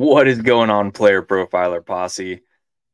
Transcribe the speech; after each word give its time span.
What 0.00 0.28
is 0.28 0.40
going 0.40 0.70
on, 0.70 0.92
player 0.92 1.20
profiler 1.20 1.84
posse? 1.84 2.40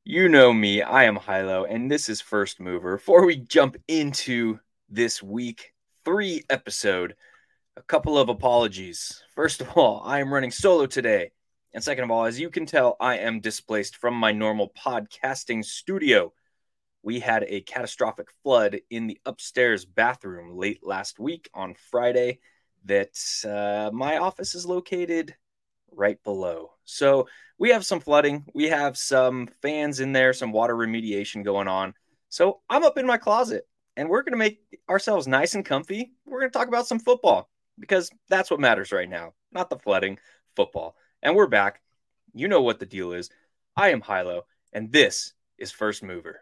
You 0.04 0.28
know 0.28 0.52
me, 0.52 0.82
I 0.82 1.04
am 1.04 1.16
Hilow, 1.16 1.64
and 1.70 1.88
this 1.88 2.08
is 2.08 2.20
First 2.20 2.58
Mover. 2.58 2.96
Before 2.96 3.24
we 3.24 3.36
jump 3.36 3.76
into 3.86 4.58
this 4.88 5.22
week 5.22 5.72
three 6.04 6.42
episode, 6.50 7.14
a 7.76 7.82
couple 7.82 8.18
of 8.18 8.28
apologies. 8.28 9.22
First 9.36 9.60
of 9.60 9.68
all, 9.78 10.02
I 10.04 10.18
am 10.18 10.34
running 10.34 10.50
solo 10.50 10.86
today. 10.86 11.30
And 11.72 11.80
second 11.80 12.02
of 12.02 12.10
all, 12.10 12.24
as 12.24 12.40
you 12.40 12.50
can 12.50 12.66
tell, 12.66 12.96
I 12.98 13.18
am 13.18 13.38
displaced 13.38 13.98
from 13.98 14.14
my 14.14 14.32
normal 14.32 14.72
podcasting 14.76 15.64
studio. 15.64 16.32
We 17.04 17.20
had 17.20 17.44
a 17.46 17.60
catastrophic 17.60 18.32
flood 18.42 18.80
in 18.90 19.06
the 19.06 19.20
upstairs 19.24 19.84
bathroom 19.84 20.56
late 20.58 20.84
last 20.84 21.20
week 21.20 21.48
on 21.54 21.76
Friday 21.92 22.40
that 22.84 23.16
uh, 23.44 23.92
my 23.94 24.18
office 24.18 24.56
is 24.56 24.66
located 24.66 25.36
right 25.92 26.22
below. 26.24 26.72
So 26.84 27.28
we 27.58 27.70
have 27.70 27.84
some 27.84 28.00
flooding, 28.00 28.44
we 28.54 28.68
have 28.68 28.96
some 28.96 29.48
fans 29.62 30.00
in 30.00 30.12
there, 30.12 30.32
some 30.32 30.52
water 30.52 30.74
remediation 30.74 31.44
going 31.44 31.68
on. 31.68 31.94
So 32.28 32.60
I'm 32.68 32.84
up 32.84 32.98
in 32.98 33.06
my 33.06 33.16
closet 33.16 33.66
and 33.96 34.08
we're 34.08 34.22
going 34.22 34.32
to 34.32 34.38
make 34.38 34.60
ourselves 34.88 35.26
nice 35.26 35.54
and 35.54 35.64
comfy. 35.64 36.12
We're 36.26 36.40
going 36.40 36.50
to 36.52 36.58
talk 36.58 36.68
about 36.68 36.86
some 36.86 36.98
football 36.98 37.48
because 37.78 38.10
that's 38.28 38.50
what 38.50 38.60
matters 38.60 38.92
right 38.92 39.08
now, 39.08 39.32
not 39.52 39.70
the 39.70 39.78
flooding, 39.78 40.18
football. 40.54 40.96
And 41.22 41.34
we're 41.34 41.46
back. 41.46 41.80
You 42.34 42.48
know 42.48 42.62
what 42.62 42.78
the 42.78 42.86
deal 42.86 43.12
is. 43.12 43.30
I 43.76 43.90
am 43.90 44.02
Hilow, 44.02 44.42
and 44.72 44.92
this 44.92 45.32
is 45.58 45.72
First 45.72 46.02
Mover. 46.02 46.40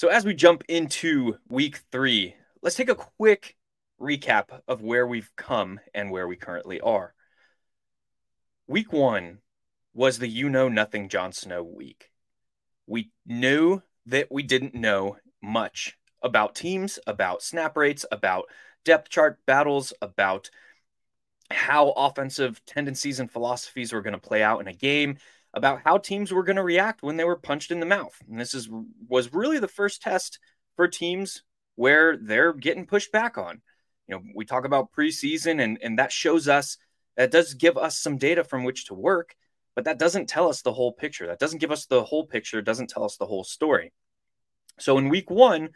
So, 0.00 0.08
as 0.08 0.24
we 0.24 0.32
jump 0.32 0.64
into 0.66 1.36
week 1.50 1.82
three, 1.92 2.34
let's 2.62 2.74
take 2.74 2.88
a 2.88 2.94
quick 2.94 3.58
recap 4.00 4.62
of 4.66 4.80
where 4.80 5.06
we've 5.06 5.30
come 5.36 5.78
and 5.92 6.10
where 6.10 6.26
we 6.26 6.36
currently 6.36 6.80
are. 6.80 7.12
Week 8.66 8.94
one 8.94 9.40
was 9.92 10.18
the 10.18 10.26
you 10.26 10.48
know 10.48 10.70
nothing 10.70 11.10
Jon 11.10 11.32
Snow 11.32 11.62
week. 11.62 12.10
We 12.86 13.10
knew 13.26 13.82
that 14.06 14.28
we 14.32 14.42
didn't 14.42 14.74
know 14.74 15.18
much 15.42 15.98
about 16.22 16.54
teams, 16.54 16.98
about 17.06 17.42
snap 17.42 17.76
rates, 17.76 18.06
about 18.10 18.46
depth 18.86 19.10
chart 19.10 19.38
battles, 19.44 19.92
about 20.00 20.48
how 21.50 21.90
offensive 21.90 22.64
tendencies 22.64 23.20
and 23.20 23.30
philosophies 23.30 23.92
were 23.92 24.00
going 24.00 24.14
to 24.14 24.18
play 24.18 24.42
out 24.42 24.62
in 24.62 24.66
a 24.66 24.72
game, 24.72 25.18
about 25.52 25.80
how 25.84 25.98
teams 25.98 26.32
were 26.32 26.44
going 26.44 26.56
to 26.56 26.62
react 26.62 27.02
when 27.02 27.16
they 27.16 27.24
were 27.24 27.36
punched 27.36 27.70
in 27.70 27.80
the 27.80 27.86
mouth. 27.86 28.16
And 28.28 28.40
this 28.40 28.54
is 28.54 28.68
was 29.08 29.32
really 29.32 29.58
the 29.58 29.68
first 29.68 30.02
test 30.02 30.38
for 30.76 30.86
teams 30.86 31.42
where 31.74 32.16
they're 32.16 32.52
getting 32.52 32.86
pushed 32.86 33.12
back 33.12 33.36
on. 33.36 33.60
You 34.06 34.16
know, 34.16 34.22
we 34.34 34.44
talk 34.44 34.64
about 34.64 34.92
preseason 34.92 35.60
and 35.62 35.78
and 35.82 35.98
that 35.98 36.12
shows 36.12 36.48
us 36.48 36.76
that 37.16 37.30
does 37.30 37.54
give 37.54 37.76
us 37.76 37.98
some 37.98 38.16
data 38.16 38.44
from 38.44 38.64
which 38.64 38.86
to 38.86 38.94
work, 38.94 39.34
but 39.74 39.84
that 39.84 39.98
doesn't 39.98 40.28
tell 40.28 40.48
us 40.48 40.62
the 40.62 40.72
whole 40.72 40.92
picture. 40.92 41.26
That 41.26 41.38
doesn't 41.38 41.58
give 41.58 41.72
us 41.72 41.86
the 41.86 42.04
whole 42.04 42.26
picture, 42.26 42.62
doesn't 42.62 42.90
tell 42.90 43.04
us 43.04 43.16
the 43.16 43.26
whole 43.26 43.44
story. 43.44 43.92
So 44.78 44.96
in 44.98 45.08
week 45.08 45.30
1, 45.30 45.70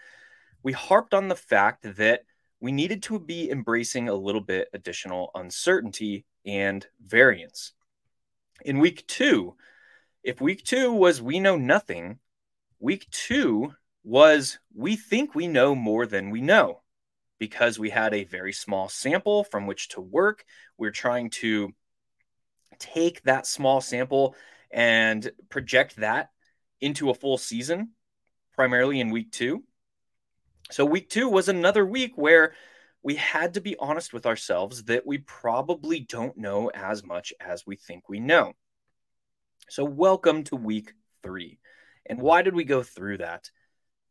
we 0.62 0.72
harped 0.72 1.12
on 1.12 1.28
the 1.28 1.36
fact 1.36 1.96
that 1.96 2.22
we 2.60 2.72
needed 2.72 3.02
to 3.04 3.18
be 3.18 3.50
embracing 3.50 4.08
a 4.08 4.14
little 4.14 4.40
bit 4.40 4.68
additional 4.72 5.30
uncertainty 5.34 6.24
and 6.46 6.86
variance 7.04 7.72
in 8.62 8.78
week 8.78 9.06
two, 9.06 9.54
if 10.22 10.40
week 10.40 10.64
two 10.64 10.92
was 10.92 11.20
we 11.20 11.40
know 11.40 11.56
nothing, 11.56 12.18
week 12.80 13.06
two 13.10 13.74
was 14.02 14.58
we 14.74 14.96
think 14.96 15.34
we 15.34 15.48
know 15.48 15.74
more 15.74 16.06
than 16.06 16.30
we 16.30 16.40
know 16.40 16.82
because 17.38 17.78
we 17.78 17.90
had 17.90 18.14
a 18.14 18.24
very 18.24 18.52
small 18.52 18.88
sample 18.88 19.44
from 19.44 19.66
which 19.66 19.88
to 19.88 20.00
work. 20.00 20.44
We're 20.78 20.90
trying 20.90 21.30
to 21.30 21.72
take 22.78 23.22
that 23.22 23.46
small 23.46 23.80
sample 23.80 24.34
and 24.70 25.30
project 25.48 25.96
that 25.96 26.30
into 26.80 27.10
a 27.10 27.14
full 27.14 27.38
season, 27.38 27.90
primarily 28.54 29.00
in 29.00 29.10
week 29.10 29.30
two. 29.30 29.64
So, 30.70 30.84
week 30.84 31.10
two 31.10 31.28
was 31.28 31.48
another 31.48 31.84
week 31.84 32.12
where 32.16 32.54
we 33.04 33.16
had 33.16 33.54
to 33.54 33.60
be 33.60 33.76
honest 33.78 34.14
with 34.14 34.24
ourselves 34.24 34.84
that 34.84 35.06
we 35.06 35.18
probably 35.18 36.00
don't 36.00 36.38
know 36.38 36.70
as 36.74 37.04
much 37.04 37.34
as 37.38 37.66
we 37.66 37.76
think 37.76 38.08
we 38.08 38.18
know. 38.18 38.54
So, 39.68 39.84
welcome 39.84 40.42
to 40.44 40.56
week 40.56 40.94
three. 41.22 41.58
And 42.06 42.20
why 42.20 42.40
did 42.40 42.54
we 42.54 42.64
go 42.64 42.82
through 42.82 43.18
that? 43.18 43.50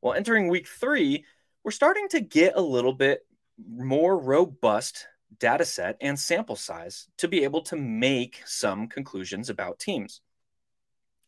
Well, 0.02 0.14
entering 0.14 0.48
week 0.48 0.68
three, 0.68 1.26
we're 1.64 1.72
starting 1.72 2.08
to 2.10 2.22
get 2.22 2.56
a 2.56 2.62
little 2.62 2.94
bit 2.94 3.26
more 3.68 4.16
robust 4.16 5.08
data 5.40 5.66
set 5.66 5.98
and 6.00 6.20
sample 6.20 6.56
size 6.56 7.08
to 7.18 7.28
be 7.28 7.44
able 7.44 7.64
to 7.64 7.76
make 7.76 8.44
some 8.46 8.88
conclusions 8.88 9.50
about 9.50 9.80
teams. 9.80 10.22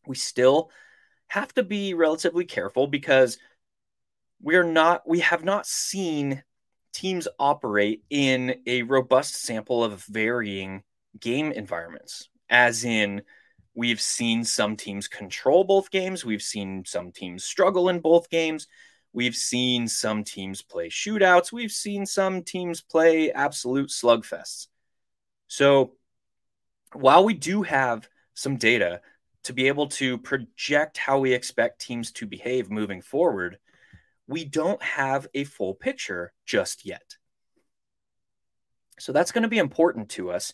We 0.05 0.15
still 0.15 0.69
have 1.27 1.51
to 1.55 1.63
be 1.63 1.95
relatively 1.95 2.45
careful 2.45 2.85
because 2.85 3.39
we're 4.39 4.63
not 4.63 5.07
we 5.07 5.21
have 5.21 5.43
not 5.43 5.65
seen 5.65 6.43
teams 6.95 7.28
operate 7.38 8.03
in 8.09 8.61
a 8.66 8.83
robust 8.83 9.35
sample 9.35 9.83
of 9.83 10.03
varying 10.06 10.83
game 11.19 11.51
environments, 11.51 12.29
as 12.50 12.85
in, 12.85 13.22
we've 13.75 14.00
seen 14.00 14.45
some 14.45 14.78
teams 14.78 15.09
control 15.09 15.66
both 15.66 15.91
games, 15.91 16.23
we've 16.23 16.41
seen 16.41 16.85
some 16.85 17.11
teams 17.11 17.44
struggle 17.44 17.89
in 17.89 18.00
both 18.00 18.29
games. 18.29 18.67
We've 19.16 19.35
seen 19.35 19.88
some 19.88 20.25
teams 20.25 20.61
play 20.61 20.89
shootouts. 20.89 21.50
We've 21.50 21.72
seen 21.72 22.05
some 22.05 22.44
teams 22.44 22.81
play 22.81 23.31
absolute 23.31 23.89
slugfests. 23.89 24.67
So, 25.47 25.94
while 26.91 27.23
we 27.23 27.34
do 27.34 27.61
have 27.61 28.09
some 28.34 28.57
data 28.57 29.00
to 29.44 29.53
be 29.53 29.69
able 29.69 29.88
to 29.88 30.17
project 30.17 30.97
how 30.97 31.19
we 31.19 31.34
expect 31.34 31.79
teams 31.79 32.11
to 32.13 32.25
behave 32.25 32.69
moving 32.69 33.01
forward, 33.01 33.57
we 34.27 34.45
don't 34.45 34.81
have 34.81 35.27
a 35.33 35.43
full 35.43 35.73
picture 35.73 36.33
just 36.45 36.85
yet. 36.85 37.15
So 38.99 39.11
that's 39.11 39.31
going 39.31 39.43
to 39.43 39.49
be 39.49 39.57
important 39.57 40.09
to 40.11 40.31
us 40.31 40.53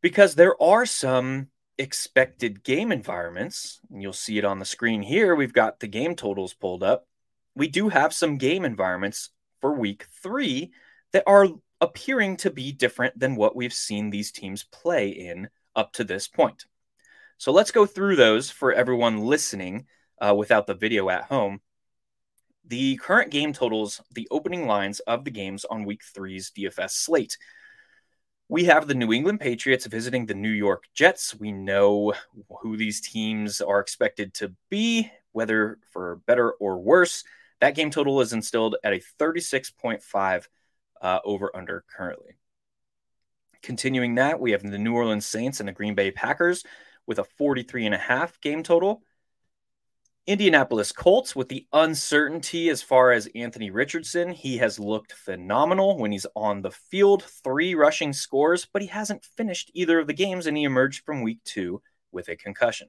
because 0.00 0.34
there 0.34 0.60
are 0.62 0.86
some 0.86 1.48
expected 1.78 2.62
game 2.62 2.92
environments. 2.92 3.80
And 3.90 4.00
you'll 4.00 4.12
see 4.12 4.38
it 4.38 4.44
on 4.44 4.58
the 4.58 4.64
screen 4.64 5.02
here. 5.02 5.34
We've 5.34 5.52
got 5.52 5.80
the 5.80 5.88
game 5.88 6.14
totals 6.14 6.54
pulled 6.54 6.82
up. 6.82 7.06
We 7.54 7.68
do 7.68 7.88
have 7.88 8.12
some 8.12 8.38
game 8.38 8.64
environments 8.64 9.30
for 9.60 9.72
week 9.72 10.06
three 10.22 10.72
that 11.12 11.24
are 11.26 11.48
appearing 11.80 12.36
to 12.38 12.50
be 12.50 12.72
different 12.72 13.18
than 13.18 13.36
what 13.36 13.56
we've 13.56 13.74
seen 13.74 14.10
these 14.10 14.32
teams 14.32 14.64
play 14.64 15.08
in 15.08 15.48
up 15.76 15.92
to 15.94 16.04
this 16.04 16.28
point. 16.28 16.64
So 17.38 17.52
let's 17.52 17.70
go 17.70 17.84
through 17.84 18.16
those 18.16 18.50
for 18.50 18.72
everyone 18.72 19.20
listening 19.20 19.86
uh, 20.20 20.34
without 20.36 20.66
the 20.66 20.74
video 20.74 21.10
at 21.10 21.24
home 21.24 21.60
the 22.66 22.96
current 22.96 23.30
game 23.30 23.52
totals, 23.52 24.00
the 24.14 24.28
opening 24.30 24.66
lines 24.66 25.00
of 25.00 25.24
the 25.24 25.30
games 25.30 25.64
on 25.64 25.84
week 25.84 26.02
three's 26.02 26.50
DFS 26.50 26.90
slate. 26.90 27.36
We 28.48 28.64
have 28.64 28.86
the 28.86 28.94
New 28.94 29.12
England 29.12 29.40
Patriots 29.40 29.86
visiting 29.86 30.26
the 30.26 30.34
New 30.34 30.50
York 30.50 30.84
Jets. 30.94 31.34
We 31.34 31.52
know 31.52 32.14
who 32.60 32.76
these 32.76 33.00
teams 33.00 33.60
are 33.60 33.80
expected 33.80 34.34
to 34.34 34.54
be, 34.70 35.10
whether 35.32 35.78
for 35.92 36.16
better 36.26 36.52
or 36.52 36.78
worse. 36.78 37.24
That 37.60 37.74
game 37.74 37.90
total 37.90 38.20
is 38.20 38.32
instilled 38.32 38.76
at 38.84 38.92
a 38.92 39.02
36.5 39.18 40.46
uh, 41.00 41.18
over 41.24 41.50
under 41.54 41.84
currently. 41.96 42.36
Continuing 43.62 44.16
that, 44.16 44.40
we 44.40 44.52
have 44.52 44.62
the 44.62 44.78
New 44.78 44.94
Orleans 44.94 45.24
Saints 45.24 45.60
and 45.60 45.68
the 45.68 45.72
Green 45.72 45.94
Bay 45.94 46.10
Packers 46.10 46.64
with 47.06 47.18
a 47.18 47.24
43 47.24 47.86
and 47.86 47.94
a 47.94 47.98
half 47.98 48.38
game 48.40 48.62
total. 48.62 49.02
Indianapolis 50.26 50.90
Colts 50.90 51.36
with 51.36 51.50
the 51.50 51.66
uncertainty 51.74 52.70
as 52.70 52.80
far 52.80 53.12
as 53.12 53.28
Anthony 53.34 53.70
Richardson. 53.70 54.30
He 54.30 54.56
has 54.56 54.78
looked 54.78 55.12
phenomenal 55.12 55.98
when 55.98 56.12
he's 56.12 56.26
on 56.34 56.62
the 56.62 56.70
field, 56.70 57.22
three 57.22 57.74
rushing 57.74 58.14
scores, 58.14 58.66
but 58.72 58.80
he 58.80 58.88
hasn't 58.88 59.26
finished 59.36 59.70
either 59.74 59.98
of 59.98 60.06
the 60.06 60.14
games 60.14 60.46
and 60.46 60.56
he 60.56 60.64
emerged 60.64 61.04
from 61.04 61.22
week 61.22 61.40
two 61.44 61.82
with 62.10 62.28
a 62.28 62.36
concussion. 62.36 62.88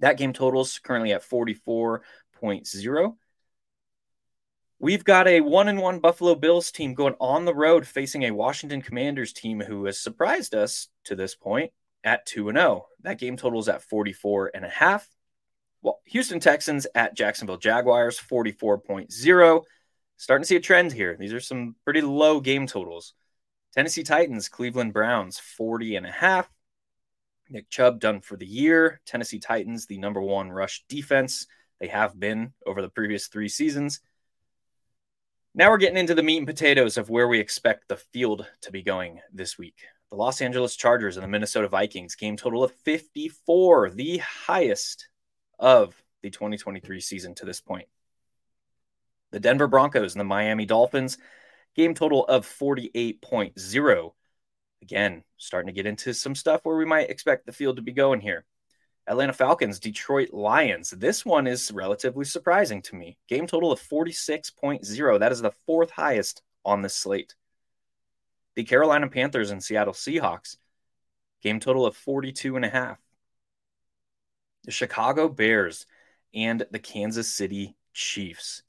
That 0.00 0.18
game 0.18 0.34
totals 0.34 0.78
currently 0.80 1.12
at 1.12 1.22
44.0. 1.22 3.16
We've 4.78 5.04
got 5.04 5.28
a 5.28 5.40
one 5.40 5.68
and 5.68 5.80
one 5.80 6.00
Buffalo 6.00 6.34
Bills 6.34 6.72
team 6.72 6.92
going 6.92 7.14
on 7.20 7.46
the 7.46 7.54
road 7.54 7.86
facing 7.86 8.24
a 8.24 8.32
Washington 8.32 8.82
Commanders 8.82 9.32
team 9.32 9.60
who 9.60 9.86
has 9.86 9.98
surprised 9.98 10.54
us 10.54 10.88
to 11.04 11.14
this 11.14 11.34
point 11.34 11.72
at 12.04 12.26
2 12.26 12.50
and 12.50 12.58
0. 12.58 12.86
That 13.00 13.18
game 13.18 13.38
totals 13.38 13.68
at 13.68 13.82
44 13.82 14.50
and 14.52 14.66
a 14.66 14.68
half. 14.68 15.08
Well, 15.82 16.00
Houston 16.06 16.40
Texans 16.40 16.86
at 16.94 17.14
Jacksonville 17.14 17.56
Jaguars, 17.56 18.18
44.0. 18.18 19.62
Starting 20.16 20.42
to 20.42 20.46
see 20.46 20.56
a 20.56 20.60
trend 20.60 20.92
here. 20.92 21.16
These 21.18 21.32
are 21.32 21.40
some 21.40 21.74
pretty 21.84 22.00
low 22.00 22.40
game 22.40 22.68
totals. 22.68 23.14
Tennessee 23.74 24.04
Titans, 24.04 24.48
Cleveland 24.48 24.92
Browns, 24.92 25.38
40 25.38 25.96
and 25.96 26.06
a 26.06 26.12
half. 26.12 26.48
Nick 27.50 27.68
Chubb 27.68 27.98
done 27.98 28.20
for 28.20 28.36
the 28.36 28.46
year. 28.46 29.00
Tennessee 29.04 29.40
Titans, 29.40 29.86
the 29.86 29.98
number 29.98 30.20
one 30.20 30.50
rush 30.50 30.84
defense. 30.88 31.46
They 31.80 31.88
have 31.88 32.18
been 32.18 32.52
over 32.64 32.80
the 32.80 32.88
previous 32.88 33.26
three 33.26 33.48
seasons. 33.48 34.00
Now 35.54 35.70
we're 35.70 35.78
getting 35.78 35.98
into 35.98 36.14
the 36.14 36.22
meat 36.22 36.38
and 36.38 36.46
potatoes 36.46 36.96
of 36.96 37.10
where 37.10 37.28
we 37.28 37.40
expect 37.40 37.88
the 37.88 37.96
field 37.96 38.46
to 38.62 38.70
be 38.70 38.82
going 38.82 39.20
this 39.32 39.58
week. 39.58 39.80
The 40.10 40.16
Los 40.16 40.40
Angeles 40.40 40.76
Chargers 40.76 41.16
and 41.16 41.24
the 41.24 41.28
Minnesota 41.28 41.68
Vikings 41.68 42.14
game 42.14 42.36
total 42.36 42.62
of 42.62 42.72
54, 42.72 43.90
the 43.90 44.18
highest 44.18 45.08
of 45.62 45.94
the 46.22 46.28
2023 46.28 47.00
season 47.00 47.34
to 47.36 47.46
this 47.46 47.62
point. 47.62 47.88
The 49.30 49.40
Denver 49.40 49.68
Broncos 49.68 50.12
and 50.12 50.20
the 50.20 50.24
Miami 50.24 50.66
Dolphins 50.66 51.16
game 51.74 51.94
total 51.94 52.26
of 52.26 52.46
48.0. 52.46 54.12
Again, 54.82 55.22
starting 55.38 55.68
to 55.68 55.72
get 55.72 55.86
into 55.86 56.12
some 56.12 56.34
stuff 56.34 56.60
where 56.64 56.76
we 56.76 56.84
might 56.84 57.08
expect 57.08 57.46
the 57.46 57.52
field 57.52 57.76
to 57.76 57.82
be 57.82 57.92
going 57.92 58.20
here. 58.20 58.44
Atlanta 59.06 59.32
Falcons, 59.32 59.80
Detroit 59.80 60.32
Lions. 60.32 60.90
This 60.90 61.24
one 61.24 61.46
is 61.46 61.72
relatively 61.72 62.24
surprising 62.24 62.82
to 62.82 62.94
me. 62.94 63.16
Game 63.28 63.46
total 63.46 63.72
of 63.72 63.80
46.0. 63.80 65.18
That 65.18 65.32
is 65.32 65.40
the 65.40 65.52
fourth 65.66 65.90
highest 65.90 66.42
on 66.64 66.82
this 66.82 66.94
slate. 66.94 67.34
The 68.54 68.64
Carolina 68.64 69.08
Panthers 69.08 69.50
and 69.50 69.62
Seattle 69.62 69.94
Seahawks. 69.94 70.56
Game 71.42 71.58
total 71.58 71.86
of 71.86 71.96
42 71.96 72.54
and 72.56 72.64
a 72.64 72.70
half. 72.70 73.01
The 74.64 74.70
Chicago 74.70 75.28
Bears 75.28 75.86
and 76.34 76.64
the 76.70 76.78
Kansas 76.78 77.32
City 77.32 77.76
Chiefs. 77.92 78.62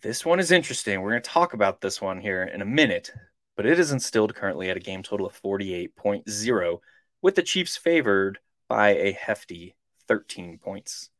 This 0.00 0.24
one 0.24 0.38
is 0.38 0.52
interesting. 0.52 1.00
We're 1.00 1.10
going 1.10 1.22
to 1.22 1.30
talk 1.30 1.54
about 1.54 1.80
this 1.80 2.00
one 2.00 2.20
here 2.20 2.44
in 2.44 2.62
a 2.62 2.66
minute, 2.66 3.12
but 3.56 3.66
it 3.66 3.78
is 3.78 3.90
instilled 3.90 4.34
currently 4.34 4.70
at 4.70 4.76
a 4.76 4.80
game 4.80 5.02
total 5.02 5.26
of 5.26 5.42
48.0, 5.42 6.78
with 7.22 7.34
the 7.34 7.42
Chiefs 7.42 7.76
favored 7.76 8.38
by 8.68 8.90
a 8.90 9.12
hefty 9.12 9.74
13 10.06 10.58
points. 10.58 11.10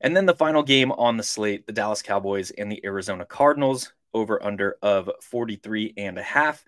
And 0.00 0.16
then 0.16 0.26
the 0.26 0.34
final 0.34 0.62
game 0.62 0.92
on 0.92 1.16
the 1.16 1.22
slate, 1.22 1.66
the 1.66 1.72
Dallas 1.72 2.02
Cowboys 2.02 2.50
and 2.52 2.70
the 2.70 2.84
Arizona 2.84 3.24
Cardinals, 3.24 3.92
over 4.14 4.42
under 4.42 4.76
of 4.82 5.10
43 5.22 5.94
and 5.96 6.18
a 6.18 6.22
half, 6.22 6.64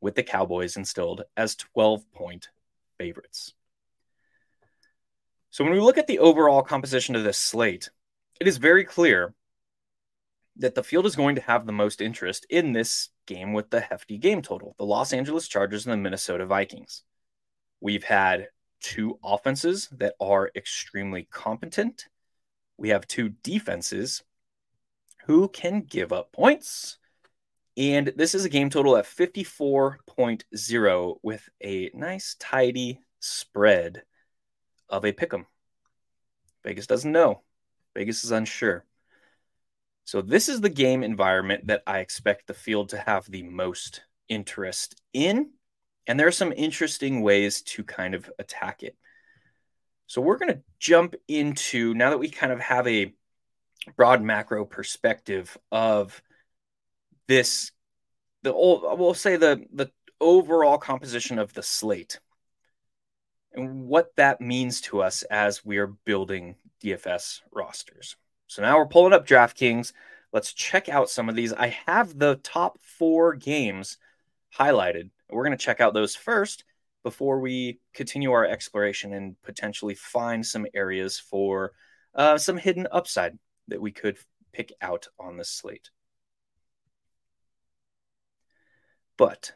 with 0.00 0.14
the 0.14 0.22
Cowboys 0.22 0.76
instilled 0.76 1.22
as 1.36 1.56
12 1.56 2.10
point 2.12 2.48
favorites. 2.98 3.54
So 5.56 5.64
when 5.64 5.72
we 5.72 5.80
look 5.80 5.96
at 5.96 6.06
the 6.06 6.18
overall 6.18 6.60
composition 6.60 7.16
of 7.16 7.24
this 7.24 7.38
slate, 7.38 7.88
it 8.38 8.46
is 8.46 8.58
very 8.58 8.84
clear 8.84 9.32
that 10.56 10.74
the 10.74 10.82
field 10.82 11.06
is 11.06 11.16
going 11.16 11.36
to 11.36 11.40
have 11.40 11.64
the 11.64 11.72
most 11.72 12.02
interest 12.02 12.46
in 12.50 12.74
this 12.74 13.08
game 13.24 13.54
with 13.54 13.70
the 13.70 13.80
hefty 13.80 14.18
game 14.18 14.42
total 14.42 14.74
the 14.76 14.84
Los 14.84 15.14
Angeles 15.14 15.48
Chargers 15.48 15.86
and 15.86 15.94
the 15.94 15.96
Minnesota 15.96 16.44
Vikings. 16.44 17.04
We've 17.80 18.04
had 18.04 18.48
two 18.82 19.18
offenses 19.24 19.88
that 19.92 20.12
are 20.20 20.50
extremely 20.54 21.26
competent. 21.30 22.04
We 22.76 22.90
have 22.90 23.06
two 23.06 23.30
defenses 23.42 24.22
who 25.24 25.48
can 25.48 25.80
give 25.80 26.12
up 26.12 26.32
points. 26.32 26.98
And 27.78 28.12
this 28.14 28.34
is 28.34 28.44
a 28.44 28.50
game 28.50 28.68
total 28.68 28.98
at 28.98 29.06
54.0 29.06 31.16
with 31.22 31.48
a 31.64 31.90
nice, 31.94 32.36
tidy 32.38 33.00
spread 33.20 34.02
of 34.88 35.04
a 35.04 35.12
pick 35.12 35.32
'em. 35.32 35.46
Vegas 36.64 36.86
doesn't 36.86 37.12
know. 37.12 37.42
Vegas 37.94 38.24
is 38.24 38.30
unsure. 38.30 38.84
So 40.04 40.22
this 40.22 40.48
is 40.48 40.60
the 40.60 40.68
game 40.68 41.02
environment 41.02 41.66
that 41.66 41.82
I 41.86 41.98
expect 41.98 42.46
the 42.46 42.54
field 42.54 42.90
to 42.90 42.98
have 42.98 43.30
the 43.30 43.42
most 43.42 44.02
interest 44.28 45.00
in. 45.12 45.50
And 46.06 46.18
there 46.18 46.28
are 46.28 46.32
some 46.32 46.52
interesting 46.52 47.22
ways 47.22 47.62
to 47.62 47.82
kind 47.82 48.14
of 48.14 48.30
attack 48.38 48.82
it. 48.82 48.96
So 50.06 50.20
we're 50.20 50.38
going 50.38 50.54
to 50.54 50.62
jump 50.78 51.16
into 51.26 51.94
now 51.94 52.10
that 52.10 52.18
we 52.18 52.30
kind 52.30 52.52
of 52.52 52.60
have 52.60 52.86
a 52.86 53.12
broad 53.96 54.22
macro 54.22 54.64
perspective 54.64 55.56
of 55.70 56.20
this 57.28 57.72
the 58.42 58.52
old 58.52 58.98
we'll 58.98 59.14
say 59.14 59.36
the 59.36 59.64
the 59.72 59.90
overall 60.20 60.78
composition 60.78 61.38
of 61.38 61.52
the 61.52 61.62
slate 61.62 62.20
and 63.56 63.88
what 63.88 64.14
that 64.16 64.40
means 64.40 64.80
to 64.82 65.02
us 65.02 65.22
as 65.24 65.64
we 65.64 65.78
are 65.78 65.86
building 65.86 66.56
DFS 66.82 67.40
rosters. 67.52 68.16
So 68.46 68.62
now 68.62 68.76
we're 68.78 68.86
pulling 68.86 69.12
up 69.12 69.26
DraftKings. 69.26 69.92
Let's 70.32 70.52
check 70.52 70.88
out 70.88 71.10
some 71.10 71.28
of 71.28 71.34
these. 71.34 71.52
I 71.52 71.68
have 71.86 72.18
the 72.18 72.36
top 72.36 72.78
four 72.82 73.34
games 73.34 73.96
highlighted. 74.56 75.10
We're 75.30 75.44
going 75.44 75.56
to 75.56 75.64
check 75.64 75.80
out 75.80 75.94
those 75.94 76.14
first 76.14 76.64
before 77.02 77.40
we 77.40 77.80
continue 77.94 78.32
our 78.32 78.44
exploration 78.44 79.14
and 79.14 79.40
potentially 79.42 79.94
find 79.94 80.44
some 80.44 80.66
areas 80.74 81.18
for 81.18 81.72
uh, 82.14 82.38
some 82.38 82.56
hidden 82.56 82.86
upside 82.92 83.38
that 83.68 83.80
we 83.80 83.92
could 83.92 84.18
pick 84.52 84.72
out 84.80 85.08
on 85.18 85.36
this 85.36 85.50
slate. 85.50 85.90
But 89.16 89.52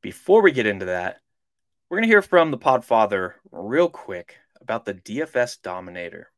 before 0.00 0.42
we 0.42 0.52
get 0.52 0.66
into 0.66 0.86
that, 0.86 1.20
we're 1.94 1.98
going 1.98 2.08
to 2.08 2.12
hear 2.12 2.22
from 2.22 2.50
the 2.50 2.58
Podfather 2.58 3.34
real 3.52 3.88
quick 3.88 4.38
about 4.60 4.84
the 4.84 4.94
DFS 4.94 5.62
Dominator. 5.62 6.32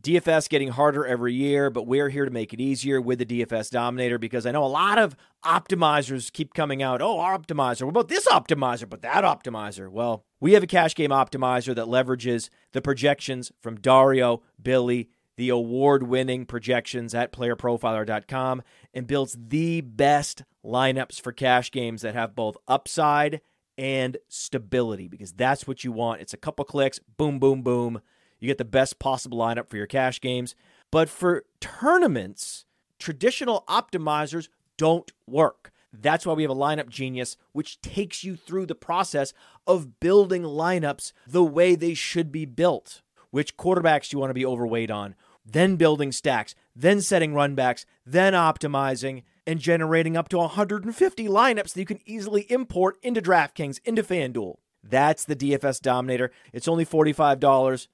DFS 0.00 0.48
getting 0.48 0.68
harder 0.68 1.04
every 1.04 1.34
year, 1.34 1.68
but 1.68 1.86
we're 1.86 2.08
here 2.08 2.24
to 2.24 2.30
make 2.30 2.54
it 2.54 2.60
easier 2.60 3.02
with 3.02 3.18
the 3.18 3.26
DFS 3.26 3.68
Dominator 3.68 4.16
because 4.16 4.46
I 4.46 4.52
know 4.52 4.64
a 4.64 4.66
lot 4.66 4.98
of 4.98 5.14
optimizers 5.44 6.32
keep 6.32 6.54
coming 6.54 6.82
out. 6.82 7.02
Oh, 7.02 7.20
our 7.20 7.38
optimizer. 7.38 7.82
What 7.82 7.90
about 7.90 8.08
this 8.08 8.26
optimizer? 8.28 8.88
But 8.88 9.02
that 9.02 9.24
optimizer. 9.24 9.90
Well, 9.90 10.24
we 10.40 10.54
have 10.54 10.62
a 10.62 10.66
cash 10.66 10.94
game 10.94 11.10
optimizer 11.10 11.74
that 11.74 11.84
leverages 11.84 12.48
the 12.72 12.80
projections 12.80 13.52
from 13.60 13.76
Dario, 13.76 14.40
Billy, 14.60 15.10
the 15.42 15.48
award 15.48 16.04
winning 16.04 16.46
projections 16.46 17.16
at 17.16 17.32
playerprofiler.com, 17.32 18.62
and 18.94 19.08
builds 19.08 19.36
the 19.48 19.80
best 19.80 20.44
lineups 20.64 21.20
for 21.20 21.32
cash 21.32 21.72
games 21.72 22.02
that 22.02 22.14
have 22.14 22.36
both 22.36 22.56
upside 22.68 23.40
and 23.76 24.18
stability 24.28 25.08
because 25.08 25.32
that's 25.32 25.66
what 25.66 25.82
you 25.82 25.90
want. 25.90 26.20
It's 26.20 26.32
a 26.32 26.36
couple 26.36 26.64
clicks, 26.64 27.00
boom, 27.16 27.40
boom, 27.40 27.62
boom 27.62 28.00
you 28.42 28.48
get 28.48 28.58
the 28.58 28.64
best 28.64 28.98
possible 28.98 29.38
lineup 29.38 29.68
for 29.68 29.76
your 29.76 29.86
cash 29.86 30.20
games. 30.20 30.56
But 30.90 31.08
for 31.08 31.44
tournaments, 31.60 32.66
traditional 32.98 33.64
optimizers 33.68 34.48
don't 34.76 35.12
work. 35.28 35.70
That's 35.92 36.26
why 36.26 36.32
we 36.34 36.42
have 36.42 36.50
a 36.50 36.54
lineup 36.56 36.88
genius, 36.88 37.36
which 37.52 37.80
takes 37.80 38.24
you 38.24 38.34
through 38.34 38.66
the 38.66 38.74
process 38.74 39.32
of 39.64 40.00
building 40.00 40.42
lineups 40.42 41.12
the 41.24 41.44
way 41.44 41.76
they 41.76 41.94
should 41.94 42.32
be 42.32 42.44
built. 42.44 43.02
Which 43.30 43.56
quarterbacks 43.56 44.10
do 44.10 44.16
you 44.16 44.18
want 44.18 44.30
to 44.30 44.34
be 44.34 44.44
overweight 44.44 44.90
on? 44.90 45.14
Then 45.44 45.76
building 45.76 46.12
stacks, 46.12 46.54
then 46.74 47.00
setting 47.00 47.32
runbacks, 47.32 47.84
then 48.06 48.32
optimizing 48.32 49.22
and 49.46 49.58
generating 49.58 50.16
up 50.16 50.28
to 50.28 50.38
150 50.38 51.26
lineups 51.26 51.72
that 51.72 51.80
you 51.80 51.86
can 51.86 52.00
easily 52.06 52.42
import 52.50 52.96
into 53.02 53.20
DraftKings, 53.20 53.80
into 53.84 54.02
FanDuel. 54.02 54.56
That's 54.82 55.24
the 55.24 55.36
DFS 55.36 55.80
Dominator. 55.80 56.30
It's 56.52 56.68
only 56.68 56.84
$45 56.86 57.88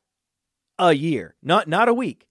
a 0.78 0.92
year, 0.92 1.34
not 1.42 1.68
not 1.68 1.88
a 1.88 1.94
week, 1.94 2.28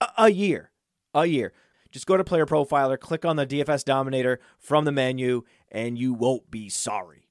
a, 0.00 0.08
a 0.18 0.30
year, 0.30 0.70
a 1.12 1.26
year. 1.26 1.52
Just 1.90 2.06
go 2.06 2.16
to 2.16 2.24
Player 2.24 2.46
Profiler, 2.46 2.98
click 2.98 3.24
on 3.24 3.36
the 3.36 3.46
DFS 3.46 3.84
Dominator 3.84 4.40
from 4.58 4.84
the 4.84 4.92
menu, 4.92 5.42
and 5.70 5.98
you 5.98 6.12
won't 6.12 6.50
be 6.50 6.68
sorry. 6.68 7.28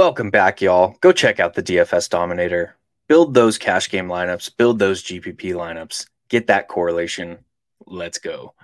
Welcome 0.00 0.30
back, 0.30 0.62
y'all. 0.62 0.96
Go 1.02 1.12
check 1.12 1.40
out 1.40 1.52
the 1.52 1.62
DFS 1.62 2.08
Dominator. 2.08 2.74
Build 3.06 3.34
those 3.34 3.58
cash 3.58 3.90
game 3.90 4.08
lineups, 4.08 4.56
build 4.56 4.78
those 4.78 5.02
GPP 5.02 5.52
lineups, 5.52 6.06
get 6.30 6.46
that 6.46 6.68
correlation. 6.68 7.44
Let's 7.86 8.16
go. 8.16 8.54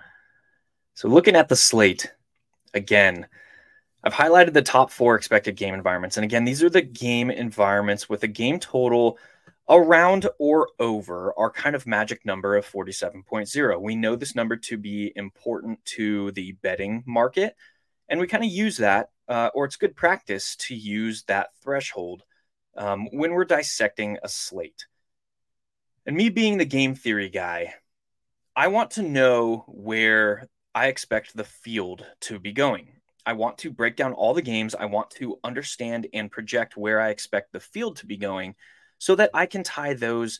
So 0.94 1.08
looking 1.08 1.36
at 1.36 1.50
the 1.50 1.54
slate 1.54 2.10
again, 2.72 3.26
I've 4.02 4.14
highlighted 4.14 4.54
the 4.54 4.62
top 4.62 4.90
four 4.90 5.14
expected 5.14 5.56
game 5.56 5.74
environments. 5.74 6.16
And 6.16 6.24
again, 6.24 6.46
these 6.46 6.62
are 6.62 6.70
the 6.70 6.80
game 6.80 7.30
environments 7.30 8.08
with 8.08 8.22
a 8.22 8.28
game 8.28 8.58
total 8.58 9.18
around 9.68 10.26
or 10.38 10.70
over 10.78 11.34
our 11.36 11.50
kind 11.50 11.76
of 11.76 11.86
magic 11.86 12.24
number 12.24 12.56
of 12.56 12.64
47.0. 12.66 13.78
We 13.82 13.94
know 13.94 14.16
this 14.16 14.34
number 14.34 14.56
to 14.56 14.78
be 14.78 15.12
important 15.14 15.84
to 15.84 16.30
the 16.30 16.52
betting 16.52 17.04
market. 17.06 17.56
And 18.08 18.20
we 18.20 18.26
kind 18.26 18.42
of 18.42 18.50
use 18.50 18.78
that, 18.78 19.10
uh, 19.28 19.50
or 19.54 19.64
it's 19.64 19.76
good 19.76 19.96
practice 19.96 20.56
to 20.56 20.74
use 20.74 21.24
that 21.24 21.48
threshold 21.62 22.22
um, 22.76 23.08
when 23.12 23.32
we're 23.32 23.44
dissecting 23.44 24.18
a 24.22 24.28
slate. 24.28 24.86
And 26.04 26.16
me 26.16 26.28
being 26.28 26.58
the 26.58 26.64
game 26.64 26.94
theory 26.94 27.28
guy, 27.28 27.74
I 28.54 28.68
want 28.68 28.92
to 28.92 29.02
know 29.02 29.64
where 29.68 30.48
I 30.74 30.86
expect 30.86 31.36
the 31.36 31.44
field 31.44 32.06
to 32.22 32.38
be 32.38 32.52
going. 32.52 32.88
I 33.24 33.32
want 33.32 33.58
to 33.58 33.72
break 33.72 33.96
down 33.96 34.12
all 34.12 34.34
the 34.34 34.42
games. 34.42 34.74
I 34.74 34.84
want 34.84 35.10
to 35.12 35.38
understand 35.42 36.06
and 36.12 36.30
project 36.30 36.76
where 36.76 37.00
I 37.00 37.08
expect 37.08 37.52
the 37.52 37.60
field 37.60 37.96
to 37.96 38.06
be 38.06 38.16
going 38.16 38.54
so 38.98 39.16
that 39.16 39.30
I 39.34 39.46
can 39.46 39.64
tie 39.64 39.94
those 39.94 40.38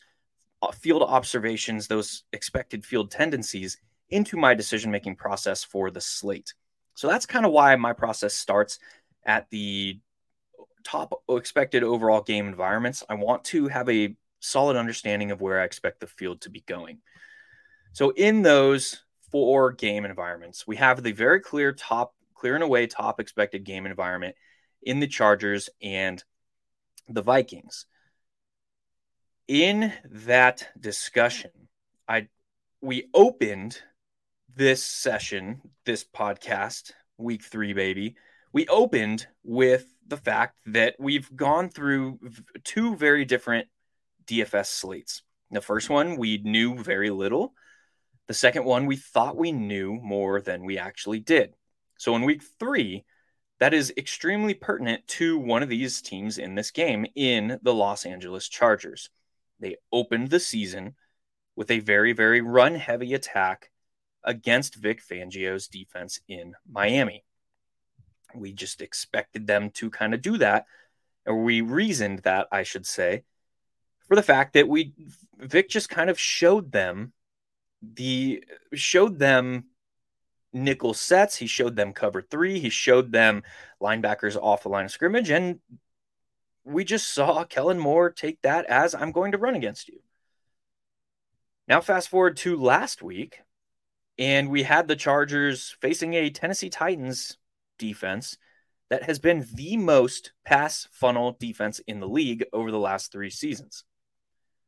uh, 0.62 0.70
field 0.70 1.02
observations, 1.02 1.88
those 1.88 2.22
expected 2.32 2.84
field 2.84 3.10
tendencies 3.10 3.76
into 4.08 4.36
my 4.36 4.54
decision 4.54 4.90
making 4.90 5.16
process 5.16 5.64
for 5.64 5.90
the 5.90 6.00
slate. 6.00 6.54
So 6.96 7.08
that's 7.08 7.26
kind 7.26 7.46
of 7.46 7.52
why 7.52 7.76
my 7.76 7.92
process 7.92 8.34
starts 8.34 8.78
at 9.24 9.48
the 9.50 10.00
top 10.82 11.22
expected 11.28 11.84
overall 11.84 12.22
game 12.22 12.48
environments. 12.48 13.04
I 13.08 13.14
want 13.14 13.44
to 13.44 13.68
have 13.68 13.88
a 13.88 14.16
solid 14.40 14.76
understanding 14.76 15.30
of 15.30 15.40
where 15.40 15.60
I 15.60 15.64
expect 15.64 16.00
the 16.00 16.06
field 16.06 16.40
to 16.40 16.50
be 16.50 16.60
going. 16.66 16.98
So 17.92 18.10
in 18.10 18.40
those 18.40 19.02
four 19.30 19.72
game 19.72 20.06
environments, 20.06 20.66
we 20.66 20.76
have 20.76 21.02
the 21.02 21.12
very 21.12 21.40
clear 21.40 21.72
top, 21.72 22.14
clear 22.34 22.54
and 22.54 22.64
away 22.64 22.86
top 22.86 23.20
expected 23.20 23.64
game 23.64 23.84
environment 23.84 24.34
in 24.82 24.98
the 24.98 25.06
Chargers 25.06 25.68
and 25.82 26.24
the 27.08 27.22
Vikings. 27.22 27.84
In 29.48 29.92
that 30.04 30.66
discussion, 30.80 31.50
I 32.08 32.28
we 32.80 33.08
opened 33.12 33.80
this 34.56 34.82
session, 34.82 35.60
this 35.84 36.02
podcast, 36.02 36.92
week 37.18 37.44
three, 37.44 37.74
baby. 37.74 38.16
We 38.54 38.66
opened 38.68 39.26
with 39.44 39.84
the 40.08 40.16
fact 40.16 40.58
that 40.64 40.96
we've 40.98 41.34
gone 41.36 41.68
through 41.68 42.18
two 42.64 42.96
very 42.96 43.26
different 43.26 43.68
DFS 44.26 44.66
slates. 44.66 45.22
The 45.50 45.60
first 45.60 45.90
one 45.90 46.16
we 46.16 46.38
knew 46.38 46.82
very 46.82 47.10
little. 47.10 47.52
The 48.28 48.34
second 48.34 48.64
one 48.64 48.86
we 48.86 48.96
thought 48.96 49.36
we 49.36 49.52
knew 49.52 50.00
more 50.02 50.40
than 50.40 50.64
we 50.64 50.78
actually 50.78 51.20
did. 51.20 51.54
So 51.98 52.16
in 52.16 52.22
week 52.22 52.42
three, 52.58 53.04
that 53.60 53.74
is 53.74 53.92
extremely 53.98 54.54
pertinent 54.54 55.06
to 55.08 55.38
one 55.38 55.62
of 55.62 55.68
these 55.68 56.00
teams 56.00 56.38
in 56.38 56.54
this 56.54 56.70
game 56.70 57.06
in 57.14 57.58
the 57.62 57.74
Los 57.74 58.06
Angeles 58.06 58.48
Chargers. 58.48 59.10
They 59.60 59.76
opened 59.92 60.30
the 60.30 60.40
season 60.40 60.94
with 61.56 61.70
a 61.70 61.80
very, 61.80 62.14
very 62.14 62.40
run 62.40 62.74
heavy 62.74 63.12
attack 63.12 63.70
against 64.24 64.74
Vic 64.74 65.00
Fangio's 65.02 65.68
defense 65.68 66.20
in 66.28 66.54
Miami. 66.70 67.24
We 68.34 68.52
just 68.52 68.82
expected 68.82 69.46
them 69.46 69.70
to 69.70 69.90
kind 69.90 70.14
of 70.14 70.22
do 70.22 70.38
that, 70.38 70.66
or 71.24 71.42
we 71.42 71.60
reasoned 71.60 72.20
that, 72.20 72.48
I 72.50 72.62
should 72.64 72.86
say, 72.86 73.24
for 74.08 74.16
the 74.16 74.22
fact 74.22 74.54
that 74.54 74.68
we 74.68 74.92
Vic 75.38 75.68
just 75.68 75.88
kind 75.88 76.10
of 76.10 76.18
showed 76.18 76.72
them 76.72 77.12
the 77.82 78.44
showed 78.74 79.18
them 79.18 79.66
nickel 80.52 80.94
sets. 80.94 81.36
He 81.36 81.46
showed 81.46 81.76
them 81.76 81.92
cover 81.92 82.22
three. 82.22 82.58
He 82.58 82.70
showed 82.70 83.12
them 83.12 83.42
linebackers 83.80 84.36
off 84.36 84.62
the 84.62 84.68
line 84.68 84.86
of 84.86 84.90
scrimmage. 84.90 85.30
And 85.30 85.60
we 86.64 86.84
just 86.84 87.12
saw 87.12 87.44
Kellen 87.44 87.78
Moore 87.78 88.10
take 88.10 88.42
that 88.42 88.64
as 88.66 88.94
I'm 88.94 89.12
going 89.12 89.32
to 89.32 89.38
run 89.38 89.54
against 89.54 89.88
you. 89.88 90.00
Now, 91.68 91.80
fast 91.80 92.08
forward 92.08 92.36
to 92.38 92.56
last 92.56 93.02
week, 93.02 93.40
and 94.18 94.48
we 94.48 94.62
had 94.62 94.88
the 94.88 94.96
Chargers 94.96 95.76
facing 95.80 96.14
a 96.14 96.30
Tennessee 96.30 96.70
Titans 96.70 97.36
defense 97.78 98.38
that 98.88 99.02
has 99.02 99.18
been 99.18 99.46
the 99.52 99.76
most 99.76 100.32
pass 100.44 100.88
funnel 100.92 101.36
defense 101.38 101.80
in 101.80 102.00
the 102.00 102.08
league 102.08 102.44
over 102.52 102.70
the 102.70 102.78
last 102.78 103.12
three 103.12 103.30
seasons. 103.30 103.84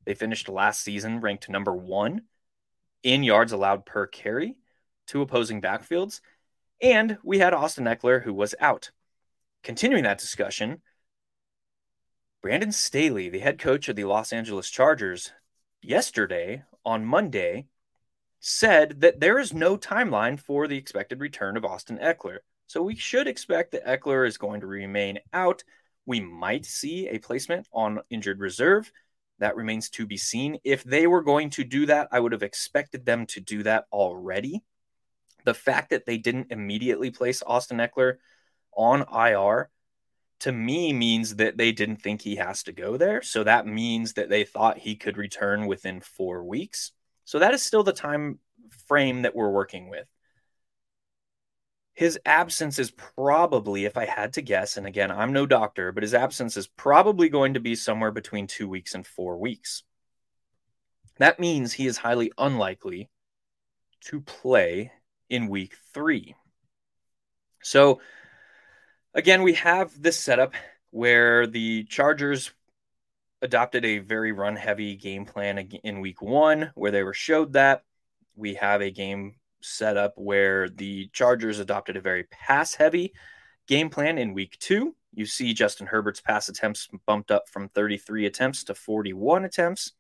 They 0.05 0.15
finished 0.15 0.49
last 0.49 0.83
season 0.83 1.21
ranked 1.21 1.49
number 1.49 1.75
one 1.75 2.23
in 3.03 3.23
yards 3.23 3.53
allowed 3.53 3.87
per 3.87 4.07
carry 4.07 4.57
to 5.09 5.23
opposing 5.23 5.63
backfields. 5.63 6.21
And 6.81 7.19
we 7.23 7.39
had 7.39 7.55
Austin 7.55 7.85
Ekeler, 7.85 8.23
who 8.23 8.35
was 8.35 8.55
out. 8.61 8.91
Continuing 9.63 10.05
that 10.05 10.19
discussion, 10.19 10.83
Brandon 12.43 12.73
Staley, 12.73 13.29
the 13.29 13.41
head 13.41 13.59
coach 13.59 13.89
of 13.89 13.97
the 13.97 14.05
Los 14.05 14.33
Angeles 14.33 14.71
Chargers, 14.71 15.33
yesterday 15.83 16.63
on 16.85 17.05
Monday 17.05 17.67
said 18.41 19.01
that 19.01 19.21
there 19.21 19.39
is 19.39 19.53
no 19.53 19.77
timeline 19.77 20.39
for 20.39 20.69
the 20.69 20.77
expected 20.77 21.21
return 21.21 21.57
of 21.57 21.65
Austin 21.65 21.99
Ekeler. 21.99 22.39
So 22.67 22.83
we 22.83 22.95
should 22.95 23.27
expect 23.27 23.73
that 23.73 23.87
Ekeler 23.87 24.27
is 24.27 24.39
going 24.39 24.61
to 24.61 24.67
remain 24.67 25.19
out. 25.33 25.65
We 26.07 26.21
might 26.21 26.67
see 26.67 27.09
a 27.09 27.19
placement 27.19 27.67
on 27.73 28.01
injured 28.11 28.41
reserve. 28.41 28.91
That 29.39 29.57
remains 29.57 29.89
to 29.91 30.07
be 30.07 30.17
seen. 30.17 30.59
If 30.65 30.85
they 30.85 31.07
were 31.07 31.23
going 31.23 31.51
to 31.51 31.65
do 31.65 31.87
that, 31.87 32.09
I 32.13 32.21
would 32.21 32.33
have 32.33 32.43
expected 32.43 33.07
them 33.07 33.27
to 33.27 33.41
do 33.41 33.63
that 33.63 33.85
already. 33.93 34.63
The 35.45 35.55
fact 35.55 35.91
that 35.91 36.07
they 36.07 36.19
didn't 36.19 36.51
immediately 36.51 37.11
place 37.11 37.43
Austin 37.47 37.79
Ekeler 37.79 38.17
on 38.73 39.05
IR 39.13 39.71
to 40.41 40.53
me 40.53 40.93
means 40.93 41.37
that 41.37 41.57
they 41.57 41.73
didn't 41.73 42.03
think 42.03 42.21
he 42.21 42.37
has 42.37 42.63
to 42.65 42.73
go 42.73 42.97
there. 42.97 43.23
So 43.23 43.45
that 43.45 43.67
means 43.67 44.15
that 44.15 44.29
they 44.29 44.45
thought 44.45 44.79
he 44.79 44.95
could 44.95 45.17
return 45.17 45.67
within 45.67 46.01
four 46.01 46.45
weeks. 46.45 46.93
So 47.29 47.41
that 47.41 47.53
is 47.53 47.63
still 47.63 47.83
the 47.83 47.93
time 47.93 48.39
frame 48.87 49.21
that 49.21 49.37
we're 49.37 49.51
working 49.51 49.91
with. 49.91 50.07
His 51.93 52.19
absence 52.25 52.79
is 52.79 52.91
probably, 52.91 53.85
if 53.85 53.99
I 53.99 54.07
had 54.07 54.33
to 54.33 54.41
guess, 54.41 54.79
and 54.79 54.87
again, 54.87 55.11
I'm 55.11 55.35
no 55.35 55.45
doctor, 55.45 55.93
but 55.93 56.03
his 56.03 56.15
absence 56.15 56.57
is 56.57 56.67
probably 56.67 57.29
going 57.29 57.53
to 57.53 57.61
be 57.61 57.75
somewhere 57.75 58.13
between 58.13 58.47
two 58.47 58.67
weeks 58.67 58.95
and 58.95 59.07
four 59.07 59.37
weeks. 59.37 59.83
That 61.19 61.39
means 61.39 61.75
he 61.75 61.87
is 61.87 61.99
highly 61.99 62.33
unlikely 62.39 63.11
to 64.05 64.23
play 64.23 64.91
in 65.29 65.49
week 65.49 65.77
three. 65.93 66.35
So, 67.63 68.01
again, 69.13 69.43
we 69.43 69.53
have 69.53 70.01
this 70.01 70.19
setup 70.19 70.55
where 70.93 71.47
the 71.47 71.85
Chargers 71.85 72.55
adopted 73.43 73.85
a 73.85 73.99
very 73.99 74.33
run 74.33 74.57
heavy 74.57 74.97
game 74.97 75.25
plan 75.25 75.59
in 75.59 76.01
week 76.01 76.21
one, 76.23 76.71
where 76.75 76.91
they 76.91 77.03
were 77.03 77.15
showed 77.15 77.53
that. 77.55 77.85
We 78.37 78.55
have 78.55 78.81
a 78.81 78.91
game 78.91 79.35
set 79.61 79.97
up 79.97 80.15
where 80.17 80.69
the 80.69 81.09
Chargers 81.13 81.59
adopted 81.59 81.97
a 81.97 82.01
very 82.01 82.25
pass 82.25 82.75
heavy 82.75 83.13
game 83.67 83.91
plan 83.91 84.19
in 84.19 84.35
week 84.35 84.57
two. 84.61 84.95
You 85.15 85.27
see 85.27 85.53
Justin 85.53 85.87
Herbert's 85.87 86.21
pass 86.21 86.49
attempts 86.49 86.89
bumped 87.07 87.31
up 87.31 87.49
from 87.49 87.69
33 87.69 88.27
attempts 88.27 88.65
to 88.65 88.75
41 88.75 89.45
attempts. 89.45 89.93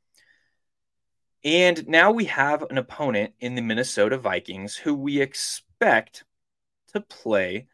And 1.44 1.86
now 1.86 2.10
we 2.10 2.24
have 2.26 2.62
an 2.62 2.78
opponent 2.78 3.34
in 3.40 3.54
the 3.54 3.62
Minnesota 3.62 4.18
Vikings 4.18 4.76
who 4.76 4.94
we 4.94 5.20
expect 5.20 6.24
to 6.92 7.00
play 7.00 7.68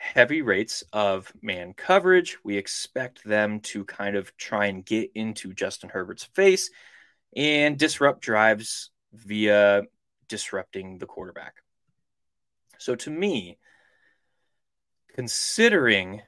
heavy 0.00 0.40
rates 0.40 0.82
of 0.94 1.30
man 1.42 1.74
coverage. 1.74 2.38
We 2.42 2.56
expect 2.56 3.22
them 3.22 3.60
to 3.60 3.84
kind 3.84 4.16
of 4.16 4.34
try 4.38 4.66
and 4.66 4.84
get 4.84 5.10
into 5.14 5.52
Justin 5.52 5.90
Herbert's 5.90 6.24
face 6.24 6.70
and 7.36 7.78
disrupt 7.78 8.22
drives 8.22 8.90
via 9.12 9.82
disrupting 10.26 10.96
the 10.96 11.06
quarterback. 11.06 11.56
So 12.78 12.94
to 12.96 13.10
me, 13.10 13.58
considering 15.14 16.22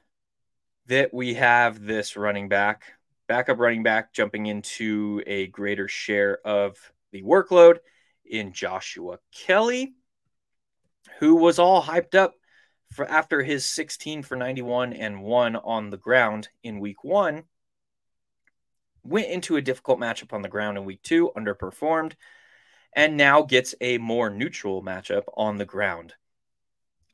that 0.87 1.15
we 1.15 1.35
have 1.35 1.83
this 1.83 2.15
running 2.15 2.51
back, 2.51 2.83
backup 3.27 3.59
running 3.59 3.83
back 3.83 4.13
jumping 4.13 4.47
into 4.47 5.23
a 5.27 5.47
greater 5.47 5.89
share 5.89 6.39
of 6.45 6.77
the 7.11 7.23
workload 7.23 7.79
in 8.27 8.53
Joshua 8.53 9.19
Kelley, 9.33 9.95
who 11.21 11.37
was 11.37 11.59
all 11.59 11.83
hyped 11.83 12.15
up 12.15 12.35
for 12.93 13.07
after 13.07 13.43
his 13.43 13.65
16 13.65 14.23
for 14.23 14.37
91 14.37 14.93
and 14.93 15.23
one 15.23 15.57
on 15.57 15.91
the 15.91 15.97
ground 15.97 16.49
in 16.63 16.81
week 16.81 17.03
one, 17.03 17.45
went 19.03 19.29
into 19.29 19.57
a 19.57 19.63
difficult 19.63 19.99
matchup 19.99 20.33
on 20.33 20.43
the 20.43 20.49
ground 20.49 20.79
in 20.79 20.85
week 20.85 21.03
two, 21.03 21.33
underperformed, 21.37 22.13
and 22.95 23.17
now 23.17 23.43
gets 23.43 23.75
a 23.81 23.99
more 23.99 24.31
neutral 24.31 24.83
matchup 24.83 25.25
on 25.37 25.57
the 25.57 25.65
ground. 25.65 26.15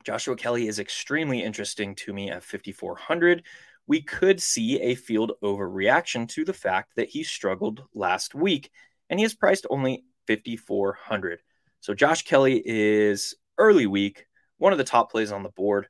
Joshua 0.03 0.35
Kelley 0.35 0.67
is 0.67 0.79
extremely 0.79 1.43
interesting 1.43 1.95
to 1.95 2.13
me 2.13 2.29
at 2.29 2.43
5,400. 2.43 3.43
We 3.87 4.01
could 4.01 4.41
see 4.41 4.81
a 4.81 4.95
field 4.95 5.33
overreaction 5.43 6.27
to 6.29 6.45
the 6.45 6.53
fact 6.53 6.91
that 6.95 7.09
he 7.09 7.23
struggled 7.23 7.83
last 7.93 8.35
week, 8.35 8.71
and 9.09 9.19
he 9.19 9.25
is 9.25 9.33
priced 9.33 9.65
only 9.69 10.03
5,400. 10.27 11.41
So 11.81 11.93
Josh 11.93 12.23
Kelley 12.23 12.61
is 12.65 13.35
early 13.57 13.87
week, 13.87 14.25
one 14.59 14.71
of 14.71 14.77
the 14.77 14.83
top 14.83 15.11
plays 15.11 15.31
on 15.31 15.41
the 15.41 15.49
board. 15.49 15.87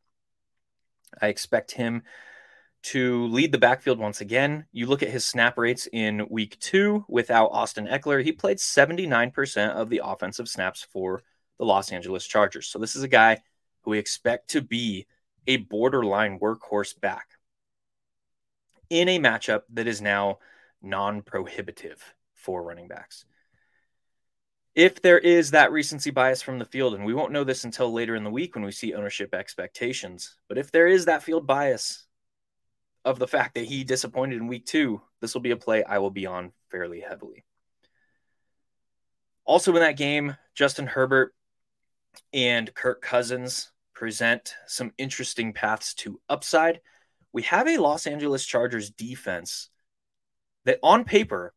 I 1.21 1.27
expect 1.27 1.71
him 1.71 2.03
to 2.81 3.27
lead 3.27 3.51
the 3.51 3.57
backfield 3.57 3.99
once 3.99 4.21
again. 4.21 4.65
You 4.71 4.85
look 4.85 5.03
at 5.03 5.09
his 5.09 5.25
snap 5.25 5.57
rates 5.57 5.87
in 5.91 6.27
week 6.29 6.57
two 6.59 7.03
without 7.09 7.47
Austin 7.47 7.87
Ekeler, 7.87 8.23
he 8.23 8.31
played 8.31 8.57
79% 8.57 9.71
of 9.71 9.89
the 9.89 10.01
offensive 10.03 10.47
snaps 10.47 10.87
for 10.89 11.23
the 11.57 11.65
Los 11.65 11.91
Angeles 11.91 12.25
Chargers. 12.25 12.67
So 12.67 12.79
this 12.79 12.95
is 12.95 13.03
a 13.03 13.09
guy 13.09 13.39
who 13.81 13.91
we 13.91 13.99
expect 13.99 14.51
to 14.51 14.61
be 14.61 15.07
a 15.45 15.57
borderline 15.57 16.39
workhorse 16.39 16.97
back 16.99 17.27
in 18.89 19.09
a 19.09 19.19
matchup 19.19 19.63
that 19.73 19.87
is 19.87 20.01
now 20.01 20.39
non 20.81 21.21
prohibitive 21.21 22.15
for 22.33 22.63
running 22.63 22.87
backs 22.87 23.25
if 24.79 25.01
there 25.01 25.19
is 25.19 25.51
that 25.51 25.73
recency 25.73 26.09
bias 26.09 26.41
from 26.41 26.57
the 26.57 26.63
field, 26.63 26.93
and 26.93 27.03
we 27.03 27.13
won't 27.13 27.33
know 27.33 27.43
this 27.43 27.65
until 27.65 27.91
later 27.91 28.15
in 28.15 28.23
the 28.23 28.29
week 28.29 28.55
when 28.55 28.63
we 28.63 28.71
see 28.71 28.93
ownership 28.93 29.33
expectations, 29.33 30.37
but 30.47 30.57
if 30.57 30.71
there 30.71 30.87
is 30.87 31.03
that 31.03 31.21
field 31.21 31.45
bias 31.45 32.05
of 33.03 33.19
the 33.19 33.27
fact 33.27 33.55
that 33.55 33.65
he 33.65 33.83
disappointed 33.83 34.37
in 34.37 34.47
week 34.47 34.65
two 34.65 35.01
this 35.19 35.33
will 35.33 35.41
be 35.41 35.51
a 35.51 35.57
play 35.57 35.83
I 35.83 35.97
will 35.97 36.11
be 36.11 36.25
on 36.25 36.53
fairly 36.71 37.01
heavily. 37.01 37.43
Also 39.43 39.75
in 39.75 39.81
that 39.81 39.97
game, 39.97 40.37
Justin 40.55 40.87
Herbert 40.87 41.35
and 42.31 42.73
Kirk 42.73 43.01
Cousins 43.01 43.73
present 43.93 44.55
some 44.65 44.93
interesting 44.97 45.51
paths 45.51 45.93
to 45.95 46.21
upside. 46.29 46.79
We 47.33 47.41
have 47.41 47.67
a 47.67 47.79
Los 47.79 48.07
Angeles 48.07 48.45
Chargers 48.45 48.91
defense 48.91 49.69
that 50.63 50.79
on 50.81 51.03
paper 51.03 51.53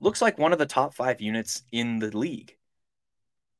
looks 0.00 0.22
like 0.22 0.38
one 0.38 0.52
of 0.52 0.58
the 0.58 0.66
top 0.66 0.94
five 0.94 1.20
units 1.20 1.62
in 1.72 1.98
the 1.98 2.16
league. 2.16 2.56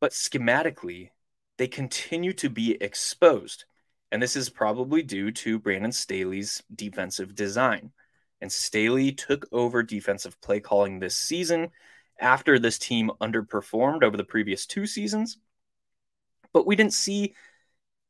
But 0.00 0.12
schematically, 0.12 1.10
they 1.58 1.68
continue 1.68 2.32
to 2.34 2.50
be 2.50 2.76
exposed. 2.80 3.64
And 4.12 4.22
this 4.22 4.36
is 4.36 4.50
probably 4.50 5.02
due 5.02 5.30
to 5.32 5.58
Brandon 5.58 5.92
Staley's 5.92 6.62
defensive 6.74 7.34
design. 7.34 7.92
And 8.40 8.52
Staley 8.52 9.12
took 9.12 9.46
over 9.52 9.82
defensive 9.82 10.40
play 10.40 10.60
calling 10.60 10.98
this 10.98 11.16
season 11.16 11.70
after 12.20 12.58
this 12.58 12.78
team 12.78 13.10
underperformed 13.20 14.02
over 14.02 14.16
the 14.16 14.24
previous 14.24 14.66
two 14.66 14.86
seasons. 14.86 15.38
But 16.52 16.66
we 16.66 16.76
didn't 16.76 16.92
see 16.92 17.34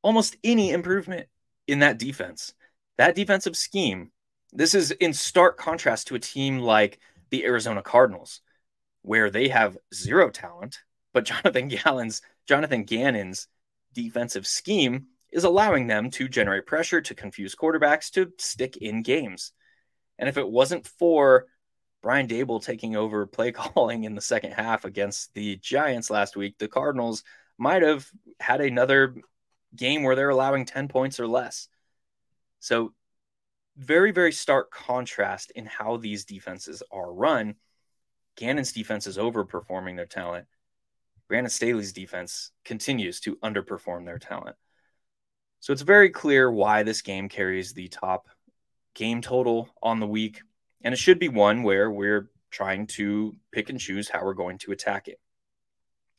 almost 0.02 0.36
any 0.44 0.70
improvement 0.70 1.28
in 1.66 1.78
that 1.78 1.98
defense. 1.98 2.54
That 2.98 3.14
defensive 3.14 3.56
scheme, 3.56 4.10
this 4.52 4.74
is 4.74 4.90
in 4.90 5.12
stark 5.14 5.56
contrast 5.56 6.08
to 6.08 6.14
a 6.14 6.20
team 6.20 6.58
like 6.58 7.00
the 7.34 7.44
Arizona 7.44 7.82
Cardinals, 7.82 8.40
where 9.02 9.28
they 9.28 9.48
have 9.48 9.76
zero 9.92 10.30
talent, 10.30 10.78
but 11.12 11.24
Jonathan 11.24 11.66
Gallon's 11.84 12.22
Jonathan 12.46 12.84
Gannon's 12.84 13.48
defensive 13.92 14.46
scheme 14.46 15.06
is 15.32 15.42
allowing 15.42 15.88
them 15.88 16.10
to 16.10 16.28
generate 16.28 16.64
pressure 16.64 17.00
to 17.00 17.14
confuse 17.14 17.56
quarterbacks 17.56 18.12
to 18.12 18.30
stick 18.38 18.76
in 18.76 19.02
games. 19.02 19.50
And 20.16 20.28
if 20.28 20.36
it 20.36 20.48
wasn't 20.48 20.86
for 20.86 21.46
Brian 22.04 22.28
Daboll 22.28 22.64
taking 22.64 22.94
over 22.94 23.26
play 23.26 23.50
calling 23.60 24.04
in 24.04 24.14
the 24.14 24.20
second 24.20 24.52
half 24.52 24.84
against 24.84 25.34
the 25.34 25.56
Giants 25.56 26.10
last 26.10 26.36
week, 26.36 26.54
the 26.58 26.68
Cardinals 26.68 27.24
might 27.58 27.82
have 27.82 28.08
had 28.38 28.60
another 28.60 29.16
game 29.74 30.04
where 30.04 30.14
they're 30.14 30.30
allowing 30.30 30.66
10 30.66 30.86
points 30.86 31.18
or 31.18 31.26
less. 31.26 31.66
So, 32.60 32.94
very, 33.76 34.12
very 34.12 34.32
stark 34.32 34.70
contrast 34.70 35.50
in 35.52 35.66
how 35.66 35.96
these 35.96 36.24
defenses 36.24 36.82
are 36.90 37.12
run. 37.12 37.56
Gannon's 38.36 38.72
defense 38.72 39.06
is 39.06 39.18
overperforming 39.18 39.96
their 39.96 40.06
talent. 40.06 40.46
Brandon 41.28 41.50
Staley's 41.50 41.92
defense 41.92 42.50
continues 42.64 43.20
to 43.20 43.36
underperform 43.36 44.04
their 44.04 44.18
talent. 44.18 44.56
So 45.60 45.72
it's 45.72 45.82
very 45.82 46.10
clear 46.10 46.50
why 46.50 46.82
this 46.82 47.00
game 47.00 47.28
carries 47.28 47.72
the 47.72 47.88
top 47.88 48.28
game 48.94 49.22
total 49.22 49.68
on 49.82 49.98
the 49.98 50.06
week. 50.06 50.42
And 50.82 50.92
it 50.92 50.98
should 50.98 51.18
be 51.18 51.28
one 51.28 51.62
where 51.62 51.90
we're 51.90 52.30
trying 52.50 52.86
to 52.86 53.34
pick 53.50 53.70
and 53.70 53.80
choose 53.80 54.08
how 54.08 54.22
we're 54.24 54.34
going 54.34 54.58
to 54.58 54.72
attack 54.72 55.08
it. 55.08 55.18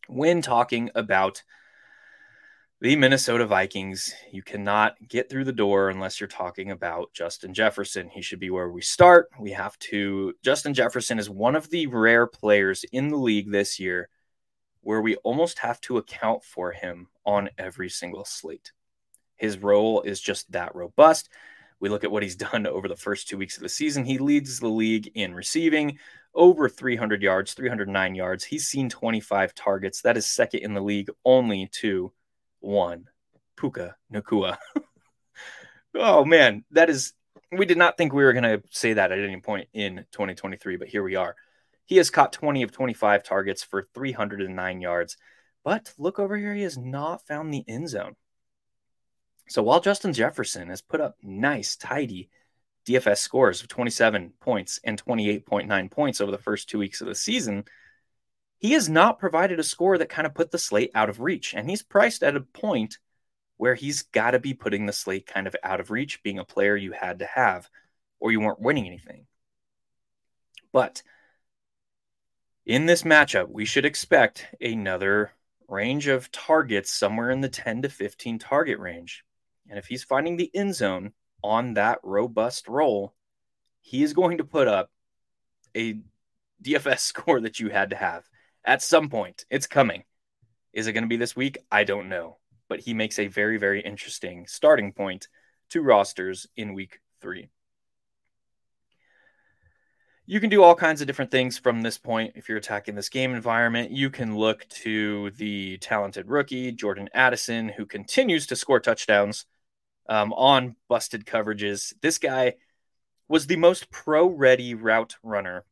When 0.07 0.41
talking 0.41 0.89
about 0.95 1.43
the 2.81 2.95
Minnesota 2.95 3.45
Vikings, 3.45 4.13
you 4.31 4.43
cannot 4.43 4.95
get 5.07 5.29
through 5.29 5.45
the 5.45 5.53
door 5.53 5.89
unless 5.89 6.19
you're 6.19 6.27
talking 6.27 6.71
about 6.71 7.13
Justin 7.13 7.53
Jefferson. 7.53 8.09
He 8.09 8.21
should 8.21 8.39
be 8.39 8.49
where 8.49 8.69
we 8.69 8.81
start. 8.81 9.29
We 9.39 9.51
have 9.51 9.79
to. 9.79 10.33
Justin 10.43 10.73
Jefferson 10.73 11.17
is 11.17 11.29
one 11.29 11.55
of 11.55 11.69
the 11.69 11.87
rare 11.87 12.27
players 12.27 12.83
in 12.91 13.07
the 13.07 13.17
league 13.17 13.49
this 13.49 13.79
year 13.79 14.09
where 14.81 15.01
we 15.01 15.15
almost 15.17 15.57
have 15.59 15.79
to 15.81 15.97
account 15.97 16.43
for 16.43 16.71
him 16.71 17.07
on 17.25 17.49
every 17.57 17.89
single 17.89 18.25
slate. 18.25 18.71
His 19.37 19.57
role 19.57 20.01
is 20.01 20.19
just 20.19 20.51
that 20.51 20.75
robust. 20.75 21.29
We 21.79 21.89
look 21.89 22.03
at 22.03 22.11
what 22.11 22.23
he's 22.23 22.35
done 22.51 22.67
over 22.67 22.89
the 22.89 22.95
first 22.95 23.29
two 23.29 23.37
weeks 23.37 23.55
of 23.55 23.63
the 23.63 23.69
season. 23.69 24.03
He 24.03 24.17
leads 24.17 24.59
the 24.59 24.67
league 24.67 25.09
in 25.15 25.33
receiving 25.33 25.97
over 26.33 26.67
300 26.67 27.23
yards, 27.23 27.53
309 27.53 28.15
yards. 28.15 28.43
He's 28.43 28.67
seen 28.67 28.89
25 28.89 29.55
targets. 29.55 30.01
That 30.01 30.17
is 30.17 30.25
second 30.25 30.59
in 30.59 30.73
the 30.73 30.81
league, 30.81 31.09
only 31.23 31.69
to 31.79 32.11
one, 32.65 33.05
Puka 33.57 33.95
Nacua. 34.13 34.57
oh 35.95 36.25
man, 36.25 36.65
that 36.71 36.89
is. 36.89 37.13
We 37.51 37.65
did 37.65 37.77
not 37.77 37.97
think 37.97 38.11
we 38.11 38.23
were 38.23 38.33
going 38.33 38.43
to 38.43 38.63
say 38.71 38.93
that 38.93 39.11
at 39.11 39.19
any 39.19 39.39
point 39.39 39.69
in 39.71 40.05
2023, 40.11 40.77
but 40.77 40.87
here 40.87 41.03
we 41.03 41.15
are. 41.15 41.35
He 41.85 41.97
has 41.97 42.09
caught 42.09 42.33
20 42.33 42.63
of 42.63 42.71
25 42.71 43.23
targets 43.23 43.63
for 43.63 43.87
309 43.93 44.81
yards. 44.81 45.15
But 45.63 45.93
look 45.97 46.19
over 46.19 46.35
here, 46.35 46.53
he 46.53 46.63
has 46.63 46.77
not 46.77 47.25
found 47.27 47.53
the 47.53 47.63
end 47.67 47.89
zone. 47.89 48.15
So 49.47 49.61
while 49.61 49.79
Justin 49.79 50.11
Jefferson 50.11 50.69
has 50.69 50.81
put 50.81 51.01
up 51.01 51.15
nice, 51.21 51.75
tidy 51.75 52.29
DFS 52.87 53.17
scores 53.17 53.61
of 53.61 53.67
27 53.67 54.33
points 54.39 54.79
and 54.83 55.03
28.9 55.03 55.91
points 55.91 56.19
over 56.19 56.31
the 56.31 56.37
first 56.37 56.67
two 56.67 56.79
weeks 56.79 57.01
of 57.01 57.07
the 57.07 57.15
season, 57.15 57.63
he 58.65 58.73
has 58.73 58.89
not 58.89 59.19
provided 59.19 59.59
a 59.59 59.63
score 59.63 59.95
that 59.95 60.09
kind 60.09 60.25
of 60.25 60.33
put 60.33 60.49
the 60.49 60.57
slate 60.57 60.89
out 60.95 61.07
of 61.07 61.19
reach. 61.19 61.53
And 61.53 61.69
he's 61.69 61.83
priced 61.83 62.23
at 62.23 62.35
a 62.35 62.41
point 62.41 62.97
where 63.57 63.75
he's 63.75 64.01
got 64.01 64.31
to 64.31 64.39
be 64.39 64.55
putting 64.55 64.87
the 64.87 64.91
slate 64.91 65.27
kind 65.27 65.45
of 65.45 65.55
out 65.61 65.79
of 65.79 65.91
reach, 65.91 66.23
being 66.23 66.39
a 66.39 66.43
player 66.43 66.75
you 66.75 66.91
had 66.91 67.19
to 67.19 67.27
have, 67.27 67.69
or 68.19 68.31
you 68.31 68.39
weren't 68.39 68.59
winning 68.59 68.87
anything. 68.87 69.27
But 70.71 71.03
in 72.65 72.87
this 72.87 73.03
matchup, 73.03 73.49
we 73.49 73.65
should 73.65 73.85
expect 73.85 74.47
another 74.59 75.31
range 75.67 76.07
of 76.07 76.31
targets 76.31 76.91
somewhere 76.91 77.29
in 77.29 77.41
the 77.41 77.49
10 77.49 77.83
to 77.83 77.89
15 77.89 78.39
target 78.39 78.79
range. 78.79 79.23
And 79.69 79.77
if 79.77 79.85
he's 79.85 80.03
finding 80.03 80.37
the 80.37 80.49
end 80.55 80.73
zone 80.73 81.13
on 81.43 81.75
that 81.75 81.99
robust 82.01 82.67
roll, 82.67 83.13
he 83.81 84.01
is 84.01 84.13
going 84.13 84.39
to 84.39 84.43
put 84.43 84.67
up 84.67 84.89
a 85.77 85.99
DFS 86.63 86.99
score 87.01 87.41
that 87.41 87.59
you 87.59 87.69
had 87.69 87.91
to 87.91 87.95
have 87.95 88.27
at 88.65 88.81
some 88.81 89.09
point. 89.09 89.45
It's 89.49 89.67
coming. 89.67 90.03
Is 90.73 90.87
it 90.87 90.93
going 90.93 91.03
to 91.03 91.09
be 91.09 91.17
this 91.17 91.35
week? 91.35 91.57
I 91.71 91.83
don't 91.83 92.09
know. 92.09 92.37
But 92.67 92.79
he 92.79 92.93
makes 92.93 93.19
a 93.19 93.27
very, 93.27 93.57
very 93.57 93.81
interesting 93.81 94.47
starting 94.47 94.91
point 94.91 95.27
to 95.69 95.81
rosters 95.81 96.47
in 96.57 96.73
week 96.73 96.99
three. 97.21 97.49
You 100.27 100.39
can 100.39 100.49
do 100.49 100.63
all 100.63 100.73
kinds 100.73 101.01
of 101.01 101.07
different 101.07 101.29
things 101.29 101.59
from 101.59 101.83
this 101.83 101.99
point 101.99 102.33
if 102.35 102.49
you're 102.49 102.57
attacking 102.57 102.95
this 102.95 103.09
game 103.09 103.35
environment. 103.35 103.91
You 103.91 104.09
can 104.09 104.35
look 104.35 104.67
to 104.69 105.29
the 105.31 105.77
talented 105.77 106.27
rookie, 106.27 106.71
Jordan 106.71 107.09
Addison, 107.13 107.69
who 107.69 107.85
continues 107.85 108.47
to 108.47 108.55
score 108.55 108.79
touchdowns 108.79 109.45
um, 110.09 110.33
on 110.33 110.75
busted 110.87 111.25
coverages. 111.25 111.93
This 112.01 112.17
guy 112.17 112.55
was 113.27 113.45
the 113.45 113.55
most 113.55 113.91
pro 113.91 114.25
ready 114.27 114.73
route 114.73 115.15
runner 115.21 115.63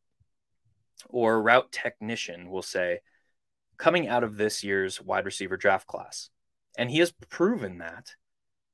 or 1.08 1.42
route 1.42 1.72
technician, 1.72 2.50
we'll 2.50 2.62
say, 2.62 3.00
coming 3.76 4.08
out 4.08 4.24
of 4.24 4.36
this 4.36 4.62
year's 4.62 5.00
wide 5.00 5.24
receiver 5.24 5.56
draft 5.56 5.86
class. 5.86 6.30
And 6.76 6.90
he 6.90 6.98
has 6.98 7.12
proven 7.12 7.78
that. 7.78 8.14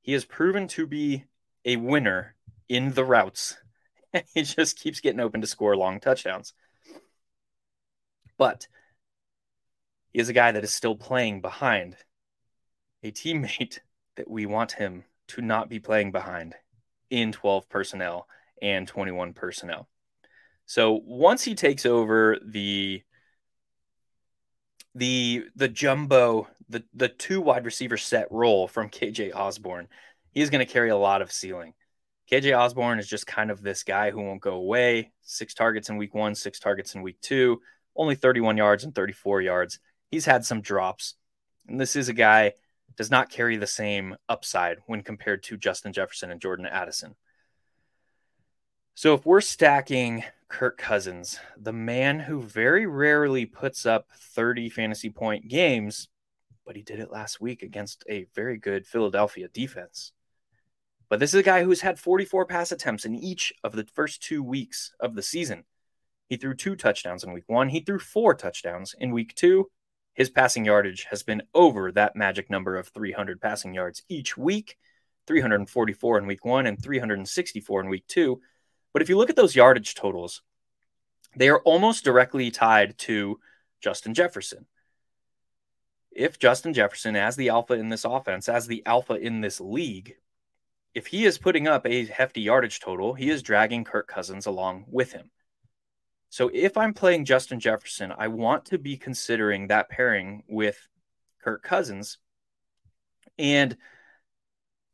He 0.00 0.12
has 0.12 0.24
proven 0.24 0.68
to 0.68 0.86
be 0.86 1.24
a 1.64 1.76
winner 1.76 2.34
in 2.68 2.92
the 2.92 3.04
routes. 3.04 3.56
he 4.34 4.42
just 4.42 4.78
keeps 4.78 5.00
getting 5.00 5.20
open 5.20 5.40
to 5.40 5.46
score 5.46 5.76
long 5.76 6.00
touchdowns. 6.00 6.54
But 8.38 8.68
he 10.12 10.20
is 10.20 10.28
a 10.28 10.32
guy 10.32 10.52
that 10.52 10.64
is 10.64 10.74
still 10.74 10.96
playing 10.96 11.40
behind 11.42 11.96
a 13.02 13.12
teammate 13.12 13.80
that 14.16 14.30
we 14.30 14.46
want 14.46 14.72
him 14.72 15.04
to 15.28 15.42
not 15.42 15.68
be 15.68 15.78
playing 15.78 16.10
behind 16.12 16.54
in 17.10 17.32
12 17.32 17.68
personnel 17.68 18.26
and 18.62 18.88
21 18.88 19.32
personnel. 19.34 19.88
So 20.70 21.02
once 21.04 21.42
he 21.42 21.56
takes 21.56 21.84
over 21.84 22.38
the 22.46 23.02
the 24.94 25.46
the 25.56 25.66
jumbo 25.66 26.46
the 26.68 26.84
the 26.94 27.08
two 27.08 27.40
wide 27.40 27.64
receiver 27.64 27.96
set 27.96 28.30
role 28.30 28.68
from 28.68 28.88
KJ 28.88 29.34
Osborn, 29.34 29.88
he's 30.30 30.48
going 30.48 30.64
to 30.64 30.72
carry 30.72 30.90
a 30.90 30.96
lot 30.96 31.22
of 31.22 31.32
ceiling. 31.32 31.74
KJ 32.30 32.56
Osborn 32.56 33.00
is 33.00 33.08
just 33.08 33.26
kind 33.26 33.50
of 33.50 33.62
this 33.62 33.82
guy 33.82 34.12
who 34.12 34.22
won't 34.22 34.40
go 34.40 34.52
away. 34.52 35.10
Six 35.22 35.54
targets 35.54 35.88
in 35.88 35.96
week 35.96 36.14
1, 36.14 36.36
six 36.36 36.60
targets 36.60 36.94
in 36.94 37.02
week 37.02 37.20
2, 37.20 37.60
only 37.96 38.14
31 38.14 38.56
yards 38.56 38.84
and 38.84 38.94
34 38.94 39.42
yards. 39.42 39.80
He's 40.08 40.24
had 40.24 40.44
some 40.44 40.60
drops. 40.60 41.16
And 41.66 41.80
this 41.80 41.96
is 41.96 42.08
a 42.08 42.12
guy 42.12 42.52
does 42.96 43.10
not 43.10 43.28
carry 43.28 43.56
the 43.56 43.66
same 43.66 44.14
upside 44.28 44.78
when 44.86 45.02
compared 45.02 45.42
to 45.44 45.56
Justin 45.56 45.92
Jefferson 45.92 46.30
and 46.30 46.40
Jordan 46.40 46.66
Addison. 46.66 47.16
So 48.94 49.14
if 49.14 49.24
we're 49.24 49.40
stacking 49.40 50.24
Kirk 50.48 50.76
Cousins, 50.76 51.38
the 51.56 51.72
man 51.72 52.20
who 52.20 52.42
very 52.42 52.86
rarely 52.86 53.46
puts 53.46 53.86
up 53.86 54.08
30 54.14 54.68
fantasy 54.68 55.10
point 55.10 55.48
games, 55.48 56.08
but 56.66 56.76
he 56.76 56.82
did 56.82 57.00
it 57.00 57.10
last 57.10 57.40
week 57.40 57.62
against 57.62 58.04
a 58.08 58.26
very 58.34 58.58
good 58.58 58.86
Philadelphia 58.86 59.48
defense. 59.48 60.12
But 61.08 61.18
this 61.18 61.34
is 61.34 61.40
a 61.40 61.44
guy 61.44 61.64
who's 61.64 61.80
had 61.80 61.98
44 61.98 62.46
pass 62.46 62.72
attempts 62.72 63.04
in 63.04 63.14
each 63.14 63.52
of 63.64 63.72
the 63.72 63.86
first 63.94 64.22
two 64.22 64.42
weeks 64.42 64.92
of 65.00 65.14
the 65.14 65.22
season. 65.22 65.64
He 66.28 66.36
threw 66.36 66.54
two 66.54 66.76
touchdowns 66.76 67.24
in 67.24 67.32
week 67.32 67.48
one. 67.48 67.68
He 67.68 67.80
threw 67.80 67.98
four 67.98 68.34
touchdowns 68.34 68.94
in 68.98 69.10
week 69.10 69.34
two 69.34 69.70
his 70.14 70.30
passing 70.30 70.64
yardage 70.64 71.06
has 71.10 71.22
been 71.22 71.42
over 71.54 71.92
that 71.92 72.16
magic 72.16 72.50
number 72.50 72.76
of 72.76 72.88
300 72.88 73.40
passing 73.40 73.72
yards 73.72 74.02
each 74.08 74.36
week 74.36 74.76
344 75.26 76.18
in 76.18 76.26
week 76.26 76.44
one 76.44 76.66
and 76.66 76.82
364 76.82 77.80
in 77.80 77.88
week 77.88 78.06
two. 78.06 78.40
But 78.92 79.02
if 79.02 79.08
you 79.08 79.16
look 79.16 79.30
at 79.30 79.36
those 79.36 79.56
yardage 79.56 79.94
totals 79.94 80.42
they 81.36 81.48
are 81.48 81.60
almost 81.60 82.04
directly 82.04 82.50
tied 82.50 82.98
to 82.98 83.38
Justin 83.80 84.14
Jefferson. 84.14 84.66
If 86.10 86.38
Justin 86.38 86.74
Jefferson, 86.74 87.14
as 87.14 87.36
the 87.36 87.50
alpha 87.50 87.74
in 87.74 87.88
this 87.88 88.04
offense, 88.04 88.48
as 88.48 88.66
the 88.66 88.82
alpha 88.84 89.14
in 89.14 89.40
this 89.40 89.60
league, 89.60 90.16
if 90.92 91.06
he 91.06 91.24
is 91.24 91.38
putting 91.38 91.68
up 91.68 91.86
a 91.86 92.06
hefty 92.06 92.40
yardage 92.40 92.80
total, 92.80 93.14
he 93.14 93.30
is 93.30 93.42
dragging 93.42 93.84
Kirk 93.84 94.08
Cousins 94.08 94.46
along 94.46 94.86
with 94.88 95.12
him. 95.12 95.30
So 96.30 96.50
if 96.52 96.76
I'm 96.76 96.94
playing 96.94 97.24
Justin 97.24 97.60
Jefferson, 97.60 98.12
I 98.16 98.28
want 98.28 98.66
to 98.66 98.78
be 98.78 98.96
considering 98.96 99.68
that 99.68 99.88
pairing 99.88 100.42
with 100.48 100.88
Kirk 101.42 101.62
Cousins. 101.62 102.18
And 103.38 103.76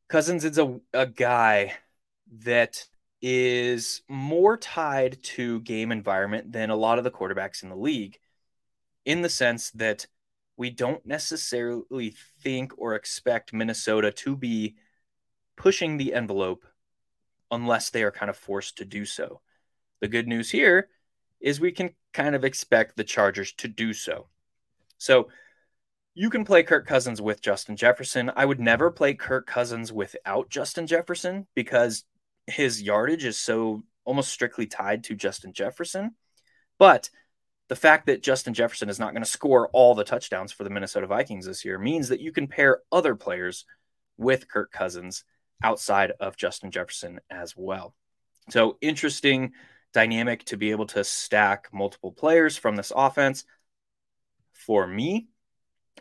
Cousins 0.08 0.44
is 0.44 0.58
a, 0.58 0.78
a 0.92 1.06
guy 1.06 1.74
that 2.42 2.86
is 3.22 4.02
more 4.08 4.56
tied 4.56 5.22
to 5.22 5.60
game 5.60 5.90
environment 5.90 6.52
than 6.52 6.70
a 6.70 6.76
lot 6.76 6.98
of 6.98 7.04
the 7.04 7.10
quarterbacks 7.10 7.62
in 7.62 7.68
the 7.68 7.76
league 7.76 8.18
in 9.04 9.22
the 9.22 9.28
sense 9.28 9.70
that 9.70 10.06
we 10.56 10.70
don't 10.70 11.04
necessarily 11.06 12.14
think 12.42 12.72
or 12.78 12.94
expect 12.94 13.52
Minnesota 13.52 14.10
to 14.10 14.36
be 14.36 14.76
pushing 15.56 15.96
the 15.96 16.14
envelope 16.14 16.64
unless 17.50 17.90
they 17.90 18.02
are 18.02 18.10
kind 18.10 18.30
of 18.30 18.36
forced 18.36 18.78
to 18.78 18.84
do 18.84 19.04
so. 19.04 19.40
The 20.00 20.08
good 20.08 20.26
news 20.26 20.50
here 20.50 20.88
is 21.40 21.60
we 21.60 21.72
can 21.72 21.90
kind 22.12 22.34
of 22.34 22.44
expect 22.44 22.96
the 22.96 23.04
Chargers 23.04 23.52
to 23.54 23.68
do 23.68 23.92
so. 23.92 24.28
So 24.98 25.28
you 26.14 26.30
can 26.30 26.44
play 26.44 26.62
Kirk 26.62 26.86
Cousins 26.86 27.20
with 27.20 27.42
Justin 27.42 27.76
Jefferson. 27.76 28.30
I 28.34 28.44
would 28.44 28.60
never 28.60 28.90
play 28.90 29.14
Kirk 29.14 29.46
Cousins 29.46 29.92
without 29.92 30.48
Justin 30.48 30.86
Jefferson 30.86 31.46
because 31.54 32.04
his 32.46 32.82
yardage 32.82 33.24
is 33.24 33.38
so 33.38 33.82
almost 34.04 34.32
strictly 34.32 34.66
tied 34.66 35.04
to 35.04 35.14
Justin 35.14 35.52
Jefferson. 35.52 36.14
But 36.78 37.10
the 37.68 37.76
fact 37.76 38.06
that 38.06 38.22
Justin 38.22 38.54
Jefferson 38.54 38.88
is 38.88 38.98
not 38.98 39.12
going 39.12 39.24
to 39.24 39.30
score 39.30 39.68
all 39.72 39.94
the 39.94 40.04
touchdowns 40.04 40.52
for 40.52 40.64
the 40.64 40.70
Minnesota 40.70 41.06
Vikings 41.06 41.46
this 41.46 41.64
year 41.64 41.78
means 41.78 42.08
that 42.08 42.20
you 42.20 42.32
can 42.32 42.46
pair 42.46 42.80
other 42.92 43.16
players 43.16 43.64
with 44.16 44.48
Kirk 44.48 44.70
Cousins 44.70 45.24
outside 45.62 46.12
of 46.20 46.36
Justin 46.36 46.70
Jefferson 46.70 47.20
as 47.30 47.54
well. 47.56 47.94
So, 48.50 48.78
interesting 48.80 49.52
dynamic 49.92 50.44
to 50.44 50.56
be 50.56 50.70
able 50.70 50.86
to 50.86 51.02
stack 51.02 51.68
multiple 51.72 52.12
players 52.12 52.56
from 52.56 52.76
this 52.76 52.92
offense. 52.94 53.44
For 54.52 54.86
me, 54.86 55.28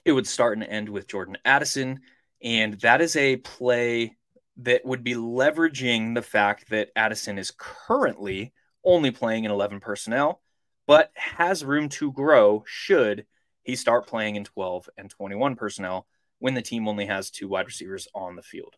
it 0.03 0.11
would 0.11 0.27
start 0.27 0.57
and 0.57 0.67
end 0.67 0.89
with 0.89 1.07
Jordan 1.07 1.37
Addison. 1.43 2.01
And 2.41 2.75
that 2.81 3.01
is 3.01 3.15
a 3.15 3.37
play 3.37 4.15
that 4.57 4.85
would 4.85 5.03
be 5.03 5.15
leveraging 5.15 6.15
the 6.15 6.21
fact 6.21 6.69
that 6.69 6.89
Addison 6.95 7.37
is 7.37 7.53
currently 7.57 8.53
only 8.83 9.11
playing 9.11 9.43
in 9.43 9.51
11 9.51 9.79
personnel, 9.79 10.41
but 10.87 11.11
has 11.15 11.65
room 11.65 11.89
to 11.89 12.11
grow 12.11 12.63
should 12.65 13.25
he 13.63 13.75
start 13.75 14.07
playing 14.07 14.35
in 14.35 14.43
12 14.43 14.89
and 14.97 15.09
21 15.09 15.55
personnel 15.55 16.07
when 16.39 16.53
the 16.53 16.61
team 16.61 16.87
only 16.87 17.07
has 17.07 17.31
two 17.31 17.47
wide 17.47 17.65
receivers 17.65 18.07
on 18.13 18.35
the 18.35 18.43
field. 18.43 18.75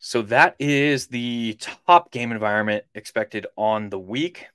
So 0.00 0.22
that 0.22 0.56
is 0.58 1.08
the 1.08 1.58
top 1.60 2.10
game 2.10 2.32
environment 2.32 2.84
expected 2.94 3.46
on 3.56 3.90
the 3.90 3.98
week. 3.98 4.46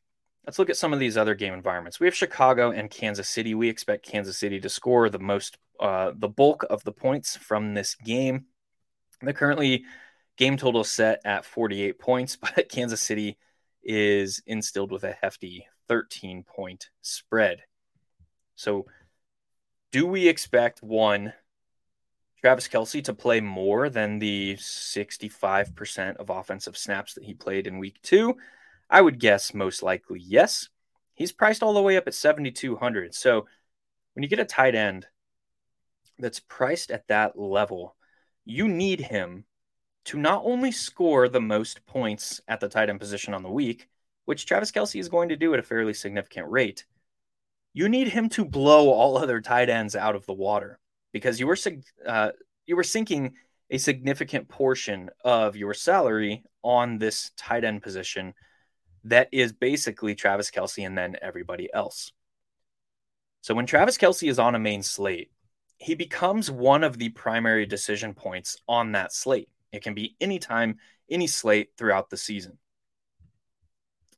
Let's 0.45 0.59
look 0.59 0.69
at 0.69 0.77
some 0.77 0.93
of 0.93 0.99
these 0.99 1.17
other 1.17 1.33
game 1.33 1.53
environments. 1.53 1.99
We 1.99 2.05
have 2.05 2.13
Chicago 2.13 2.69
and 2.69 2.89
Kansas 2.89 3.27
City. 3.27 3.55
We 3.55 3.67
expect 3.67 4.05
Kansas 4.05 4.37
City 4.37 4.59
to 4.59 4.69
score 4.69 5.09
the 5.09 5.19
most, 5.19 5.57
uh, 5.79 6.11
the 6.15 6.29
bulk 6.29 6.63
of 6.69 6.83
the 6.83 6.91
points 6.91 7.35
from 7.35 7.73
this 7.73 7.95
game. 7.95 8.45
The 9.21 9.33
currently 9.33 9.85
game 10.37 10.57
total 10.57 10.83
set 10.83 11.21
at 11.25 11.45
48 11.45 11.97
points, 11.97 12.35
but 12.41 12.69
Kansas 12.69 13.01
City 13.01 13.37
is 13.83 14.41
instilled 14.45 14.91
with 14.91 15.03
a 15.03 15.17
hefty 15.19 15.65
13 15.87 16.43
point 16.43 16.89
spread. 17.01 17.63
So, 18.55 18.85
do 19.91 20.05
we 20.05 20.27
expect 20.27 20.83
one 20.83 21.33
Travis 22.41 22.67
Kelce 22.67 23.03
to 23.05 23.13
play 23.13 23.41
more 23.41 23.89
than 23.89 24.19
the 24.19 24.55
65% 24.57 26.17
of 26.17 26.29
offensive 26.29 26.77
snaps 26.77 27.15
that 27.15 27.23
he 27.23 27.33
played 27.33 27.65
in 27.65 27.79
week 27.79 27.99
two? 28.03 28.37
I 28.89 29.01
would 29.01 29.19
guess 29.19 29.53
most 29.53 29.83
likely 29.83 30.19
yes. 30.19 30.69
He's 31.13 31.31
priced 31.31 31.63
all 31.63 31.73
the 31.73 31.81
way 31.81 31.97
up 31.97 32.07
at 32.07 32.13
7,200. 32.13 33.15
So 33.15 33.45
when 34.13 34.23
you 34.23 34.29
get 34.29 34.39
a 34.39 34.45
tight 34.45 34.75
end 34.75 35.07
that's 36.19 36.39
priced 36.39 36.91
at 36.91 37.07
that 37.07 37.37
level, 37.37 37.95
you 38.43 38.67
need 38.67 38.99
him 39.01 39.45
to 40.05 40.17
not 40.17 40.43
only 40.45 40.71
score 40.71 41.27
the 41.27 41.41
most 41.41 41.85
points 41.85 42.41
at 42.47 42.59
the 42.59 42.69
tight 42.69 42.89
end 42.89 42.99
position 42.99 43.33
on 43.33 43.43
the 43.43 43.51
week, 43.51 43.89
which 44.25 44.45
Travis 44.45 44.71
Kelce 44.71 44.99
is 44.99 45.09
going 45.09 45.29
to 45.29 45.35
do 45.35 45.53
at 45.53 45.59
a 45.59 45.63
fairly 45.63 45.93
significant 45.93 46.49
rate, 46.49 46.85
you 47.73 47.89
need 47.89 48.07
him 48.07 48.29
to 48.29 48.45
blow 48.45 48.89
all 48.89 49.17
other 49.17 49.41
tight 49.41 49.69
ends 49.69 49.95
out 49.95 50.15
of 50.15 50.25
the 50.25 50.33
water 50.33 50.79
because 51.11 51.39
you 51.39 51.47
were 51.47 51.57
uh, 52.05 52.31
you 52.65 52.75
were 52.75 52.83
sinking 52.83 53.33
a 53.69 53.77
significant 53.77 54.47
portion 54.47 55.09
of 55.23 55.55
your 55.55 55.73
salary 55.73 56.43
on 56.63 56.97
this 56.97 57.31
tight 57.35 57.63
end 57.63 57.81
position 57.81 58.33
that 59.05 59.29
is 59.31 59.53
basically 59.53 60.15
Travis 60.15 60.51
Kelce 60.51 60.85
and 60.85 60.97
then 60.97 61.15
everybody 61.21 61.69
else. 61.73 62.11
So 63.41 63.53
when 63.53 63.67
Travis 63.67 63.97
Kelce 63.97 64.27
is 64.27 64.39
on 64.39 64.55
a 64.55 64.59
main 64.59 64.83
slate, 64.83 65.31
he 65.77 65.93
becomes 65.93 66.49
one 66.49 66.83
of 66.83 66.97
the 66.97 67.09
primary 67.09 67.65
decision 67.65 68.13
points 68.13 68.57
on 68.67 68.93
that 68.93 69.13
slate. 69.13 69.49
It 69.71 69.83
can 69.83 69.93
be 69.93 70.15
anytime, 70.19 70.77
any 71.09 71.27
slate 71.27 71.69
throughout 71.77 72.09
the 72.09 72.17
season. 72.17 72.57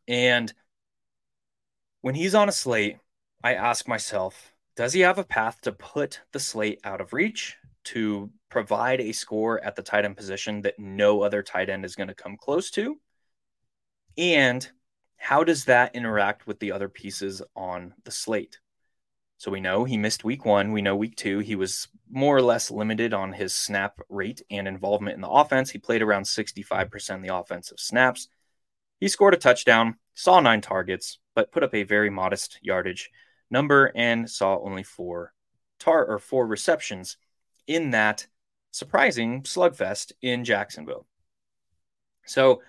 And 0.07 0.53
when 2.01 2.15
he's 2.15 2.35
on 2.35 2.47
a 2.47 2.53
slate, 2.53 2.97
I 3.43 3.55
ask 3.55 3.87
myself, 3.87 4.53
does 4.75 4.93
he 4.93 5.01
have 5.01 5.17
a 5.17 5.23
path 5.23 5.59
to 5.61 5.71
put 5.73 6.21
the 6.31 6.39
slate 6.39 6.79
out 6.83 7.01
of 7.01 7.11
reach, 7.11 7.57
to 7.85 8.29
provide 8.49 9.01
a 9.01 9.11
score 9.11 9.61
at 9.63 9.75
the 9.75 9.81
tight 9.81 10.05
end 10.05 10.15
position 10.15 10.61
that 10.61 10.79
no 10.79 11.21
other 11.21 11.43
tight 11.43 11.69
end 11.69 11.83
is 11.83 11.95
going 11.95 12.07
to 12.07 12.13
come 12.13 12.37
close 12.37 12.69
to? 12.71 12.97
And 14.17 14.69
how 15.17 15.43
does 15.43 15.65
that 15.65 15.95
interact 15.95 16.47
with 16.47 16.59
the 16.59 16.71
other 16.71 16.89
pieces 16.89 17.41
on 17.55 17.93
the 18.03 18.11
slate? 18.11 18.59
So 19.37 19.51
we 19.51 19.59
know 19.59 19.83
he 19.83 19.97
missed 19.97 20.23
week 20.23 20.45
one. 20.45 20.71
We 20.71 20.81
know 20.81 20.95
week 20.95 21.15
two, 21.15 21.39
he 21.39 21.55
was 21.55 21.87
more 22.09 22.35
or 22.35 22.41
less 22.41 22.71
limited 22.71 23.13
on 23.13 23.33
his 23.33 23.53
snap 23.53 23.99
rate 24.09 24.41
and 24.49 24.67
involvement 24.67 25.15
in 25.15 25.21
the 25.21 25.29
offense. 25.29 25.69
He 25.69 25.77
played 25.77 26.01
around 26.01 26.23
65% 26.23 27.15
of 27.15 27.21
the 27.21 27.35
offensive 27.35 27.79
snaps. 27.79 28.29
He 28.99 29.07
scored 29.07 29.35
a 29.35 29.37
touchdown, 29.37 29.97
saw 30.15 30.39
nine 30.39 30.61
targets, 30.61 31.19
but 31.35 31.51
put 31.51 31.63
up 31.63 31.75
a 31.75 31.83
very 31.83 32.09
modest 32.09 32.57
yardage 32.61 33.11
number 33.51 33.91
and 33.95 34.29
saw 34.29 34.57
only 34.59 34.83
four 34.83 35.33
tar 35.79 36.05
or 36.05 36.17
four 36.17 36.47
receptions 36.47 37.17
in 37.67 37.91
that 37.91 38.25
surprising 38.71 39.43
slugfest 39.43 40.13
in 40.21 40.43
Jacksonville. 40.43 41.05
So 42.25 42.61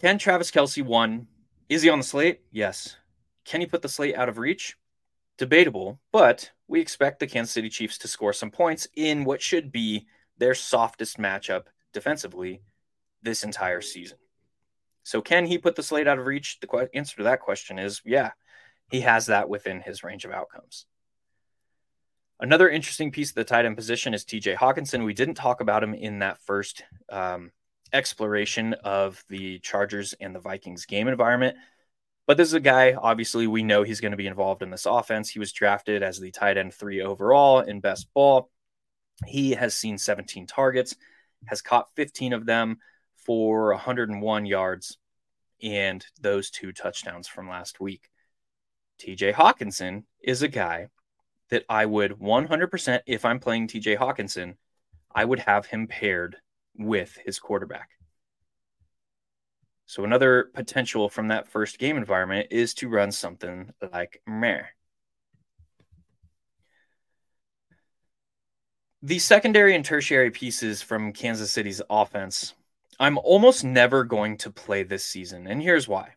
can 0.00 0.18
Travis 0.18 0.50
Kelce 0.50 0.84
one? 0.84 1.26
Is 1.68 1.82
he 1.82 1.88
on 1.88 1.98
the 1.98 2.04
slate? 2.04 2.40
Yes. 2.50 2.96
Can 3.44 3.60
he 3.60 3.66
put 3.66 3.82
the 3.82 3.88
slate 3.88 4.14
out 4.14 4.28
of 4.28 4.38
reach? 4.38 4.76
Debatable, 5.38 6.00
but 6.12 6.50
we 6.68 6.80
expect 6.80 7.18
the 7.18 7.26
Kansas 7.26 7.52
City 7.52 7.68
Chiefs 7.68 7.98
to 7.98 8.08
score 8.08 8.32
some 8.32 8.50
points 8.50 8.88
in 8.94 9.24
what 9.24 9.42
should 9.42 9.70
be 9.70 10.06
their 10.38 10.54
softest 10.54 11.18
matchup 11.18 11.64
defensively 11.92 12.62
this 13.22 13.44
entire 13.44 13.80
season. 13.80 14.18
So, 15.02 15.20
can 15.20 15.46
he 15.46 15.58
put 15.58 15.76
the 15.76 15.82
slate 15.82 16.08
out 16.08 16.18
of 16.18 16.26
reach? 16.26 16.58
The 16.60 16.88
answer 16.94 17.16
to 17.18 17.24
that 17.24 17.40
question 17.40 17.78
is 17.78 18.00
yeah, 18.04 18.32
he 18.90 19.02
has 19.02 19.26
that 19.26 19.48
within 19.48 19.80
his 19.80 20.02
range 20.02 20.24
of 20.24 20.32
outcomes. 20.32 20.86
Another 22.38 22.68
interesting 22.68 23.10
piece 23.10 23.30
of 23.30 23.36
the 23.36 23.44
tight 23.44 23.64
end 23.64 23.76
position 23.76 24.14
is 24.14 24.24
TJ 24.24 24.56
Hockenson. 24.56 25.04
We 25.04 25.14
didn't 25.14 25.34
talk 25.34 25.60
about 25.60 25.82
him 25.82 25.94
in 25.94 26.18
that 26.18 26.38
first 26.40 26.82
um, 27.08 27.52
exploration 27.92 28.74
of 28.84 29.24
the 29.28 29.58
Chargers 29.60 30.14
and 30.20 30.34
the 30.34 30.40
Vikings 30.40 30.86
game 30.86 31.08
environment. 31.08 31.56
But 32.26 32.36
this 32.36 32.48
is 32.48 32.54
a 32.54 32.60
guy, 32.60 32.94
obviously, 32.94 33.46
we 33.46 33.62
know 33.62 33.82
he's 33.82 34.00
going 34.00 34.10
to 34.10 34.16
be 34.16 34.26
involved 34.26 34.62
in 34.62 34.70
this 34.70 34.86
offense. 34.86 35.30
He 35.30 35.38
was 35.38 35.52
drafted 35.52 36.02
as 36.02 36.18
the 36.18 36.32
tight 36.32 36.56
end 36.56 36.74
three 36.74 37.00
overall 37.00 37.60
in 37.60 37.80
best 37.80 38.12
ball. 38.14 38.50
He 39.24 39.52
has 39.52 39.74
seen 39.74 39.96
17 39.96 40.46
targets, 40.46 40.96
has 41.46 41.62
caught 41.62 41.94
15 41.94 42.32
of 42.32 42.44
them 42.44 42.78
for 43.16 43.72
101 43.72 44.46
yards 44.46 44.98
and 45.62 46.04
those 46.20 46.50
two 46.50 46.72
touchdowns 46.72 47.28
from 47.28 47.48
last 47.48 47.80
week. 47.80 48.10
TJ 49.00 49.34
Hockenson 49.34 50.04
is 50.22 50.42
a 50.42 50.48
guy 50.48 50.88
that 51.50 51.64
I 51.68 51.86
would 51.86 52.12
100%, 52.12 53.00
if 53.06 53.24
I'm 53.24 53.38
playing 53.38 53.68
TJ 53.68 53.98
Hockenson, 53.98 54.56
I 55.14 55.24
would 55.24 55.38
have 55.40 55.66
him 55.66 55.86
paired 55.86 56.36
with 56.78 57.16
his 57.24 57.38
quarterback. 57.38 57.90
So 59.86 60.04
another 60.04 60.50
potential 60.54 61.08
from 61.08 61.28
that 61.28 61.48
first 61.48 61.78
game 61.78 61.96
environment 61.96 62.48
is 62.50 62.74
to 62.74 62.88
run 62.88 63.12
something 63.12 63.72
like 63.92 64.20
meh. 64.26 64.62
the 69.06 69.18
secondary 69.20 69.76
and 69.76 69.84
tertiary 69.84 70.32
pieces 70.32 70.82
from 70.82 71.12
Kansas 71.12 71.52
City's 71.52 71.80
offense, 71.88 72.54
I'm 72.98 73.18
almost 73.18 73.62
never 73.62 74.02
going 74.02 74.36
to 74.38 74.50
play 74.50 74.82
this 74.82 75.04
season. 75.04 75.46
And 75.46 75.62
here's 75.62 75.86
why. 75.86 76.14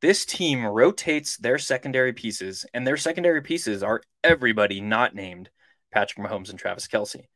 This 0.00 0.24
team 0.24 0.66
rotates 0.66 1.36
their 1.36 1.58
secondary 1.58 2.12
pieces, 2.12 2.66
and 2.74 2.84
their 2.84 2.96
secondary 2.96 3.40
pieces 3.40 3.84
are 3.84 4.02
everybody 4.24 4.80
not 4.80 5.14
named 5.14 5.50
Patrick 5.92 6.26
Mahomes 6.26 6.50
and 6.50 6.58
Travis 6.58 6.88
Kelce. 6.88 7.26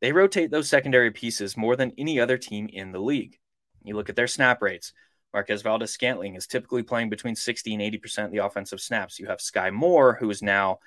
They 0.00 0.12
rotate 0.12 0.50
those 0.50 0.68
secondary 0.68 1.10
pieces 1.10 1.56
more 1.56 1.76
than 1.76 1.92
any 1.98 2.20
other 2.20 2.38
team 2.38 2.68
in 2.72 2.92
the 2.92 3.00
league. 3.00 3.38
You 3.82 3.94
look 3.96 4.08
at 4.08 4.16
their 4.16 4.26
snap 4.26 4.62
rates. 4.62 4.92
Marquez 5.32 5.62
Valdes 5.62 5.92
Scantling 5.92 6.34
is 6.34 6.46
typically 6.46 6.82
playing 6.82 7.10
between 7.10 7.36
60 7.36 7.74
and 7.74 7.82
80% 7.82 8.24
of 8.24 8.30
the 8.32 8.38
offensive 8.38 8.80
snaps. 8.80 9.18
You 9.18 9.26
have 9.26 9.38
Skyy 9.38 9.72
Moore, 9.72 10.16
who 10.18 10.28
is 10.30 10.42
now 10.42 10.78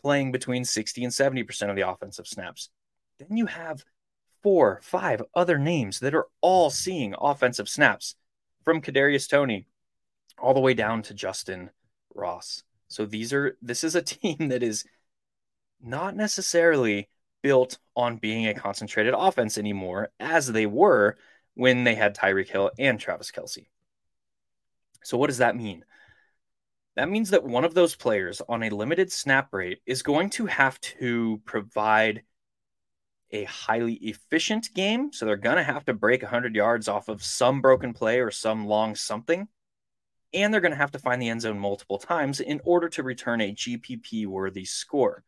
playing 0.00 0.32
between 0.32 0.64
60 0.64 1.04
and 1.04 1.12
70% 1.12 1.70
of 1.70 1.76
the 1.76 1.88
offensive 1.88 2.26
snaps. 2.26 2.70
Then 3.18 3.36
you 3.36 3.46
have 3.46 3.84
four, 4.42 4.80
five 4.82 5.22
other 5.34 5.58
names 5.58 6.00
that 6.00 6.14
are 6.14 6.26
all 6.40 6.70
seeing 6.70 7.14
offensive 7.20 7.68
snaps 7.68 8.16
from 8.64 8.80
Kadarius 8.80 9.28
Toney 9.28 9.66
all 10.38 10.54
the 10.54 10.60
way 10.60 10.74
down 10.74 11.02
to 11.02 11.14
Justyn 11.14 11.68
Ross. 12.14 12.62
So 12.88 13.06
these 13.06 13.32
are 13.32 13.56
this 13.62 13.84
is 13.84 13.94
a 13.94 14.02
team 14.02 14.48
that 14.48 14.62
is 14.62 14.84
not 15.80 16.16
necessarily 16.16 17.08
built 17.42 17.78
on 17.96 18.16
being 18.16 18.46
a 18.46 18.54
concentrated 18.54 19.14
offense 19.16 19.58
anymore 19.58 20.10
as 20.20 20.46
they 20.46 20.66
were 20.66 21.16
when 21.54 21.84
they 21.84 21.94
had 21.94 22.16
Tyreek 22.16 22.48
Hill 22.48 22.70
and 22.78 22.98
Travis 22.98 23.30
Kelce. 23.30 23.66
So 25.02 25.18
what 25.18 25.26
does 25.26 25.38
that 25.38 25.56
mean? 25.56 25.84
That 26.96 27.08
means 27.08 27.30
that 27.30 27.44
one 27.44 27.64
of 27.64 27.74
those 27.74 27.94
players 27.94 28.42
on 28.48 28.62
a 28.62 28.70
limited 28.70 29.10
snap 29.10 29.52
rate 29.52 29.80
is 29.86 30.02
going 30.02 30.30
to 30.30 30.46
have 30.46 30.80
to 30.80 31.40
provide 31.44 32.22
a 33.30 33.44
highly 33.44 33.94
efficient 33.94 34.68
game. 34.74 35.10
So 35.12 35.24
they're 35.24 35.36
going 35.36 35.56
to 35.56 35.62
have 35.62 35.86
to 35.86 35.94
break 35.94 36.22
100 36.22 36.54
yards 36.54 36.88
off 36.88 37.08
of 37.08 37.22
some 37.22 37.62
broken 37.62 37.94
play 37.94 38.20
or 38.20 38.30
some 38.30 38.66
long 38.66 38.94
something. 38.94 39.48
And 40.34 40.52
they're 40.52 40.60
going 40.60 40.72
to 40.72 40.78
have 40.78 40.92
to 40.92 40.98
find 40.98 41.20
the 41.20 41.30
end 41.30 41.42
zone 41.42 41.58
multiple 41.58 41.98
times 41.98 42.40
in 42.40 42.60
order 42.64 42.88
to 42.90 43.02
return 43.02 43.40
a 43.40 43.54
GPP 43.54 44.26
worthy 44.26 44.66
score. 44.66 45.24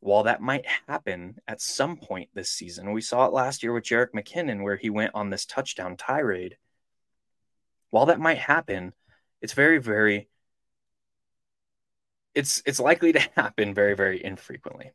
While 0.00 0.24
that 0.24 0.40
might 0.40 0.66
happen 0.86 1.36
at 1.46 1.60
some 1.60 1.96
point 1.96 2.30
this 2.34 2.50
season, 2.50 2.92
we 2.92 3.02
saw 3.02 3.26
it 3.26 3.32
last 3.32 3.62
year 3.62 3.72
with 3.72 3.84
Jerick 3.84 4.12
McKinnon, 4.14 4.62
where 4.62 4.76
he 4.76 4.88
went 4.88 5.14
on 5.14 5.28
this 5.28 5.44
touchdown 5.44 5.96
tirade. 5.96 6.56
While 7.90 8.06
that 8.06 8.18
might 8.18 8.38
happen, 8.38 8.94
it's 9.42 9.52
very, 9.52 9.78
very 9.78 10.28
it's 12.34 12.62
it's 12.64 12.80
likely 12.80 13.12
to 13.12 13.20
happen 13.36 13.74
very 13.74 13.94
very 13.94 14.24
infrequently. 14.24 14.92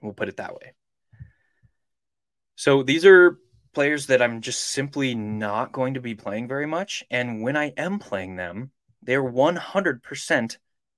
We'll 0.00 0.12
put 0.12 0.28
it 0.28 0.36
that 0.38 0.54
way. 0.54 0.72
So 2.56 2.82
these 2.82 3.04
are 3.04 3.38
players 3.74 4.06
that 4.06 4.22
I'm 4.22 4.40
just 4.40 4.60
simply 4.60 5.14
not 5.14 5.72
going 5.72 5.94
to 5.94 6.00
be 6.00 6.14
playing 6.14 6.48
very 6.48 6.66
much 6.66 7.04
and 7.10 7.42
when 7.42 7.56
I 7.56 7.66
am 7.76 7.98
playing 7.98 8.36
them, 8.36 8.72
they're 9.02 9.22
100% 9.22 10.56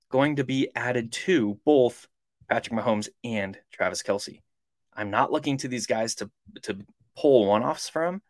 going 0.09 0.35
to 0.37 0.43
be 0.43 0.69
added 0.75 1.11
to 1.11 1.59
both 1.63 2.07
Patrick 2.51 2.77
Mahomes 2.77 3.07
and 3.23 3.57
Travis 3.71 4.03
Kelce. 4.03 4.41
I'm 4.93 5.09
not 5.09 5.31
looking 5.31 5.55
to 5.59 5.69
these 5.69 5.87
guys 5.87 6.15
to 6.15 6.29
to 6.63 6.79
pull 7.15 7.45
one-offs 7.45 7.87
from. 7.87 8.21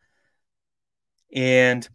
And 1.33 1.89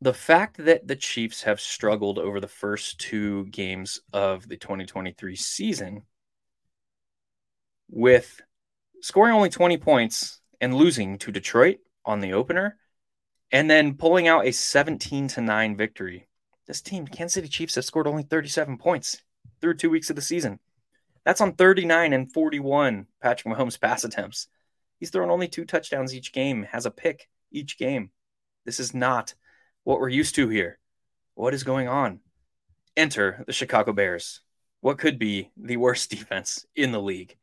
the 0.00 0.14
fact 0.14 0.56
that 0.56 0.88
the 0.88 0.96
Chiefs 0.96 1.44
have 1.44 1.60
struggled 1.60 2.18
over 2.18 2.40
the 2.40 2.48
first 2.48 2.98
two 2.98 3.46
games 3.46 4.00
of 4.12 4.48
the 4.48 4.56
2023 4.56 5.36
season 5.36 6.02
with 7.88 8.40
scoring 9.00 9.32
only 9.32 9.48
20 9.48 9.76
points 9.76 10.40
and 10.60 10.74
losing 10.74 11.18
to 11.18 11.30
Detroit 11.30 11.78
on 12.04 12.18
the 12.18 12.32
opener 12.32 12.78
and 13.52 13.70
then 13.70 13.94
pulling 13.94 14.26
out 14.26 14.44
a 14.44 14.50
17 14.50 15.28
to 15.28 15.40
9 15.40 15.76
victory. 15.76 16.26
This 16.66 16.80
team, 16.80 17.06
Kansas 17.06 17.34
City 17.34 17.48
Chiefs, 17.48 17.76
have 17.76 17.84
scored 17.84 18.08
only 18.08 18.24
37 18.24 18.76
points 18.76 19.22
through 19.60 19.74
two 19.74 19.90
weeks 19.90 20.10
of 20.10 20.16
the 20.16 20.22
season. 20.22 20.58
That's 21.24 21.40
on 21.40 21.54
39 21.54 22.12
and 22.12 22.32
41 22.32 23.06
Patrick 23.20 23.54
Mahomes 23.54 23.80
pass 23.80 24.04
attempts. 24.04 24.48
He's 24.98 25.10
thrown 25.10 25.30
only 25.30 25.48
two 25.48 25.64
touchdowns 25.64 26.14
each 26.14 26.32
game, 26.32 26.64
has 26.64 26.86
a 26.86 26.90
pick 26.90 27.28
each 27.50 27.78
game. 27.78 28.10
This 28.64 28.80
is 28.80 28.94
not 28.94 29.34
what 29.84 30.00
we're 30.00 30.08
used 30.08 30.34
to 30.36 30.48
here. 30.48 30.78
What 31.34 31.54
is 31.54 31.64
going 31.64 31.88
on? 31.88 32.20
Enter 32.96 33.44
the 33.46 33.52
Chicago 33.52 33.92
Bears. 33.92 34.40
What 34.80 34.98
could 34.98 35.18
be 35.18 35.50
the 35.56 35.76
worst 35.76 36.10
defense 36.10 36.66
in 36.74 36.92
the 36.92 37.00
league? 37.00 37.36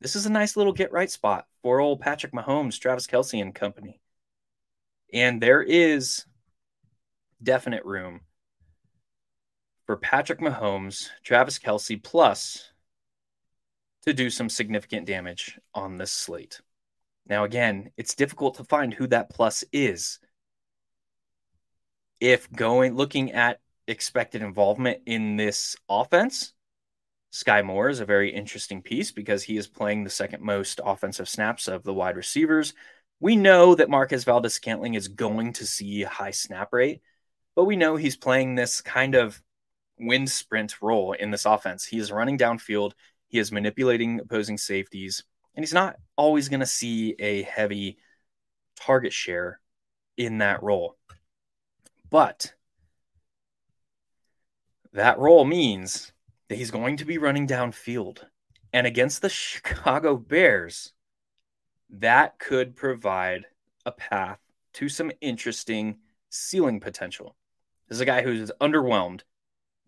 This 0.00 0.16
is 0.16 0.26
a 0.26 0.32
nice 0.32 0.56
little 0.56 0.72
get 0.72 0.92
right 0.92 1.10
spot 1.10 1.46
for 1.62 1.80
old 1.80 2.00
Patrick 2.00 2.32
Mahomes, 2.32 2.78
Travis 2.78 3.06
Kelce, 3.06 3.40
and 3.40 3.54
company. 3.54 4.00
And 5.12 5.40
there 5.40 5.62
is 5.62 6.26
definite 7.42 7.84
room 7.84 8.20
for 9.86 9.96
Patrick 9.96 10.40
Mahomes, 10.40 11.08
Travis 11.22 11.58
Kelce, 11.58 12.02
plus 12.02 12.70
to 14.04 14.12
do 14.12 14.30
some 14.30 14.48
significant 14.48 15.06
damage 15.06 15.58
on 15.74 15.98
this 15.98 16.12
slate. 16.12 16.60
Now, 17.26 17.44
again, 17.44 17.90
it's 17.96 18.14
difficult 18.14 18.56
to 18.56 18.64
find 18.64 18.92
who 18.92 19.06
that 19.08 19.30
plus 19.30 19.64
is 19.72 20.18
if 22.20 22.50
going 22.52 22.94
looking 22.94 23.32
at 23.32 23.60
expected 23.86 24.42
involvement 24.42 25.00
in 25.06 25.36
this 25.36 25.76
offense, 25.88 26.52
Skyy 27.32 27.64
Moore 27.64 27.88
is 27.88 28.00
a 28.00 28.06
very 28.06 28.32
interesting 28.32 28.80
piece 28.80 29.10
because 29.10 29.42
he 29.42 29.56
is 29.56 29.66
playing 29.66 30.04
the 30.04 30.10
second 30.10 30.42
most 30.42 30.80
offensive 30.84 31.28
snaps 31.28 31.66
of 31.66 31.82
the 31.82 31.92
wide 31.92 32.16
receivers. 32.16 32.74
We 33.20 33.36
know 33.36 33.74
that 33.74 33.90
Marquez 33.90 34.24
Valdes 34.24 34.54
Scantling 34.54 34.94
is 34.94 35.08
going 35.08 35.54
to 35.54 35.66
see 35.66 36.02
a 36.02 36.08
high 36.08 36.30
snap 36.30 36.72
rate, 36.72 37.00
but 37.56 37.64
we 37.64 37.76
know 37.76 37.96
he's 37.96 38.16
playing 38.16 38.54
this 38.54 38.80
kind 38.80 39.14
of 39.14 39.40
wind 39.98 40.30
sprint 40.30 40.80
role 40.80 41.12
in 41.12 41.30
this 41.30 41.44
offense. 41.44 41.84
He 41.84 41.98
is 41.98 42.12
running 42.12 42.38
downfield, 42.38 42.92
he 43.34 43.40
is 43.40 43.50
manipulating 43.50 44.20
opposing 44.20 44.56
safeties, 44.56 45.24
and 45.56 45.64
he's 45.64 45.74
not 45.74 45.96
always 46.14 46.48
going 46.48 46.60
to 46.60 46.66
see 46.66 47.16
a 47.18 47.42
heavy 47.42 47.98
target 48.76 49.12
share 49.12 49.58
in 50.16 50.38
that 50.38 50.62
role. 50.62 50.96
But 52.10 52.54
that 54.92 55.18
role 55.18 55.44
means 55.44 56.12
that 56.48 56.54
he's 56.54 56.70
going 56.70 56.98
to 56.98 57.04
be 57.04 57.18
running 57.18 57.48
downfield. 57.48 58.18
And 58.72 58.86
against 58.86 59.20
the 59.20 59.28
Chicago 59.28 60.16
Bears, 60.16 60.92
that 61.90 62.38
could 62.38 62.76
provide 62.76 63.46
a 63.84 63.90
path 63.90 64.38
to 64.74 64.88
some 64.88 65.10
interesting 65.20 65.96
ceiling 66.30 66.78
potential. 66.78 67.34
This 67.88 67.96
is 67.96 68.00
a 68.00 68.06
guy 68.06 68.22
who's 68.22 68.52
underwhelmed. 68.60 69.22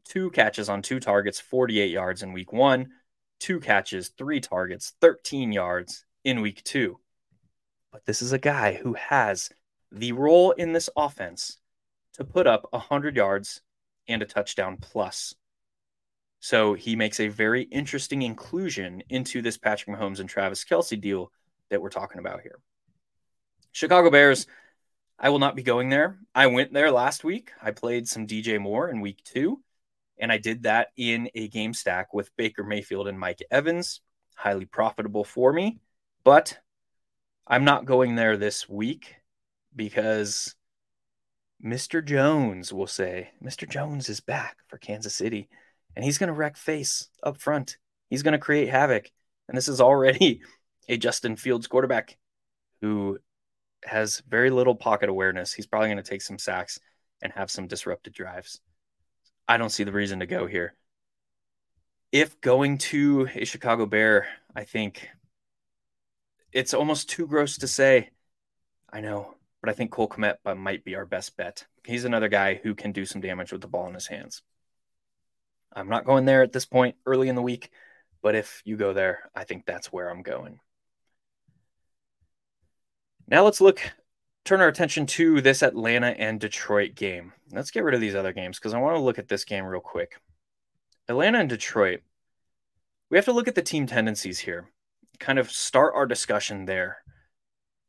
Two 0.04 0.32
catches 0.32 0.68
on 0.68 0.82
two 0.82 0.98
targets, 0.98 1.38
48 1.38 1.92
yards 1.92 2.24
in 2.24 2.32
week 2.32 2.52
one, 2.52 2.88
two 3.38 3.60
catches, 3.60 4.08
three 4.08 4.40
targets, 4.40 4.94
13 5.00 5.52
yards 5.52 6.04
in 6.24 6.40
week 6.40 6.62
two. 6.64 6.98
But 7.92 8.04
this 8.04 8.22
is 8.22 8.32
a 8.32 8.38
guy 8.38 8.74
who 8.74 8.94
has 8.94 9.50
the 9.92 10.12
role 10.12 10.52
in 10.52 10.72
this 10.72 10.90
offense 10.96 11.58
to 12.14 12.24
put 12.24 12.46
up 12.46 12.66
100 12.70 13.16
yards 13.16 13.60
and 14.08 14.22
a 14.22 14.26
touchdown 14.26 14.78
plus. 14.80 15.34
So 16.40 16.74
he 16.74 16.96
makes 16.96 17.20
a 17.20 17.28
very 17.28 17.62
interesting 17.62 18.22
inclusion 18.22 19.02
into 19.08 19.42
this 19.42 19.56
Patrick 19.56 19.96
Mahomes 19.96 20.20
and 20.20 20.28
Travis 20.28 20.64
Kelce 20.64 21.00
deal 21.00 21.32
that 21.70 21.80
we're 21.80 21.88
talking 21.88 22.18
about 22.18 22.40
here. 22.42 22.58
Chicago 23.72 24.10
Bears, 24.10 24.46
I 25.18 25.30
will 25.30 25.38
not 25.38 25.56
be 25.56 25.62
going 25.62 25.88
there. 25.88 26.18
I 26.34 26.46
went 26.46 26.72
there 26.72 26.90
last 26.90 27.24
week. 27.24 27.52
I 27.62 27.70
played 27.70 28.08
some 28.08 28.26
DJ 28.26 28.60
Moore 28.60 28.90
in 28.90 29.00
week 29.00 29.22
two, 29.24 29.62
and 30.18 30.32
I 30.32 30.38
did 30.38 30.64
that 30.64 30.88
in 30.96 31.30
a 31.34 31.48
game 31.48 31.74
stack 31.74 32.14
with 32.14 32.34
Baker 32.36 32.64
Mayfield 32.64 33.08
and 33.08 33.18
Mike 33.18 33.42
Evans. 33.50 34.00
Highly 34.34 34.66
profitable 34.66 35.24
for 35.24 35.52
me, 35.52 35.78
but 36.24 36.58
I'm 37.46 37.64
not 37.64 37.86
going 37.86 38.16
there 38.16 38.36
this 38.36 38.68
week 38.68 39.16
because 39.74 40.54
Mr. 41.64 42.04
Jones 42.04 42.72
will 42.72 42.86
say, 42.86 43.30
Mr. 43.42 43.68
Jones 43.68 44.08
is 44.08 44.20
back 44.20 44.58
for 44.68 44.78
Kansas 44.78 45.14
City, 45.14 45.48
and 45.94 46.04
he's 46.04 46.18
going 46.18 46.28
to 46.28 46.34
wreck 46.34 46.56
face 46.56 47.08
up 47.22 47.40
front. 47.40 47.78
He's 48.10 48.22
going 48.22 48.32
to 48.32 48.38
create 48.38 48.68
havoc. 48.68 49.10
And 49.48 49.56
this 49.56 49.68
is 49.68 49.80
already 49.80 50.42
a 50.88 50.96
Justin 50.96 51.36
Fields 51.36 51.66
quarterback 51.66 52.18
who 52.80 53.18
has 53.84 54.22
very 54.28 54.50
little 54.50 54.74
pocket 54.74 55.08
awareness. 55.08 55.52
He's 55.52 55.66
probably 55.66 55.88
going 55.88 55.96
to 55.96 56.02
take 56.02 56.22
some 56.22 56.38
sacks 56.38 56.78
and 57.22 57.32
have 57.32 57.50
some 57.50 57.66
disrupted 57.66 58.12
drives. 58.12 58.60
I 59.48 59.56
don't 59.56 59.70
see 59.70 59.84
the 59.84 59.92
reason 59.92 60.20
to 60.20 60.26
go 60.26 60.46
here. 60.46 60.74
If 62.12 62.40
going 62.40 62.78
to 62.78 63.28
a 63.34 63.44
Chicago 63.44 63.86
Bear, 63.86 64.26
I 64.54 64.64
think 64.64 65.08
it's 66.52 66.74
almost 66.74 67.10
too 67.10 67.26
gross 67.26 67.58
to 67.58 67.68
say. 67.68 68.10
I 68.92 69.00
know 69.00 69.36
but 69.66 69.72
I 69.72 69.74
think 69.74 69.90
Cole 69.90 70.08
Kmet 70.08 70.36
uh, 70.44 70.54
might 70.54 70.84
be 70.84 70.94
our 70.94 71.04
best 71.04 71.36
bet. 71.36 71.66
He's 71.84 72.04
another 72.04 72.28
guy 72.28 72.54
who 72.54 72.76
can 72.76 72.92
do 72.92 73.04
some 73.04 73.20
damage 73.20 73.50
with 73.50 73.62
the 73.62 73.66
ball 73.66 73.88
in 73.88 73.94
his 73.94 74.06
hands. 74.06 74.42
I'm 75.74 75.88
not 75.88 76.04
going 76.04 76.24
there 76.24 76.42
at 76.42 76.52
this 76.52 76.64
point 76.64 76.94
early 77.04 77.28
in 77.28 77.34
the 77.34 77.42
week, 77.42 77.72
But 78.22 78.36
if 78.36 78.62
you 78.64 78.76
go 78.76 78.92
there, 78.92 79.28
I 79.34 79.42
think 79.42 79.66
that's 79.66 79.92
where 79.92 80.08
I'm 80.08 80.22
going. 80.22 80.60
Now 83.26 83.42
let's 83.42 83.60
look, 83.60 83.80
turn 84.46 84.60
our 84.60 84.68
attention 84.68 85.06
to 85.06 85.40
this 85.40 85.60
Atlanta 85.60 86.14
and 86.18 86.38
Detroit 86.38 86.94
game. 86.94 87.32
Let's 87.50 87.72
get 87.72 87.82
rid 87.82 87.94
of 87.94 88.00
these 88.00 88.14
other 88.14 88.32
games 88.32 88.58
because 88.58 88.74
I 88.74 88.78
want 88.78 88.94
to 88.94 89.02
look 89.02 89.18
at 89.18 89.28
this 89.28 89.44
game 89.44 89.64
real 89.64 89.80
quick. 89.80 90.20
Atlanta 91.08 91.40
and 91.40 91.48
Detroit, 91.48 92.00
we 93.10 93.18
have 93.18 93.24
to 93.24 93.32
look 93.32 93.48
at 93.48 93.56
the 93.56 93.62
team 93.62 93.88
tendencies 93.88 94.38
here, 94.38 94.70
kind 95.18 95.40
of 95.40 95.50
start 95.50 95.94
our 95.96 96.06
discussion 96.06 96.64
there. 96.64 96.98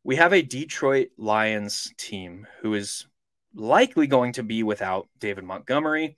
We 0.03 0.15
have 0.15 0.33
a 0.33 0.41
Detroit 0.41 1.09
Lions 1.17 1.93
team 1.95 2.47
who 2.61 2.73
is 2.73 3.05
likely 3.53 4.07
going 4.07 4.33
to 4.33 4.43
be 4.43 4.63
without 4.63 5.07
David 5.19 5.43
Montgomery. 5.43 6.17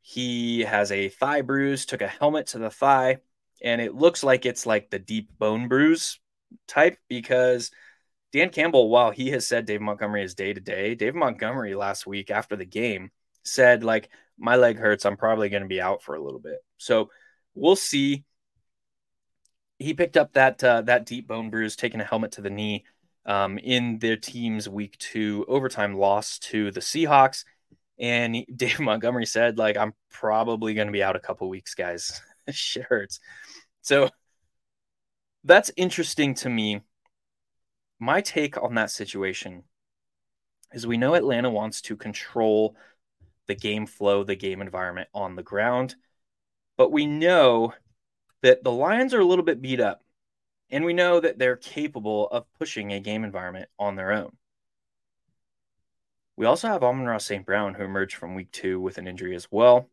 He 0.00 0.60
has 0.60 0.90
a 0.90 1.10
thigh 1.10 1.42
bruise, 1.42 1.84
took 1.84 2.00
a 2.00 2.08
helmet 2.08 2.46
to 2.48 2.58
the 2.58 2.70
thigh, 2.70 3.18
and 3.62 3.82
it 3.82 3.94
looks 3.94 4.24
like 4.24 4.46
it's 4.46 4.64
like 4.64 4.88
the 4.88 4.98
deep 4.98 5.28
bone 5.38 5.68
bruise 5.68 6.18
type 6.66 6.96
because 7.08 7.70
Dan 8.34 8.50
Campbell, 8.50 8.88
while 8.88 9.12
he 9.12 9.30
has 9.30 9.46
said 9.46 9.64
Dave 9.64 9.80
Montgomery 9.80 10.24
is 10.24 10.34
day 10.34 10.52
to 10.52 10.60
day, 10.60 10.96
Dave 10.96 11.14
Montgomery 11.14 11.76
last 11.76 12.04
week 12.04 12.32
after 12.32 12.56
the 12.56 12.64
game 12.64 13.12
said, 13.44 13.84
like, 13.84 14.08
my 14.36 14.56
leg 14.56 14.76
hurts. 14.76 15.06
I'm 15.06 15.16
probably 15.16 15.48
going 15.50 15.62
to 15.62 15.68
be 15.68 15.80
out 15.80 16.02
for 16.02 16.16
a 16.16 16.20
little 16.20 16.40
bit. 16.40 16.58
So 16.76 17.10
we'll 17.54 17.76
see. 17.76 18.24
He 19.78 19.94
picked 19.94 20.16
up 20.16 20.32
that 20.32 20.64
uh, 20.64 20.82
that 20.82 21.06
deep 21.06 21.28
bone 21.28 21.48
bruise, 21.48 21.76
taking 21.76 22.00
a 22.00 22.04
helmet 22.04 22.32
to 22.32 22.40
the 22.40 22.50
knee 22.50 22.84
um, 23.24 23.56
in 23.56 24.00
their 24.00 24.16
team's 24.16 24.68
week 24.68 24.98
two 24.98 25.44
overtime 25.46 25.94
loss 25.96 26.40
to 26.40 26.72
the 26.72 26.80
Seahawks. 26.80 27.44
And 28.00 28.34
he, 28.34 28.46
Dave 28.56 28.80
Montgomery 28.80 29.26
said, 29.26 29.58
like, 29.58 29.76
I'm 29.76 29.94
probably 30.10 30.74
going 30.74 30.88
to 30.88 30.92
be 30.92 31.04
out 31.04 31.14
a 31.14 31.20
couple 31.20 31.48
weeks, 31.48 31.76
guys. 31.76 32.20
Shit 32.50 32.82
hurts. 32.82 33.20
So 33.82 34.10
that's 35.44 35.70
interesting 35.76 36.34
to 36.34 36.50
me 36.50 36.80
my 37.98 38.20
take 38.20 38.60
on 38.62 38.74
that 38.74 38.90
situation 38.90 39.64
is 40.72 40.86
we 40.86 40.96
know 40.96 41.14
Atlanta 41.14 41.50
wants 41.50 41.80
to 41.82 41.96
control 41.96 42.76
the 43.46 43.54
game 43.54 43.86
flow, 43.86 44.24
the 44.24 44.34
game 44.34 44.60
environment 44.60 45.08
on 45.14 45.36
the 45.36 45.42
ground, 45.42 45.94
but 46.76 46.90
we 46.90 47.06
know 47.06 47.72
that 48.42 48.64
the 48.64 48.72
Lions 48.72 49.14
are 49.14 49.20
a 49.20 49.24
little 49.24 49.44
bit 49.44 49.62
beat 49.62 49.80
up, 49.80 50.02
and 50.70 50.84
we 50.84 50.92
know 50.92 51.20
that 51.20 51.38
they're 51.38 51.56
capable 51.56 52.26
of 52.28 52.52
pushing 52.58 52.92
a 52.92 53.00
game 53.00 53.24
environment 53.24 53.68
on 53.78 53.96
their 53.96 54.12
own. 54.12 54.36
We 56.36 56.46
also 56.46 56.68
have 56.68 56.82
Amon-Ra 56.82 57.18
St. 57.18 57.46
Brown, 57.46 57.74
who 57.74 57.84
emerged 57.84 58.16
from 58.16 58.34
week 58.34 58.50
two 58.50 58.80
with 58.80 58.98
an 58.98 59.06
injury 59.06 59.36
as 59.36 59.46
well. 59.50 59.88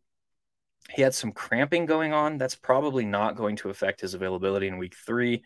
He 0.90 1.02
had 1.02 1.14
some 1.14 1.30
cramping 1.30 1.86
going 1.86 2.12
on. 2.12 2.38
That's 2.38 2.56
probably 2.56 3.04
not 3.04 3.36
going 3.36 3.56
to 3.56 3.70
affect 3.70 4.00
his 4.00 4.14
availability 4.14 4.66
in 4.66 4.78
week 4.78 4.96
three. 4.96 5.44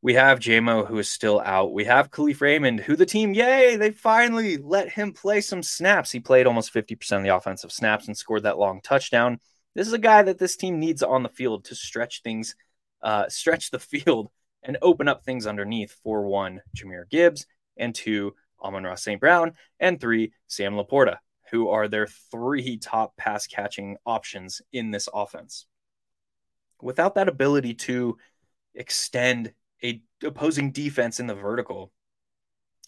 We 0.00 0.14
have 0.14 0.38
Jamo 0.38 0.86
who 0.86 0.98
is 0.98 1.10
still 1.10 1.40
out. 1.40 1.72
We 1.72 1.84
have 1.84 2.10
Kalif 2.10 2.40
Raymond, 2.40 2.80
who 2.80 2.94
the 2.94 3.04
team, 3.04 3.34
yay, 3.34 3.76
they 3.76 3.90
finally 3.90 4.56
let 4.56 4.88
him 4.88 5.12
play 5.12 5.40
some 5.40 5.62
snaps. 5.62 6.12
He 6.12 6.20
played 6.20 6.46
almost 6.46 6.72
50% 6.72 7.16
of 7.16 7.22
the 7.24 7.34
offensive 7.34 7.72
snaps 7.72 8.06
and 8.06 8.16
scored 8.16 8.44
that 8.44 8.58
long 8.58 8.80
touchdown. 8.80 9.40
This 9.74 9.88
is 9.88 9.92
a 9.92 9.98
guy 9.98 10.22
that 10.22 10.38
this 10.38 10.56
team 10.56 10.78
needs 10.78 11.02
on 11.02 11.24
the 11.24 11.28
field 11.28 11.64
to 11.66 11.74
stretch 11.74 12.22
things, 12.22 12.54
uh, 13.02 13.28
stretch 13.28 13.70
the 13.70 13.78
field 13.80 14.30
and 14.62 14.78
open 14.82 15.08
up 15.08 15.24
things 15.24 15.46
underneath 15.46 15.96
for 16.04 16.22
one, 16.22 16.60
Jahmyr 16.76 17.08
Gibbs, 17.10 17.46
and 17.76 17.94
two, 17.94 18.34
Amon-Ra 18.62 18.94
St. 18.94 19.20
Brown, 19.20 19.54
and 19.80 20.00
three, 20.00 20.32
Sam 20.46 20.74
LaPorta, 20.74 21.16
who 21.50 21.70
are 21.70 21.88
their 21.88 22.06
three 22.06 22.76
top 22.76 23.16
pass 23.16 23.46
catching 23.46 23.96
options 24.06 24.62
in 24.72 24.90
this 24.90 25.08
offense. 25.12 25.66
Without 26.80 27.16
that 27.16 27.28
ability 27.28 27.74
to 27.74 28.16
extend 28.74 29.52
a 29.82 30.02
opposing 30.24 30.72
defense 30.72 31.20
in 31.20 31.26
the 31.26 31.34
vertical, 31.34 31.92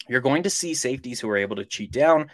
you're 0.09 0.21
going 0.21 0.43
to 0.43 0.49
see 0.49 0.73
safeties 0.73 1.19
who 1.19 1.29
are 1.29 1.37
able 1.37 1.55
to 1.57 1.65
cheat 1.65 1.91
down. 1.91 2.29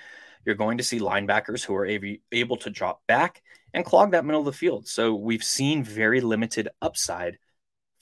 You're 0.45 0.55
going 0.55 0.77
to 0.77 0.83
see 0.83 0.99
linebackers 0.99 1.63
who 1.63 1.75
are 1.75 1.85
able 2.31 2.57
to 2.57 2.69
drop 2.69 3.05
back 3.07 3.41
and 3.73 3.83
clog 3.83 4.11
that 4.11 4.23
middle 4.23 4.39
of 4.39 4.45
the 4.45 4.53
field. 4.53 4.87
So 4.87 5.13
we've 5.13 5.43
seen 5.43 5.83
very 5.83 6.21
limited 6.21 6.69
upside 6.81 7.37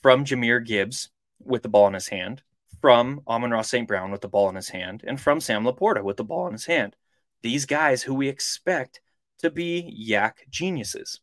from 0.02 0.24
Jahmyr 0.24 0.64
Gibbs 0.64 1.10
with 1.40 1.64
the 1.64 1.70
ball 1.70 1.88
in 1.88 1.96
his 1.96 2.08
hand, 2.08 2.44
from 2.82 3.22
Amon-Ra 3.28 3.64
St. 3.64 3.88
Brown 3.88 4.12
with 4.12 4.22
the 4.22 4.28
ball 4.28 4.48
in 4.50 4.56
his 4.56 4.70
hand, 4.70 5.04
and 5.08 5.20
from 5.20 5.42
Sam 5.42 5.64
LaPorta 5.66 6.04
with 6.04 6.18
the 6.18 6.24
ball 6.24 6.46
in 6.46 6.54
his 6.54 6.66
hand. 6.66 6.96
These 7.42 7.66
guys 7.66 8.04
who 8.04 8.14
we 8.14 8.30
expect 8.30 9.02
to 9.40 9.50
be 9.50 10.08
YAC 10.08 10.34
geniuses. 10.50 11.20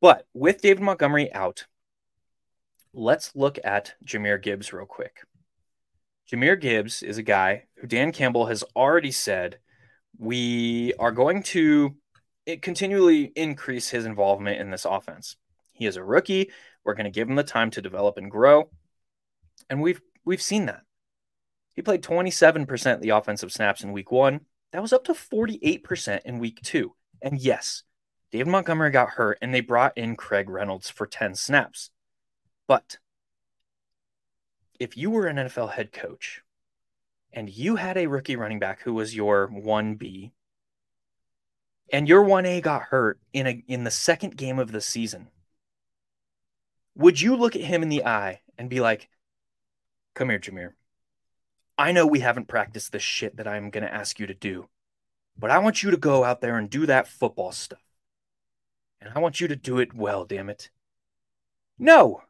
But 0.00 0.26
with 0.34 0.60
David 0.60 0.82
Montgomery 0.82 1.32
out, 1.32 1.66
let's 2.98 3.36
look 3.36 3.58
at 3.62 3.94
Jahmyr 4.04 4.42
Gibbs 4.42 4.72
real 4.72 4.84
quick. 4.84 5.18
Jahmyr 6.30 6.60
Gibbs 6.60 7.02
is 7.02 7.16
a 7.16 7.22
guy 7.22 7.64
who 7.76 7.86
Dan 7.86 8.12
Campbell 8.12 8.46
has 8.46 8.64
already 8.74 9.12
said 9.12 9.58
we 10.18 10.92
are 10.98 11.12
going 11.12 11.42
to 11.44 11.94
continually 12.60 13.32
increase 13.36 13.88
his 13.88 14.04
involvement 14.04 14.60
in 14.60 14.70
this 14.70 14.84
offense. 14.84 15.36
He 15.72 15.86
is 15.86 15.96
a 15.96 16.02
rookie. 16.02 16.50
We're 16.84 16.94
going 16.94 17.04
to 17.04 17.10
give 17.10 17.28
him 17.28 17.36
the 17.36 17.44
time 17.44 17.70
to 17.70 17.82
develop 17.82 18.18
and 18.18 18.30
grow. 18.30 18.70
And 19.70 19.80
we've 19.80 20.00
we've 20.24 20.42
seen 20.42 20.66
that. 20.66 20.82
He 21.74 21.82
played 21.82 22.02
27% 22.02 22.94
of 22.94 23.00
the 23.00 23.10
offensive 23.10 23.52
snaps 23.52 23.84
in 23.84 23.92
week 23.92 24.10
1. 24.10 24.40
That 24.72 24.82
was 24.82 24.92
up 24.92 25.04
to 25.04 25.12
48% 25.12 26.22
in 26.24 26.40
week 26.40 26.60
2. 26.64 26.92
And 27.22 27.38
yes, 27.38 27.84
David 28.32 28.48
Montgomery 28.48 28.90
got 28.90 29.10
hurt 29.10 29.38
and 29.40 29.54
they 29.54 29.60
brought 29.60 29.96
in 29.96 30.16
Craig 30.16 30.50
Reynolds 30.50 30.90
for 30.90 31.06
10 31.06 31.36
snaps. 31.36 31.90
But 32.68 32.98
if 34.78 34.96
you 34.96 35.10
were 35.10 35.26
an 35.26 35.36
NFL 35.36 35.72
head 35.72 35.90
coach 35.90 36.42
and 37.32 37.50
you 37.50 37.76
had 37.76 37.96
a 37.96 38.06
rookie 38.06 38.36
running 38.36 38.60
back 38.60 38.82
who 38.82 38.92
was 38.94 39.16
your 39.16 39.48
1B 39.48 40.32
and 41.90 42.06
your 42.06 42.22
1A 42.22 42.62
got 42.62 42.82
hurt 42.82 43.18
in 43.32 43.46
a 43.46 43.64
in 43.66 43.84
the 43.84 43.90
second 43.90 44.36
game 44.36 44.58
of 44.58 44.70
the 44.70 44.82
season, 44.82 45.28
would 46.94 47.20
you 47.20 47.34
look 47.34 47.56
at 47.56 47.62
him 47.62 47.82
in 47.82 47.88
the 47.88 48.04
eye 48.04 48.42
and 48.58 48.68
be 48.68 48.80
like, 48.80 49.08
"Come 50.14 50.28
here, 50.28 50.38
Jahmyr. 50.38 50.74
I 51.78 51.92
know 51.92 52.06
we 52.06 52.20
haven't 52.20 52.48
practiced 52.48 52.92
the 52.92 52.98
shit 52.98 53.36
that 53.36 53.48
I'm 53.48 53.70
going 53.70 53.84
to 53.84 53.94
ask 53.94 54.20
you 54.20 54.26
to 54.26 54.34
do, 54.34 54.68
but 55.38 55.50
I 55.50 55.58
want 55.58 55.82
you 55.82 55.90
to 55.90 55.96
go 55.96 56.22
out 56.22 56.42
there 56.42 56.58
and 56.58 56.68
do 56.68 56.84
that 56.84 57.08
football 57.08 57.52
stuff. 57.52 57.80
And 59.00 59.10
I 59.14 59.20
want 59.20 59.40
you 59.40 59.48
to 59.48 59.56
do 59.56 59.78
it 59.78 59.94
well, 59.94 60.26
damn 60.26 60.50
it." 60.50 60.70
No 61.78 62.24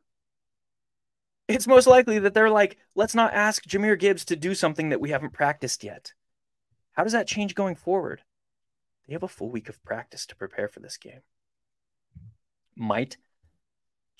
it's 1.49 1.67
most 1.67 1.87
likely 1.87 2.19
that 2.21 2.35
they're 2.35 2.51
like, 2.51 2.79
let's 2.95 3.15
not 3.15 3.33
ask 3.33 3.65
Jahmyr 3.65 3.99
Gibbs 3.99 4.25
to 4.27 4.37
do 4.37 4.55
something 4.55 4.91
that 4.91 5.01
we 5.01 5.11
haven't 5.11 5.33
practiced 5.33 5.83
yet. 5.83 6.13
How 6.93 7.05
does 7.05 7.13
that 7.13 7.27
change 7.27 7.55
going 7.55 7.75
forward? 7.75 8.23
They 9.07 9.15
have 9.15 9.23
a 9.23 9.29
full 9.29 9.51
week 9.51 9.69
of 9.69 9.83
practice 9.83 10.27
to 10.27 10.37
prepare 10.37 10.69
for 10.69 10.81
this 10.81 10.99
game. 10.99 11.21
Might 12.77 13.17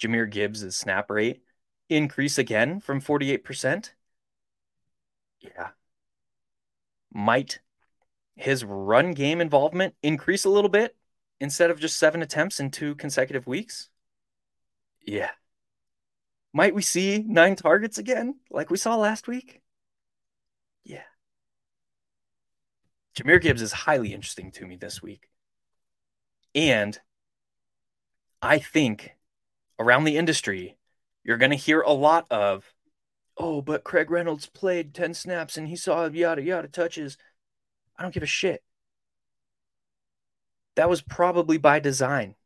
Jahmyr 0.01 0.31
Gibbs' 0.31 0.77
snap 0.77 1.11
rate 1.11 1.43
increase 1.91 2.39
again 2.39 2.81
from 2.81 3.01
48%? 3.01 3.91
Yeah. 5.41 5.69
Might 7.13 7.61
his 8.37 8.65
run 8.65 9.13
game 9.13 9.41
involvement 9.41 9.95
increase 10.03 10.45
a 10.45 10.51
little 10.51 10.71
bit 10.71 10.97
instead 11.41 11.71
of 11.71 11.81
just 11.81 11.99
seven 11.99 12.23
attempts 12.23 12.59
in 12.59 12.71
two 12.71 12.95
consecutive 12.95 13.47
weeks? 13.47 13.91
Yeah. 15.05 15.31
Might 16.53 16.75
we 16.75 16.83
see 16.83 17.25
nine 17.27 17.57
targets 17.57 17.99
again, 17.99 18.37
like 18.51 18.71
we 18.71 18.77
saw 18.77 18.97
last 18.97 19.29
week? 19.29 19.61
Yeah. 20.85 21.03
Jahmyr 23.17 23.41
Gibbs 23.41 23.63
is 23.63 23.73
highly 23.73 24.13
interesting 24.15 24.51
to 24.53 24.67
me 24.67 24.77
this 24.77 25.03
week. 25.03 25.29
And 26.55 26.99
I 28.41 28.59
think 28.59 29.17
around 29.79 30.05
the 30.05 30.17
industry, 30.17 30.77
you're 31.23 31.37
going 31.37 31.51
to 31.51 31.57
hear 31.57 31.83
a 31.83 31.93
lot 31.93 32.27
of, 32.31 32.73
oh, 33.37 33.61
but 33.61 33.85
Craig 33.85 34.11
Reynolds 34.11 34.47
played 34.47 34.95
10 34.95 35.15
snaps 35.15 35.57
and 35.57 35.69
he 35.69 35.77
saw 35.77 36.07
yada 36.07 36.43
yada 36.43 36.69
touches. 36.69 37.19
I 37.97 38.03
don't 38.03 38.15
give 38.15 38.23
a 38.23 38.27
shit. 38.27 38.63
That 40.77 40.89
was 40.89 41.03
probably 41.03 41.59
by 41.59 41.81
design. 41.81 42.37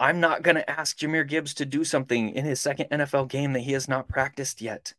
I'm 0.00 0.20
not 0.20 0.42
going 0.42 0.54
to 0.54 0.70
ask 0.70 0.96
Jahmyr 0.96 1.26
Gibbs 1.26 1.54
to 1.54 1.66
do 1.66 1.84
something 1.84 2.30
in 2.30 2.44
his 2.44 2.60
second 2.60 2.88
NFL 2.90 3.28
game 3.28 3.52
that 3.54 3.60
he 3.60 3.72
has 3.72 3.88
not 3.88 4.08
practiced 4.08 4.60
yet. 4.60 4.94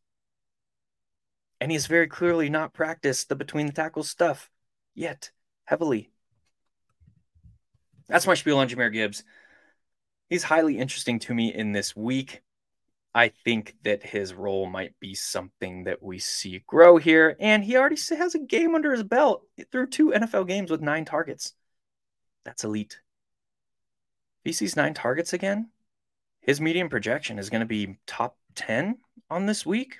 And 1.62 1.72
he 1.72 1.76
has 1.76 1.88
very 1.88 2.08
clearly 2.08 2.50
not 2.50 2.74
practiced 2.74 3.30
the 3.30 3.36
between 3.36 3.68
the 3.68 3.74
tackles 3.74 4.10
stuff 4.10 4.50
yet, 4.96 5.32
heavily. 5.66 6.12
That's 8.08 8.28
my 8.28 8.34
spiel 8.34 8.58
on 8.58 8.68
Jahmyr 8.68 8.92
Gibbs. 8.92 9.24
He's 10.30 10.44
highly 10.44 10.78
interesting 10.78 11.20
to 11.20 11.34
me 11.34 11.54
in 11.54 11.72
this 11.72 11.96
week. 11.96 12.42
I 13.16 13.30
think 13.30 13.76
that 13.84 14.04
his 14.04 14.34
role 14.34 14.68
might 14.68 15.00
be 15.00 15.16
something 15.16 15.86
that 15.86 16.04
we 16.04 16.20
see 16.20 16.64
grow 16.68 16.98
here. 16.98 17.36
And 17.40 17.64
he 17.64 17.76
already 17.76 17.98
has 18.18 18.36
a 18.36 18.40
game 18.40 18.76
under 18.76 18.92
his 18.92 19.04
belt 19.04 19.44
through 19.72 19.88
two 19.88 20.12
NFL 20.12 20.48
games 20.48 20.70
with 20.70 20.82
nine 20.82 21.06
targets. 21.06 21.54
That's 22.46 22.64
elite 22.64 23.00
he 24.50 24.54
sees 24.54 24.76
nine 24.76 24.96
targets 24.96 25.34
again, 25.34 25.70
his 26.42 26.60
median 26.60 26.90
projection 26.90 27.38
is 27.38 27.52
going 27.52 27.60
to 27.60 27.68
be 27.68 28.00
top 28.08 28.36
10 28.56 28.98
on 29.30 29.46
this 29.46 29.64
week, 29.64 29.98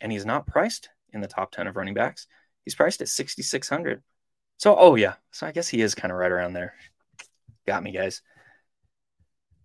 and 0.00 0.10
he's 0.10 0.24
not 0.24 0.46
priced 0.46 0.88
in 1.12 1.20
the 1.20 1.28
top 1.28 1.52
10 1.52 1.66
of 1.66 1.76
running 1.76 1.92
backs. 1.92 2.26
He's 2.64 2.74
priced 2.74 3.02
at 3.02 3.08
6,600. 3.08 4.02
So, 4.56 4.74
oh, 4.74 4.94
yeah. 4.94 5.16
So 5.32 5.46
I 5.46 5.52
guess 5.52 5.68
he 5.68 5.82
is 5.82 5.94
kind 5.94 6.10
of 6.10 6.16
right 6.16 6.32
around 6.32 6.54
there. 6.54 6.72
Got 7.66 7.82
me, 7.82 7.92
guys. 7.92 8.22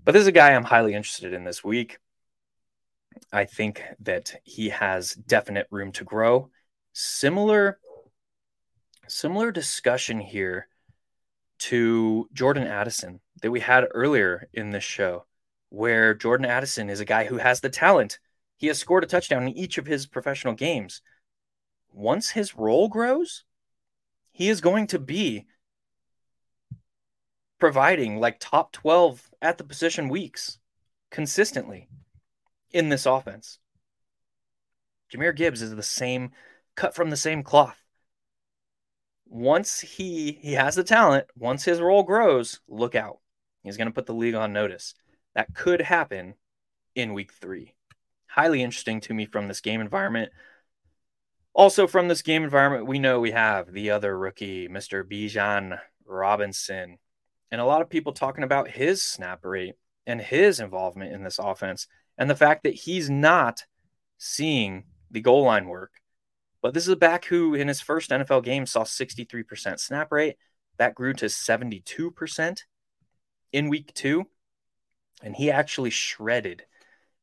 But 0.03 0.11
this 0.11 0.21
is 0.21 0.27
a 0.27 0.33
guy 0.33 0.53
I'm 0.53 0.65
highly 0.65 0.95
interested 0.95 1.31
in 1.31 1.45
this 1.45 1.63
week. 1.63 1.99
I 3.31 3.45
think 3.45 3.83
that 4.01 4.35
he 4.43 4.67
has 4.67 5.13
definite 5.13 5.67
room 5.71 5.93
to 5.93 6.03
grow. 6.03 6.49
Similar 6.91 7.79
similar 9.07 9.51
discussion 9.51 10.19
here 10.19 10.67
to 11.59 12.27
Jordan 12.33 12.67
Addison 12.67 13.21
that 13.41 13.51
we 13.51 13.59
had 13.59 13.85
earlier 13.93 14.47
in 14.53 14.71
this 14.71 14.83
show, 14.83 15.25
where 15.69 16.13
Jordan 16.13 16.45
Addison 16.45 16.89
is 16.89 16.99
a 16.99 17.05
guy 17.05 17.25
who 17.25 17.37
has 17.37 17.59
the 17.59 17.69
talent. 17.69 18.19
He 18.57 18.67
has 18.67 18.79
scored 18.79 19.03
a 19.03 19.07
touchdown 19.07 19.43
in 19.43 19.49
each 19.49 19.77
of 19.77 19.85
his 19.85 20.05
professional 20.05 20.53
games. 20.53 21.01
Once 21.91 22.31
his 22.31 22.55
role 22.55 22.87
grows, 22.87 23.43
he 24.31 24.49
is 24.49 24.61
going 24.61 24.87
to 24.87 24.99
be 24.99 25.45
providing 27.59 28.19
like 28.19 28.37
top 28.39 28.71
12 28.71 29.31
at 29.41 29.57
the 29.57 29.63
position 29.63 30.09
weeks 30.09 30.59
consistently 31.09 31.87
in 32.71 32.89
this 32.89 33.05
offense. 33.05 33.59
Jahmyr 35.11 35.35
Gibbs 35.35 35.61
is 35.61 35.75
the 35.75 35.83
same 35.83 36.31
cut 36.75 36.93
from 36.93 37.09
the 37.09 37.17
same 37.17 37.43
cloth. 37.43 37.77
Once 39.25 39.79
he 39.79 40.33
he 40.41 40.53
has 40.53 40.75
the 40.75 40.83
talent, 40.83 41.27
once 41.35 41.63
his 41.63 41.79
role 41.79 42.03
grows, 42.03 42.59
look 42.67 42.95
out. 42.95 43.19
He's 43.65 43.77
going 43.77 43.87
to 43.87 43.93
put 43.93 44.05
the 44.05 44.13
league 44.13 44.35
on 44.35 44.53
notice. 44.53 44.93
That 45.33 45.53
could 45.53 45.81
happen 45.81 46.35
in 46.95 47.13
week 47.13 47.33
3. 47.33 47.73
Highly 48.27 48.61
interesting 48.63 49.01
to 49.01 49.13
me 49.13 49.25
from 49.25 49.47
this 49.47 49.61
game 49.61 49.81
environment. 49.81 50.31
Also 51.53 51.87
from 51.87 52.07
this 52.07 52.21
game 52.21 52.43
environment, 52.43 52.87
we 52.87 52.99
know 52.99 53.19
we 53.19 53.31
have 53.31 53.71
the 53.71 53.91
other 53.91 54.17
rookie, 54.17 54.67
Mr. 54.67 55.03
Bijan 55.03 55.79
Robinson. 56.05 56.97
And 57.51 57.61
a 57.61 57.65
lot 57.65 57.81
of 57.81 57.89
people 57.89 58.11
talking 58.11 58.43
about 58.43 58.69
his 58.69 59.01
snap 59.01 59.45
rate 59.45 59.75
and 60.05 60.21
his 60.21 60.59
involvement 60.59 61.13
in 61.13 61.23
this 61.23 61.39
offense 61.39 61.87
and 62.17 62.29
the 62.29 62.35
fact 62.35 62.63
that 62.63 62.73
he's 62.73 63.09
not 63.09 63.63
seeing 64.17 64.85
the 65.11 65.21
goal 65.21 65.43
line 65.43 65.67
work. 65.67 65.91
But 66.61 66.73
this 66.73 66.83
is 66.83 66.89
a 66.89 66.95
back 66.95 67.25
who, 67.25 67.53
in 67.53 67.67
his 67.67 67.81
first 67.81 68.09
NFL 68.09 68.43
game, 68.43 68.65
saw 68.65 68.83
63% 68.83 69.79
snap 69.79 70.11
rate. 70.11 70.37
That 70.77 70.95
grew 70.95 71.13
to 71.13 71.25
72% 71.25 72.59
in 73.55 73.69
week 73.69 73.93
two. 73.93 74.27
And 75.23 75.33
he 75.33 75.49
actually 75.49 75.89
shredded, 75.89 76.65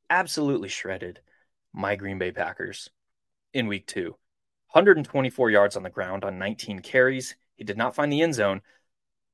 absolutely 0.08 0.70
shredded 0.70 1.20
my 1.74 1.94
Green 1.94 2.18
Bay 2.18 2.32
Packers 2.32 2.88
in 3.52 3.66
week 3.66 3.86
two. 3.86 4.16
124 4.70 5.50
yards 5.50 5.76
on 5.76 5.82
the 5.82 5.90
ground 5.90 6.24
on 6.24 6.38
19 6.38 6.80
carries. 6.80 7.36
He 7.54 7.64
did 7.64 7.76
not 7.76 7.94
find 7.94 8.10
the 8.10 8.22
end 8.22 8.34
zone, 8.34 8.62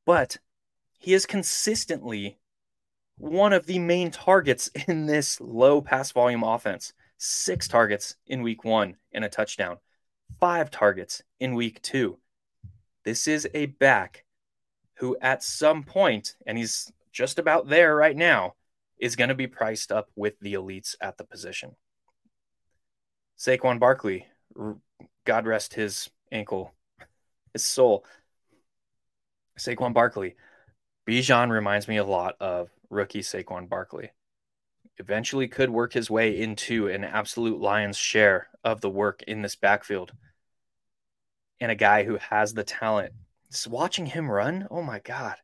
but 0.07 0.39
he 0.99 1.15
is 1.15 1.25
consistently 1.25 2.41
one 3.17 3.53
of 3.53 3.67
the 3.67 3.79
main 3.79 4.11
targets 4.11 4.69
in 4.89 5.07
this 5.07 5.41
low 5.41 5.81
pass 5.81 6.11
volume 6.11 6.43
offense. 6.43 6.93
Six 7.17 7.69
targets 7.69 8.17
in 8.27 8.43
week 8.43 8.65
one 8.65 8.97
and 9.13 9.25
a 9.25 9.29
touchdown, 9.29 9.79
five 10.41 10.69
targets 10.71 11.23
in 11.39 11.55
week 11.55 11.81
two. 11.81 12.19
This 13.05 13.29
is 13.29 13.49
a 13.55 13.67
back 13.67 14.25
who, 14.99 15.17
at 15.21 15.43
some 15.43 15.85
point, 15.85 16.35
and 16.47 16.59
he's 16.59 16.93
just 17.13 17.39
about 17.39 17.69
there 17.69 17.95
right 17.95 18.17
now, 18.17 18.55
is 18.99 19.17
going 19.17 19.29
to 19.29 19.35
be 19.35 19.47
priced 19.47 19.93
up 19.93 20.09
with 20.17 20.39
the 20.41 20.55
elites 20.55 20.97
at 21.01 21.17
the 21.19 21.25
position. 21.25 21.77
Saquon 23.39 23.79
Barkley, 23.79 24.27
God 25.25 25.47
rest 25.47 25.75
his 25.75 26.11
ankle, 26.33 26.75
his 27.53 27.65
soul. 27.65 28.05
Saquon 29.59 29.95
Barkley. 29.95 30.35
Bijan 31.09 31.51
reminds 31.51 31.89
me 31.89 31.97
a 31.97 32.05
lot 32.05 32.35
of 32.41 32.69
rookie 32.91 33.21
Saquon 33.23 33.69
Barkley. 33.69 34.11
Eventually 34.99 35.47
could 35.47 35.71
work 35.71 35.93
his 35.93 36.11
way 36.11 36.41
into 36.41 36.89
an 36.89 37.05
absolute 37.05 37.61
lion's 37.61 37.97
share 37.97 38.49
of 38.65 38.81
the 38.81 38.91
work 38.91 39.23
in 39.23 39.43
this 39.43 39.55
backfield. 39.55 40.13
And 41.61 41.71
a 41.71 41.77
guy 41.77 42.03
who 42.03 42.17
has 42.17 42.53
the 42.53 42.65
talent. 42.65 43.13
Just 43.51 43.67
watching 43.67 44.07
him 44.07 44.31
run, 44.31 44.67
oh 44.71 44.83
my 44.83 44.99
God. 44.99 45.37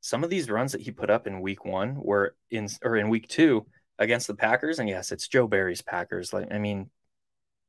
Some 0.00 0.22
of 0.22 0.30
these 0.30 0.50
runs 0.50 0.72
that 0.72 0.82
he 0.82 0.90
put 0.90 1.10
up 1.10 1.26
in 1.26 1.40
week 1.40 1.64
one 1.64 1.96
were 2.02 2.36
in 2.50 2.68
or 2.82 2.96
in 2.96 3.08
week 3.08 3.28
two 3.28 3.66
against 3.98 4.26
the 4.26 4.34
Packers. 4.34 4.78
And 4.78 4.88
yes, 4.88 5.12
it's 5.12 5.28
Joe 5.28 5.46
Barry's 5.46 5.82
Packers. 5.82 6.32
Like, 6.32 6.52
I 6.52 6.58
mean, 6.58 6.90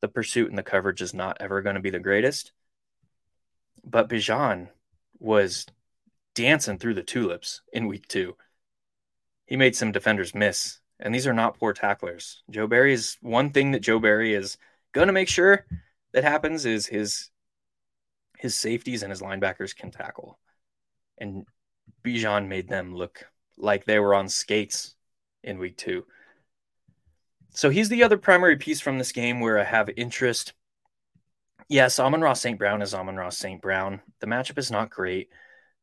the 0.01 0.09
pursuit 0.09 0.49
and 0.49 0.57
the 0.57 0.63
coverage 0.63 1.01
is 1.01 1.13
not 1.13 1.37
ever 1.39 1.61
going 1.61 1.75
to 1.75 1.81
be 1.81 1.91
the 1.91 1.99
greatest. 1.99 2.51
But 3.85 4.09
Bijan 4.09 4.69
was 5.19 5.65
dancing 6.33 6.77
through 6.77 6.95
the 6.95 7.03
tulips 7.03 7.61
in 7.71 7.87
week 7.87 8.07
two 8.07 8.35
he 9.45 9.55
made 9.55 9.75
some 9.75 9.91
defenders 9.91 10.35
miss. 10.35 10.79
And 10.99 11.13
these 11.13 11.27
are 11.27 11.33
not 11.33 11.59
poor 11.59 11.73
tacklers. 11.73 12.43
Joe 12.49 12.67
Barry 12.67 12.93
is 12.93 13.17
one 13.21 13.51
thing 13.51 13.71
that 13.71 13.81
Joe 13.81 13.99
Barry 13.99 14.33
is 14.33 14.57
going 14.93 15.07
to 15.07 15.13
make 15.13 15.27
sure 15.27 15.65
that 16.13 16.23
happens 16.23 16.65
is 16.65 16.87
his 16.87 17.29
his 18.37 18.55
safeties 18.55 19.03
and 19.03 19.11
his 19.11 19.21
linebackers 19.21 19.75
can 19.75 19.91
tackle. 19.91 20.39
And 21.17 21.45
Bijan 22.03 22.47
made 22.47 22.67
them 22.67 22.95
look 22.95 23.25
like 23.57 23.85
they 23.85 23.99
were 23.99 24.13
on 24.13 24.27
skates 24.27 24.95
in 25.43 25.59
week 25.59 25.77
two. 25.77 26.05
So 27.51 27.69
he's 27.69 27.89
the 27.89 28.03
other 28.03 28.17
primary 28.17 28.57
piece 28.57 28.81
from 28.81 28.97
this 28.97 29.11
game 29.11 29.39
where 29.39 29.57
I 29.57 29.63
have 29.63 29.89
interest. 29.95 30.53
Yes, 31.69 31.99
Amon-Ra 31.99 32.33
St. 32.33 32.59
Brown 32.59 32.81
is 32.81 32.93
Amon-Ra 32.93 33.29
St. 33.29 33.61
Brown. 33.61 34.01
The 34.19 34.27
matchup 34.27 34.57
is 34.57 34.71
not 34.71 34.89
great. 34.89 35.29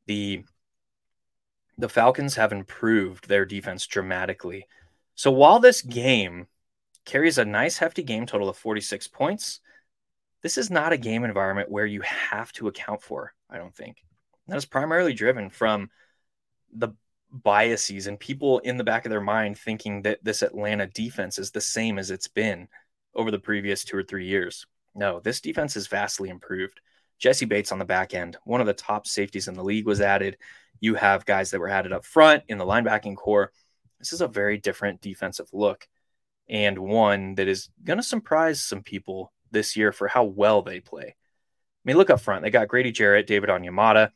The 0.06 0.44
the 1.78 1.88
Falcons 1.88 2.36
have 2.36 2.52
improved 2.52 3.26
their 3.26 3.46
defense 3.46 3.86
dramatically. 3.86 4.66
So 5.14 5.30
while 5.30 5.58
this 5.58 5.80
game 5.80 6.46
carries 7.06 7.38
a 7.38 7.44
nice 7.44 7.78
hefty 7.78 8.02
game 8.02 8.26
total 8.26 8.50
of 8.50 8.56
46 8.58 9.08
points, 9.08 9.60
this 10.42 10.58
is 10.58 10.70
not 10.70 10.92
a 10.92 10.98
game 10.98 11.24
environment 11.24 11.70
where 11.70 11.86
you 11.86 12.00
have 12.02 12.52
to 12.52 12.68
account 12.68 13.02
for, 13.02 13.32
I 13.48 13.58
don't 13.58 13.74
think. 13.74 14.04
That 14.48 14.56
is 14.56 14.64
primarily 14.64 15.12
driven 15.14 15.50
from 15.50 15.90
the 16.74 16.90
biases 17.30 18.06
and 18.06 18.18
people 18.18 18.58
in 18.60 18.76
the 18.76 18.84
back 18.84 19.06
of 19.06 19.10
their 19.10 19.20
mind 19.20 19.56
thinking 19.56 20.02
that 20.02 20.22
this 20.22 20.42
Atlanta 20.42 20.86
defense 20.86 21.38
is 21.38 21.50
the 21.50 21.60
same 21.60 21.98
as 21.98 22.10
it's 22.10 22.28
been 22.28 22.68
over 23.14 23.30
the 23.30 23.38
previous 23.38 23.84
two 23.84 23.96
or 23.96 24.02
three 24.02 24.26
years. 24.26 24.66
No, 24.94 25.20
this 25.20 25.40
defense 25.40 25.76
is 25.76 25.86
vastly 25.86 26.28
improved. 26.28 26.80
Jessie 27.18 27.46
Bates 27.46 27.72
on 27.72 27.78
the 27.78 27.84
back 27.84 28.14
end, 28.14 28.36
one 28.44 28.60
of 28.60 28.66
the 28.66 28.74
top 28.74 29.06
safeties 29.06 29.48
in 29.48 29.54
the 29.54 29.64
league, 29.64 29.86
was 29.86 30.00
added. 30.00 30.36
You 30.80 30.96
have 30.96 31.24
guys 31.24 31.52
that 31.52 31.60
were 31.60 31.68
added 31.68 31.92
up 31.92 32.04
front 32.04 32.42
in 32.48 32.58
the 32.58 32.66
linebacking 32.66 33.16
corps. 33.16 33.52
This 33.98 34.12
is 34.12 34.20
a 34.20 34.28
very 34.28 34.58
different 34.58 35.00
defensive 35.00 35.48
look 35.52 35.86
and 36.48 36.78
one 36.78 37.36
that 37.36 37.46
is 37.46 37.70
going 37.84 37.98
to 37.98 38.02
surprise 38.02 38.60
some 38.60 38.82
people 38.82 39.32
this 39.52 39.76
year 39.76 39.92
for 39.92 40.08
how 40.08 40.24
well 40.24 40.62
they 40.62 40.80
play. 40.80 41.04
I 41.04 41.14
mean, 41.84 41.96
look 41.96 42.10
up 42.10 42.20
front. 42.20 42.42
They 42.42 42.50
got 42.50 42.68
Grady 42.68 42.92
Jarrett, 42.92 43.26
David 43.26 43.50
Onyemata. 43.50 44.10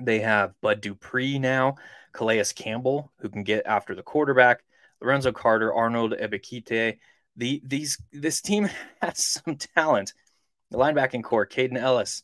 They 0.00 0.20
have 0.20 0.54
Bud 0.60 0.80
Dupree 0.80 1.38
now, 1.38 1.76
Calais 2.12 2.44
Campbell, 2.54 3.12
who 3.18 3.28
can 3.28 3.42
get 3.44 3.66
after 3.66 3.94
the 3.94 4.02
quarterback, 4.02 4.62
Lorenzo 5.00 5.32
Carter, 5.32 5.72
Arnold 5.72 6.12
Ebiketie. 6.12 6.98
The 7.36 7.62
these 7.64 7.98
this 8.12 8.40
team 8.40 8.68
has 9.02 9.24
some 9.24 9.56
talent. 9.56 10.12
The 10.70 10.78
linebacking 10.78 11.22
corps, 11.22 11.46
Kaden 11.46 11.78
Elliss. 11.78 12.22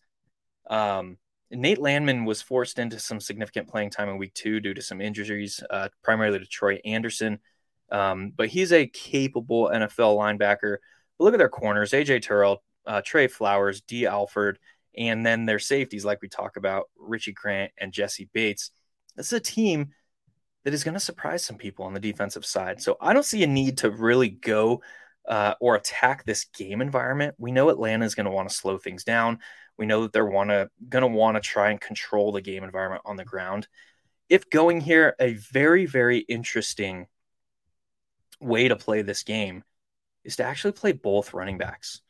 um, 0.71 1.19
Nate 1.51 1.79
Landman 1.79 2.25
was 2.25 2.43
forced 2.43 2.79
into 2.79 2.99
some 2.99 3.21
significant 3.21 3.69
playing 3.69 3.91
time 3.91 4.09
in 4.09 4.19
week 4.19 4.35
two 4.35 4.61
due 4.61 4.75
to 4.75 4.83
some 4.83 5.01
injuries, 5.01 5.63
uh, 5.71 5.89
primarily 6.03 6.39
to 6.39 6.47
Troy 6.47 6.79
Andersen. 6.85 7.39
Um, 7.91 8.33
but 8.37 8.49
he's 8.49 8.73
a 8.73 8.87
capable 8.87 9.71
NFL 9.73 10.17
linebacker. 10.19 10.79
But 11.19 11.25
look 11.25 11.35
at 11.35 11.39
their 11.39 11.49
corners 11.49 11.93
AJ 11.93 12.23
Terrell, 12.23 12.63
uh, 12.87 13.03
Tre 13.05 13.27
Flowers, 13.27 13.81
Dee 13.83 14.07
Alford, 14.07 14.59
and 14.97 15.25
then 15.25 15.47
their 15.47 15.59
safeties, 15.59 16.05
like 16.05 16.23
we 16.23 16.29
talk 16.29 16.57
about, 16.57 16.89
Richie 16.97 17.33
Grant 17.33 17.73
and 17.79 17.93
Jessie 17.93 18.31
Bates. 18.33 18.71
This 19.17 19.27
is 19.27 19.33
a 19.35 19.41
team 19.41 19.91
that 20.65 20.75
is 20.75 20.85
going 20.85 20.95
to 20.95 21.01
surprise 21.01 21.45
some 21.45 21.57
people 21.57 21.85
on 21.85 21.95
the 21.95 22.01
defensive 22.01 22.45
side. 22.45 22.83
So 22.83 22.97
I 23.01 23.13
don't 23.13 23.25
see 23.25 23.43
a 23.43 23.47
need 23.47 23.79
to 23.79 23.91
really 23.91 24.29
go 24.29 24.83
uh, 25.29 25.55
or 25.61 25.77
attack 25.77 26.25
this 26.25 26.45
game 26.45 26.81
environment. 26.81 27.35
We 27.39 27.53
know 27.53 27.69
Atlanta 27.69 28.05
is 28.05 28.15
going 28.15 28.27
to 28.27 28.33
want 28.33 28.49
to 28.49 28.55
slow 28.55 28.79
things 28.79 29.05
down. 29.05 29.39
We 29.79 29.87
know 29.87 30.03
that 30.03 30.13
they're 30.13 30.27
wanna 30.27 30.69
gonna 30.89 31.07
want 31.07 31.37
to 31.37 31.41
try 31.41 31.71
and 31.71 31.81
control 31.81 32.33
the 32.33 32.43
game 32.43 32.65
environment 32.65 33.03
on 33.05 33.17
the 33.17 33.25
ground. 33.25 33.69
If 34.29 34.51
going 34.51 34.81
here, 34.81 35.15
a 35.21 35.35
very 35.35 35.87
very 35.87 36.19
interesting 36.19 37.07
way 38.41 38.69
to 38.69 38.77
play 38.77 39.03
this 39.03 39.23
game 39.23 39.63
is 40.29 40.37
to 40.37 40.45
actually 40.45 40.73
play 40.73 40.93
both 40.93 41.33
running 41.33 41.57
backs. 41.57 42.03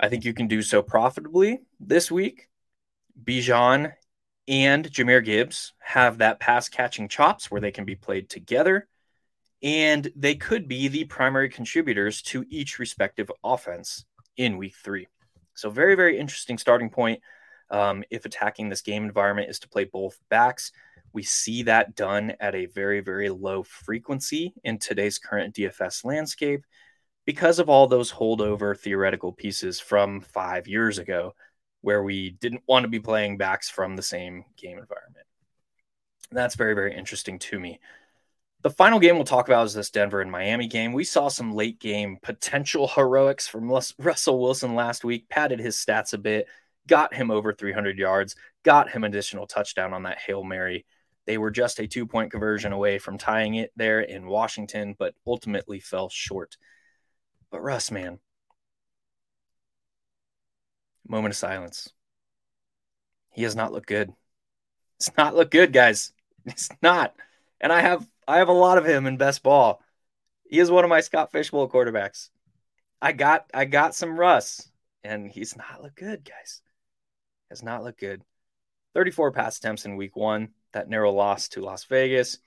I 0.00 0.08
think 0.08 0.24
you 0.24 0.32
can 0.32 0.48
do 0.48 0.62
so 0.62 0.80
profitably 0.80 1.60
this 1.78 2.10
week. 2.10 2.48
Bijan 3.22 3.92
and 4.48 4.90
Jahmyr 4.90 5.22
Gibbs 5.22 5.74
have 5.78 6.18
that 6.18 6.40
pass 6.40 6.70
catching 6.70 7.08
chops 7.08 7.50
where 7.50 7.60
they 7.60 7.70
can 7.70 7.84
be 7.84 7.96
played 7.96 8.30
together. 8.30 8.88
And 9.62 10.10
they 10.16 10.34
could 10.36 10.66
be 10.66 10.88
the 10.88 11.04
primary 11.04 11.50
contributors 11.50 12.22
to 12.22 12.46
each 12.48 12.78
respective 12.78 13.30
offense 13.44 14.06
in 14.38 14.56
week 14.56 14.74
three. 14.82 15.06
So, 15.54 15.68
very, 15.68 15.94
very 15.94 16.18
interesting 16.18 16.56
starting 16.56 16.88
point. 16.88 17.20
Um, 17.70 18.04
if 18.10 18.24
attacking 18.24 18.70
this 18.70 18.80
game 18.80 19.04
environment 19.04 19.50
is 19.50 19.58
to 19.60 19.68
play 19.68 19.84
both 19.84 20.18
backs, 20.30 20.72
we 21.12 21.22
see 21.22 21.64
that 21.64 21.94
done 21.94 22.32
at 22.40 22.54
a 22.54 22.66
very, 22.66 23.00
very 23.00 23.28
low 23.28 23.62
frequency 23.62 24.54
in 24.64 24.78
today's 24.78 25.18
current 25.18 25.54
DFS 25.54 26.06
landscape 26.06 26.64
because 27.24 27.58
of 27.58 27.68
all 27.68 27.86
those 27.86 28.12
holdover 28.12 28.76
theoretical 28.78 29.32
pieces 29.32 29.80
from 29.80 30.20
five 30.20 30.66
years 30.66 30.98
ago, 30.98 31.34
where 31.82 32.02
we 32.02 32.30
didn't 32.30 32.62
want 32.66 32.84
to 32.84 32.88
be 32.88 33.00
playing 33.00 33.36
backs 33.36 33.68
from 33.68 33.96
the 33.96 34.02
same 34.02 34.44
game 34.56 34.78
environment. 34.78 35.26
That's 36.30 36.54
very, 36.54 36.74
very 36.74 36.96
interesting 36.96 37.38
to 37.40 37.60
me. 37.60 37.80
The 38.62 38.70
final 38.70 39.00
game 39.00 39.16
we'll 39.16 39.24
talk 39.24 39.48
about 39.48 39.66
is 39.66 39.74
this 39.74 39.90
Denver 39.90 40.20
and 40.20 40.30
Miami 40.30 40.68
game. 40.68 40.92
We 40.92 41.02
saw 41.02 41.26
some 41.26 41.52
late 41.52 41.80
game 41.80 42.18
potential 42.22 42.86
heroics 42.86 43.48
from 43.48 43.68
Russell 43.98 44.40
Wilson 44.40 44.76
last 44.76 45.04
week, 45.04 45.28
padded 45.28 45.58
his 45.58 45.76
stats 45.76 46.12
a 46.14 46.18
bit, 46.18 46.46
got 46.86 47.12
him 47.12 47.32
over 47.32 47.52
300 47.52 47.98
yards, 47.98 48.36
got 48.62 48.88
him 48.88 49.02
additional 49.02 49.48
touchdown 49.48 49.92
on 49.92 50.04
that 50.04 50.20
Hail 50.20 50.44
Mary. 50.44 50.86
They 51.26 51.38
were 51.38 51.50
just 51.50 51.80
a 51.80 51.88
two 51.88 52.06
point 52.06 52.30
conversion 52.30 52.72
away 52.72 52.98
from 52.98 53.18
tying 53.18 53.56
it 53.56 53.72
there 53.74 54.00
in 54.00 54.26
Washington, 54.26 54.94
but 54.96 55.14
ultimately 55.26 55.80
fell 55.80 56.08
short. 56.08 56.56
But 57.52 57.62
Russ, 57.62 57.90
man, 57.90 58.18
moment 61.06 61.34
of 61.34 61.36
silence. 61.36 61.92
He 63.30 63.42
has 63.42 63.54
not 63.54 63.72
looked 63.72 63.86
good. 63.86 64.12
It's 64.96 65.10
not 65.16 65.36
looked 65.36 65.52
good, 65.52 65.72
guys. 65.72 66.12
It's 66.44 66.70
not. 66.82 67.14
And 67.60 67.72
I 67.72 67.82
have 67.82 68.04
I 68.26 68.38
have 68.38 68.48
a 68.48 68.52
lot 68.52 68.76
of 68.76 68.84
him 68.84 69.06
in 69.06 69.16
best 69.16 69.44
ball. 69.44 69.80
He 70.48 70.58
is 70.58 70.72
one 70.72 70.82
of 70.82 70.90
my 70.90 71.00
Scott 71.00 71.30
Fishbowl 71.30 71.68
quarterbacks. 71.68 72.30
I 73.00 73.12
got 73.12 73.48
I 73.54 73.64
got 73.64 73.94
some 73.94 74.18
Russ, 74.18 74.68
and 75.04 75.30
he's 75.30 75.56
not 75.56 75.80
looked 75.80 75.98
good, 75.98 76.24
guys. 76.24 76.62
Has 77.48 77.62
not 77.62 77.84
looked 77.84 78.00
good. 78.00 78.22
34 78.94 79.30
pass 79.30 79.58
attempts 79.58 79.84
in 79.84 79.94
week 79.94 80.16
one, 80.16 80.48
that 80.72 80.88
narrow 80.88 81.12
loss 81.12 81.48
to 81.50 81.60
Las 81.60 81.84
Vegas. 81.84 82.38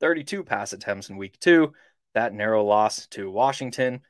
32 0.00 0.44
pass 0.44 0.72
attempts 0.72 1.10
in 1.10 1.16
week 1.16 1.40
two, 1.40 1.72
that 2.14 2.32
narrow 2.32 2.64
loss 2.64 3.08
to 3.08 3.28
Washington. 3.28 4.02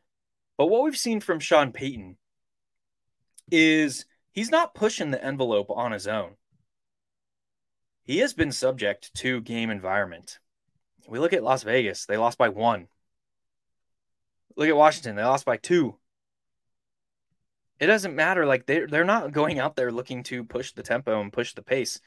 But 0.63 0.69
what 0.69 0.85
we've 0.85 0.97
seen 0.97 1.19
from 1.19 1.41
Sean 1.41 1.73
Payton 1.73 2.19
is 3.51 4.07
he's 4.31 4.53
not 4.53 4.77
pushing 4.77 5.11
the 5.11 5.21
envelope 5.21 5.69
on 5.71 5.91
his 5.91 6.07
own. 6.07 6.37
He 8.05 8.19
has 8.19 8.33
been 8.33 8.53
subject 8.53 9.13
to 9.15 9.41
game 9.41 9.71
environment. 9.71 10.39
We 11.09 11.19
look 11.19 11.33
at 11.33 11.43
Las 11.43 11.65
Vegas, 11.65 12.07
they 12.07 12.17
lost 12.17 12.39
by 12.39 12.49
one. 12.49 12.87
Look 14.55 14.69
at 14.69 14.77
Washington, 14.77 15.17
they 15.17 15.25
lost 15.25 15.45
by 15.45 15.57
two. 15.57 15.97
It 17.81 17.89
doesn't 17.89 18.15
matter. 18.15 18.47
Like 18.47 18.67
they're 18.67 18.87
they're 18.87 19.03
not 19.03 19.33
going 19.33 19.59
out 19.59 19.75
there 19.75 19.91
looking 19.91 20.23
to 20.23 20.45
push 20.45 20.71
the 20.71 20.85
tempo 20.85 21.21
and 21.21 21.33
push 21.33 21.55
the 21.55 21.63
pace. 21.63 22.01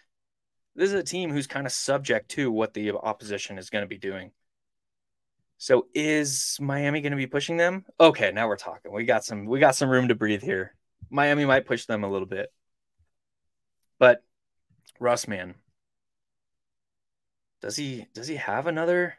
This 0.78 0.93
is 0.93 0.95
a 0.97 1.03
team 1.03 1.30
who's 1.30 1.45
kind 1.45 1.68
of 1.68 1.74
subject 1.74 2.30
to 2.30 2.49
what 2.49 2.74
the 2.74 2.91
opposition 2.91 3.58
is 3.58 3.70
going 3.70 3.84
to 3.84 3.89
be 3.89 3.97
doing. 3.97 4.32
So 5.58 5.88
is 5.93 6.58
Miami 6.60 7.01
going 7.01 7.12
to 7.12 7.18
be 7.18 7.28
pushing 7.28 7.58
them? 7.58 7.86
Okay, 7.99 8.32
now 8.32 8.47
we're 8.47 8.58
talking. 8.58 8.91
We 8.91 9.06
got 9.06 9.24
some 9.24 9.45
we 9.45 9.60
got 9.60 9.76
some 9.76 9.89
room 9.89 10.10
to 10.10 10.16
breathe 10.16 10.43
here. 10.43 10.76
Miami 11.10 11.45
might 11.45 11.66
push 11.66 11.86
them 11.86 12.03
a 12.03 12.10
little 12.10 12.28
bit. 12.28 12.51
But 13.99 14.24
Russ 14.99 15.28
man, 15.28 15.56
does 17.62 17.76
he 17.76 18.08
does 18.14 18.28
he 18.28 18.36
have 18.36 18.68
another 18.68 19.16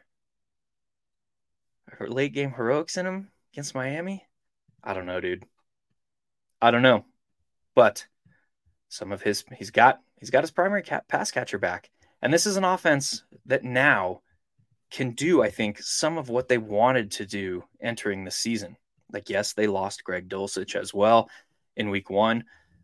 late 1.99 2.33
game 2.33 2.51
heroics 2.51 2.97
in 2.97 3.05
him 3.05 3.31
against 3.53 3.75
Miami? 3.75 4.25
I 4.83 4.93
don't 4.93 5.05
know, 5.05 5.19
dude. 5.19 5.43
I 6.61 6.71
don't 6.71 6.81
know. 6.81 7.05
But 7.75 8.05
some 8.89 9.11
of 9.11 9.21
his 9.21 9.43
he's 9.57 9.71
got 9.71 10.01
he's 10.19 10.29
got 10.29 10.43
his 10.43 10.51
primary 10.51 10.83
pass 11.07 11.31
catcher 11.31 11.57
back. 11.57 11.89
And 12.21 12.33
this 12.33 12.45
is 12.45 12.57
an 12.57 12.63
offense 12.63 13.23
that 13.45 13.63
now 13.63 14.21
can 14.89 15.11
do, 15.11 15.43
I 15.43 15.49
think, 15.49 15.79
some 15.81 16.17
of 16.17 16.29
what 16.29 16.47
they 16.47 16.57
wanted 16.57 17.11
to 17.11 17.25
do 17.25 17.63
entering 17.81 18.23
the 18.23 18.31
season. 18.31 18.77
Like, 19.11 19.29
yes, 19.29 19.53
they 19.53 19.67
lost 19.67 20.03
Greg 20.03 20.29
Dulcich 20.29 20.75
as 20.75 20.93
well 20.93 21.29
in 21.75 21.89
week 21.89 22.09
one, 22.09 22.43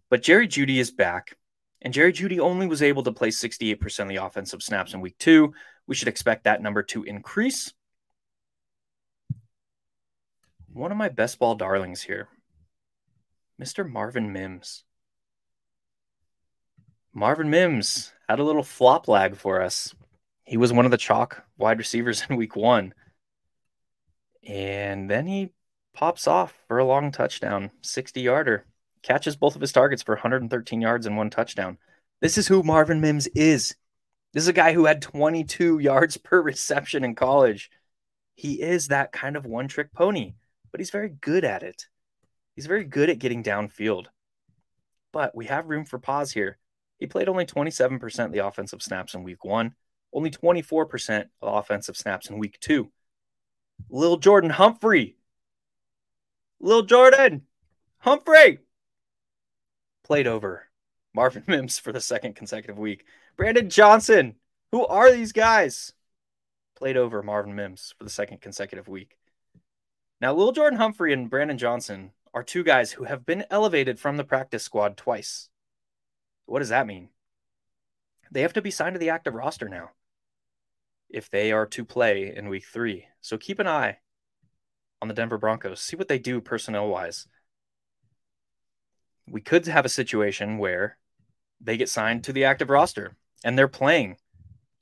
but 0.09 0.21
Jerry 0.21 0.47
Jeudy 0.47 0.77
is 0.77 0.91
back. 0.91 1.37
And 1.81 1.93
Jerry 1.93 2.13
Jeudy 2.13 2.39
only 2.39 2.65
was 2.65 2.81
able 2.81 3.03
to 3.03 3.11
play 3.11 3.29
68% 3.29 3.99
of 3.99 4.07
the 4.07 4.15
offensive 4.15 4.63
snaps 4.63 4.93
in 4.93 5.01
week 5.01 5.17
two. 5.17 5.53
We 5.85 5.95
should 5.95 6.07
expect 6.07 6.45
that 6.45 6.61
number 6.61 6.81
to 6.83 7.03
increase. 7.03 7.73
One 10.71 10.91
of 10.91 10.97
my 10.97 11.09
best 11.09 11.39
ball 11.39 11.55
darlings 11.55 12.01
here, 12.01 12.29
Mr. 13.61 13.87
Marvin 13.87 14.31
Mims. 14.31 14.83
Marvin 17.13 17.49
Mims 17.49 18.11
had 18.27 18.39
a 18.39 18.43
little 18.43 18.63
flop 18.63 19.07
lag 19.07 19.35
for 19.35 19.61
us. 19.61 19.93
He 20.43 20.57
was 20.57 20.73
one 20.73 20.85
of 20.85 20.91
the 20.91 20.97
chalk 20.97 21.43
wide 21.57 21.77
receivers 21.77 22.25
in 22.29 22.35
week 22.35 22.55
one. 22.55 22.93
And 24.47 25.09
then 25.09 25.25
he 25.25 25.51
pops 25.93 26.27
off 26.27 26.53
for 26.67 26.79
a 26.79 26.85
long 26.85 27.11
touchdown, 27.11 27.71
60 27.81 28.21
yarder 28.21 28.65
catches 29.03 29.35
both 29.35 29.55
of 29.55 29.61
his 29.61 29.71
targets 29.71 30.01
for 30.01 30.15
113 30.15 30.81
yards 30.81 31.05
and 31.05 31.15
one 31.15 31.29
touchdown. 31.29 31.77
This 32.21 32.37
is 32.37 32.47
who 32.47 32.63
Marvin 32.63 33.01
Mims 33.01 33.27
is. 33.27 33.75
This 34.31 34.43
is 34.43 34.47
a 34.47 34.53
guy 34.53 34.73
who 34.73 34.85
had 34.85 35.01
22 35.01 35.77
yards 35.79 36.17
per 36.17 36.41
reception 36.41 37.03
in 37.03 37.13
college. 37.13 37.69
He 38.35 38.61
is 38.61 38.87
that 38.87 39.11
kind 39.11 39.35
of 39.35 39.45
one 39.45 39.67
trick 39.67 39.93
pony, 39.93 40.33
but 40.71 40.79
he's 40.79 40.89
very 40.89 41.09
good 41.09 41.43
at 41.43 41.61
it. 41.61 41.85
He's 42.55 42.65
very 42.65 42.85
good 42.85 43.09
at 43.09 43.19
getting 43.19 43.43
downfield. 43.43 44.07
But 45.11 45.35
we 45.35 45.45
have 45.45 45.69
room 45.69 45.85
for 45.85 45.99
pause 45.99 46.31
here. 46.31 46.57
He 46.97 47.05
played 47.05 47.29
only 47.29 47.45
27% 47.45 48.25
of 48.25 48.31
the 48.31 48.45
offensive 48.45 48.81
snaps 48.81 49.13
in 49.13 49.23
week 49.23 49.43
one, 49.43 49.75
only 50.13 50.29
24% 50.29 51.25
of 51.41 51.55
offensive 51.55 51.97
snaps 51.97 52.29
in 52.29 52.37
week 52.37 52.59
two. 52.59 52.91
Lil 53.89 54.17
Jordan 54.17 54.51
Humphrey. 54.51 55.17
Lil 56.59 56.83
Jordan 56.83 57.43
Humphrey 57.99 58.59
played 60.03 60.27
over 60.27 60.67
Marvin 61.13 61.43
Mims 61.47 61.79
for 61.79 61.91
the 61.91 62.01
second 62.01 62.35
consecutive 62.35 62.77
week. 62.77 63.05
Brandon 63.35 63.69
Johnson, 63.69 64.35
who 64.71 64.85
are 64.85 65.11
these 65.11 65.31
guys? 65.31 65.93
Played 66.75 66.97
over 66.97 67.23
Marvin 67.23 67.55
Mims 67.55 67.93
for 67.97 68.03
the 68.03 68.09
second 68.09 68.41
consecutive 68.41 68.87
week. 68.87 69.17
Now, 70.21 70.33
Lil 70.33 70.51
Jordan 70.51 70.79
Humphrey 70.79 71.11
and 71.11 71.29
Brandon 71.29 71.57
Johnson 71.57 72.11
are 72.33 72.43
two 72.43 72.63
guys 72.63 72.93
who 72.93 73.03
have 73.03 73.25
been 73.25 73.45
elevated 73.49 73.99
from 73.99 74.17
the 74.17 74.23
practice 74.23 74.63
squad 74.63 74.97
twice. 74.97 75.49
What 76.45 76.59
does 76.59 76.69
that 76.69 76.87
mean? 76.87 77.09
They 78.31 78.41
have 78.41 78.53
to 78.53 78.61
be 78.61 78.71
signed 78.71 78.95
to 78.95 78.99
the 78.99 79.09
active 79.09 79.33
roster 79.33 79.69
now 79.69 79.91
if 81.13 81.29
they 81.29 81.51
are 81.51 81.65
to 81.67 81.85
play 81.85 82.35
in 82.35 82.49
week 82.49 82.65
three. 82.65 83.07
So 83.21 83.37
keep 83.37 83.59
an 83.59 83.67
eye 83.67 83.99
on 85.01 85.07
the 85.07 85.13
Denver 85.13 85.37
Broncos. 85.37 85.79
See 85.79 85.95
what 85.95 86.07
they 86.07 86.19
do 86.19 86.41
personnel 86.41 86.87
wise 86.87 87.27
we 89.27 89.41
could 89.41 89.65
have 89.67 89.85
a 89.85 89.89
situation 89.89 90.57
where 90.57 90.97
they 91.61 91.77
get 91.77 91.89
signed 91.89 92.23
to 92.23 92.33
the 92.33 92.45
active 92.45 92.69
roster 92.69 93.15
and 93.43 93.57
they're 93.57 93.67
playing 93.67 94.17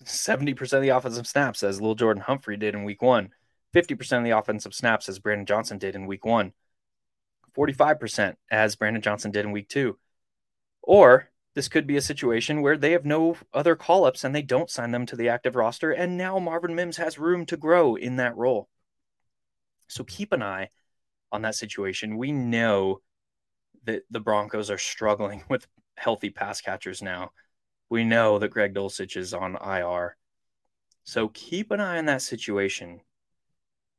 70% 0.04 0.74
of 0.74 0.82
the 0.82 0.90
offensive 0.90 1.28
snaps 1.28 1.64
as 1.64 1.80
Lil 1.80 1.96
Jordan 1.96 2.24
Humphrey 2.24 2.58
did 2.58 2.74
in 2.74 2.84
week 2.84 3.02
one, 3.02 3.30
50% 3.76 4.18
of 4.18 4.24
the 4.24 4.32
offensive 4.32 4.74
snaps 4.74 5.08
as 5.08 5.20
Brandon 5.20 5.46
Johnson 5.46 5.78
did 5.78 5.96
in 5.96 6.08
week 6.08 6.26
one, 6.26 6.54
45% 7.56 8.36
as 8.50 8.76
Brandon 8.76 9.02
Johnson 9.02 9.32
did 9.32 9.46
in 9.46 9.52
week 9.52 9.70
two. 9.70 9.98
Or 10.82 11.30
this 11.54 11.68
could 11.68 11.86
be 11.86 11.98
a 11.98 12.02
situation 12.02 12.62
where 12.62 12.78
they 12.78 12.92
have 12.92 13.06
no 13.06 13.36
other 13.54 13.76
call 13.76 14.06
ups 14.06 14.24
and 14.24 14.34
they 14.34 14.42
don't 14.42 14.70
sign 14.70 14.92
them 14.92 15.06
to 15.08 15.16
the 15.16 15.30
active 15.30 15.56
roster. 15.56 15.92
And 15.92 16.18
now 16.18 16.40
Marvin 16.40 16.76
Mims 16.76 16.98
has 16.98 17.20
room 17.20 17.46
to 17.48 17.58
grow 17.58 17.96
in 17.96 18.16
that 18.18 18.38
role. 18.38 18.70
So 19.88 20.04
keep 20.06 20.32
an 20.32 20.42
eye 20.42 20.70
on 21.32 21.42
that 21.42 21.56
situation. 21.56 22.18
We 22.18 22.32
know 22.32 23.02
that 23.84 24.04
the 24.10 24.20
Broncos 24.20 24.72
are 24.72 24.78
struggling 24.78 25.44
with 25.50 25.68
healthy 25.98 26.30
pass 26.30 26.62
catchers 26.62 27.02
now. 27.02 27.32
We 27.90 28.06
know 28.06 28.40
that 28.40 28.52
Greg 28.52 28.74
Dulcich 28.74 29.18
is 29.18 29.34
on 29.34 29.58
IR. 29.58 30.16
So 31.04 31.28
keep 31.28 31.72
an 31.72 31.82
eye 31.82 31.98
on 31.98 32.06
that 32.06 32.22
situation. 32.22 33.02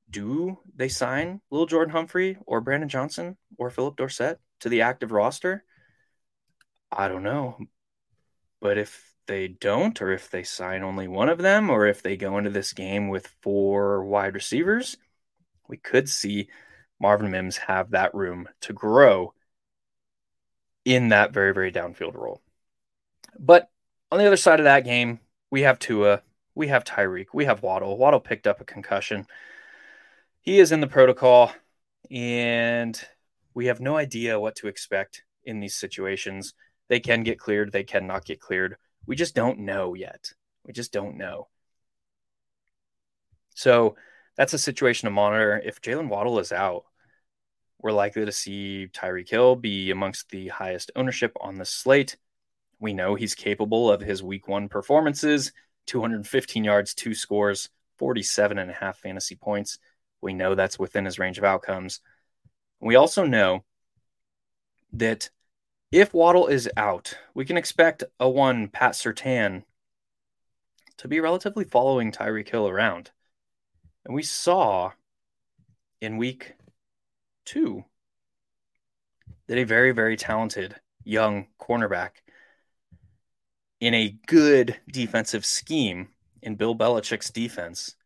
Do 0.08 0.58
they 0.74 0.88
sign 0.88 1.40
Lil 1.50 1.66
Jordan 1.66 1.92
Humphrey 1.92 2.38
or 2.46 2.60
Brandon 2.62 2.88
Johnson 2.88 3.36
or 3.58 3.70
Phillip 3.70 3.96
Dorsett 3.96 4.38
to 4.60 4.68
the 4.70 4.82
active 4.82 5.12
roster? 5.12 5.64
I 6.92 7.08
don't 7.08 7.22
know. 7.22 7.58
But 8.60 8.78
if 8.78 9.14
they 9.26 9.48
don't, 9.48 10.00
or 10.02 10.12
if 10.12 10.30
they 10.30 10.42
sign 10.44 10.82
only 10.82 11.08
one 11.08 11.28
of 11.28 11.38
them, 11.38 11.70
or 11.70 11.86
if 11.86 12.02
they 12.02 12.16
go 12.16 12.38
into 12.38 12.50
this 12.50 12.72
game 12.72 13.08
with 13.08 13.34
four 13.42 14.04
wide 14.04 14.34
receivers, 14.34 14.96
we 15.68 15.76
could 15.78 16.08
see 16.08 16.48
Marvin 17.00 17.30
Mims 17.30 17.56
have 17.56 17.90
that 17.92 18.14
room 18.14 18.48
to 18.62 18.72
grow 18.72 19.34
in 20.84 21.08
that 21.08 21.32
very, 21.32 21.52
very 21.54 21.72
downfield 21.72 22.14
role. 22.14 22.42
But 23.38 23.70
On 24.12 24.18
the 24.18 24.26
other 24.26 24.36
side 24.36 24.60
of 24.60 24.64
that 24.64 24.84
game, 24.84 25.20
we 25.50 25.62
have 25.62 25.78
Tua, 25.78 26.22
we 26.54 26.68
have 26.68 26.84
Tyreek, 26.84 27.28
we 27.32 27.46
have 27.46 27.62
Waddle. 27.62 27.96
Waddle 27.96 28.20
picked 28.20 28.46
up 28.46 28.60
a 28.60 28.64
concussion. 28.64 29.26
He 30.42 30.58
is 30.60 30.70
in 30.70 30.80
the 30.80 30.86
protocol, 30.86 31.50
and 32.10 33.00
we 33.54 33.66
have 33.66 33.80
no 33.80 33.96
idea 33.96 34.38
what 34.38 34.56
to 34.56 34.68
expect 34.68 35.24
in 35.44 35.60
these 35.60 35.74
situations. 35.74 36.52
They 36.92 37.00
can 37.00 37.22
get 37.22 37.38
cleared, 37.38 37.72
they 37.72 37.84
cannot 37.84 38.26
get 38.26 38.38
cleared. 38.38 38.76
We 39.06 39.16
just 39.16 39.34
don't 39.34 39.60
know 39.60 39.94
yet. 39.94 40.34
We 40.66 40.74
just 40.74 40.92
don't 40.92 41.16
know. 41.16 41.48
So 43.54 43.96
that's 44.36 44.52
a 44.52 44.58
situation 44.58 45.06
to 45.06 45.10
monitor. 45.10 45.58
If 45.64 45.80
Jaylen 45.80 46.10
Waddle 46.10 46.38
is 46.38 46.52
out, 46.52 46.84
we're 47.80 47.92
likely 47.92 48.26
to 48.26 48.30
see 48.30 48.88
Tyreek 48.92 49.30
Hill 49.30 49.56
be 49.56 49.90
amongst 49.90 50.28
the 50.28 50.48
highest 50.48 50.90
ownership 50.94 51.32
on 51.40 51.56
the 51.56 51.64
slate. 51.64 52.18
We 52.78 52.92
know 52.92 53.14
he's 53.14 53.34
capable 53.34 53.90
of 53.90 54.02
his 54.02 54.22
week 54.22 54.46
one 54.46 54.68
performances 54.68 55.50
215 55.86 56.62
yards, 56.62 56.92
two 56.92 57.14
scores, 57.14 57.70
47 57.96 58.58
and 58.58 58.70
a 58.70 58.74
half 58.74 58.98
fantasy 58.98 59.36
points. 59.36 59.78
We 60.20 60.34
know 60.34 60.54
that's 60.54 60.78
within 60.78 61.06
his 61.06 61.18
range 61.18 61.38
of 61.38 61.44
outcomes. 61.44 62.00
We 62.80 62.96
also 62.96 63.24
know 63.24 63.64
that 64.92 65.30
if 65.92 66.14
Waddle 66.14 66.46
is 66.46 66.70
out, 66.76 67.18
we 67.34 67.44
can 67.44 67.58
expect 67.58 68.02
a 68.18 68.28
one 68.28 68.68
Pat 68.68 68.92
Surtain 68.92 69.62
to 70.96 71.06
be 71.06 71.20
relatively 71.20 71.64
following 71.64 72.10
Tyreek 72.10 72.48
Hill 72.48 72.66
around. 72.66 73.10
And 74.06 74.14
we 74.14 74.22
saw 74.22 74.92
in 76.00 76.16
week 76.16 76.54
two 77.44 77.84
that 79.46 79.58
a 79.58 79.64
very, 79.64 79.92
very 79.92 80.16
talented 80.16 80.76
young 81.04 81.48
cornerback 81.60 82.22
in 83.80 83.92
a 83.92 84.16
good 84.26 84.78
defensive 84.90 85.44
scheme 85.44 86.08
in 86.40 86.54
Bill 86.54 86.74
Belichick's 86.74 87.30
defense 87.30 87.96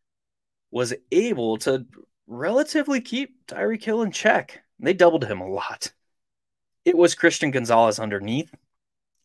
was 0.71 0.93
able 1.11 1.57
to 1.59 1.85
relatively 2.27 2.99
keep 2.99 3.47
Tyreek 3.47 3.83
Hill 3.83 4.01
in 4.01 4.11
check. 4.11 4.61
They 4.79 4.93
doubled 4.93 5.23
him 5.23 5.39
a 5.39 5.47
lot. 5.47 5.93
It 6.87 6.95
was 6.95 7.15
Christian 7.15 7.51
Gonzalez 7.51 7.99
underneath, 7.99 8.55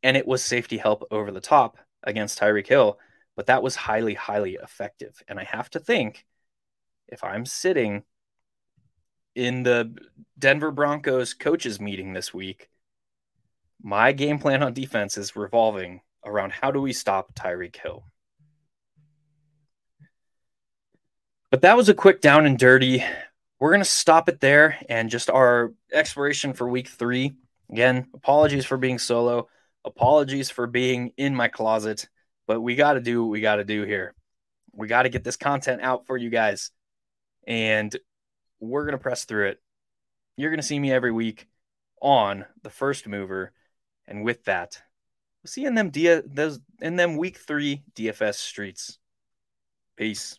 and 0.02 0.16
it 0.16 0.26
was 0.26 0.42
safety 0.42 0.78
help 0.78 1.06
over 1.12 1.30
the 1.30 1.40
top 1.40 1.78
against 2.02 2.40
Tyreek 2.40 2.66
Hill, 2.66 2.98
but 3.36 3.46
that 3.46 3.62
was 3.62 3.76
highly, 3.76 4.14
highly 4.14 4.54
effective. 4.60 5.22
And 5.28 5.38
I 5.38 5.44
have 5.44 5.70
to 5.70 5.78
think 5.78 6.26
if 7.06 7.22
I'm 7.22 7.46
sitting 7.46 8.02
in 9.36 9.62
the 9.62 9.96
Denver 10.36 10.72
Broncos 10.72 11.34
coaches 11.34 11.78
meeting 11.78 12.12
this 12.12 12.34
week, 12.34 12.68
my 13.80 14.10
game 14.10 14.40
plan 14.40 14.64
on 14.64 14.72
defense 14.72 15.16
is 15.16 15.36
revolving 15.36 16.00
around 16.26 16.50
how 16.50 16.72
do 16.72 16.80
we 16.80 16.92
stop 16.92 17.32
Tyreek 17.32 17.76
Hill. 17.76 18.02
But 21.52 21.60
that 21.60 21.76
was 21.76 21.88
a 21.88 21.94
quick 21.94 22.20
down 22.20 22.44
and 22.44 22.58
dirty. 22.58 23.04
We're 23.60 23.70
going 23.70 23.82
to 23.82 23.84
stop 23.84 24.28
it 24.28 24.40
there 24.40 24.78
and 24.88 25.08
just 25.08 25.30
our 25.30 25.72
exploration 25.92 26.54
for 26.54 26.68
week 26.68 26.88
three. 26.88 27.36
Again, 27.72 28.06
apologies 28.12 28.66
for 28.66 28.76
being 28.76 28.98
solo. 28.98 29.48
Apologies 29.84 30.50
for 30.50 30.66
being 30.66 31.12
in 31.16 31.34
my 31.34 31.48
closet, 31.48 32.08
but 32.46 32.60
we 32.60 32.76
got 32.76 32.92
to 32.92 33.00
do 33.00 33.22
what 33.22 33.30
we 33.30 33.40
got 33.40 33.56
to 33.56 33.64
do 33.64 33.82
here. 33.82 34.14
We 34.72 34.86
got 34.86 35.02
to 35.02 35.08
get 35.08 35.24
this 35.24 35.36
content 35.36 35.82
out 35.82 36.06
for 36.06 36.16
you 36.16 36.30
guys. 36.30 36.70
And 37.46 37.94
we're 38.60 38.84
going 38.84 38.92
to 38.92 39.02
press 39.02 39.24
through 39.24 39.48
it. 39.48 39.62
You're 40.36 40.50
going 40.50 40.60
to 40.60 40.66
see 40.66 40.78
me 40.78 40.92
every 40.92 41.10
week 41.10 41.48
on 42.00 42.44
the 42.62 42.70
first 42.70 43.08
mover. 43.08 43.52
And 44.06 44.22
with 44.22 44.44
that, 44.44 44.80
we'll 45.42 45.48
see 45.48 45.62
you 45.62 45.68
in 45.68 45.74
them, 45.74 45.90
D- 45.90 46.20
those, 46.26 46.60
in 46.80 46.96
them 46.96 47.16
week 47.16 47.38
three 47.38 47.82
DFS 47.96 48.34
streets. 48.34 48.98
Peace. 49.96 50.38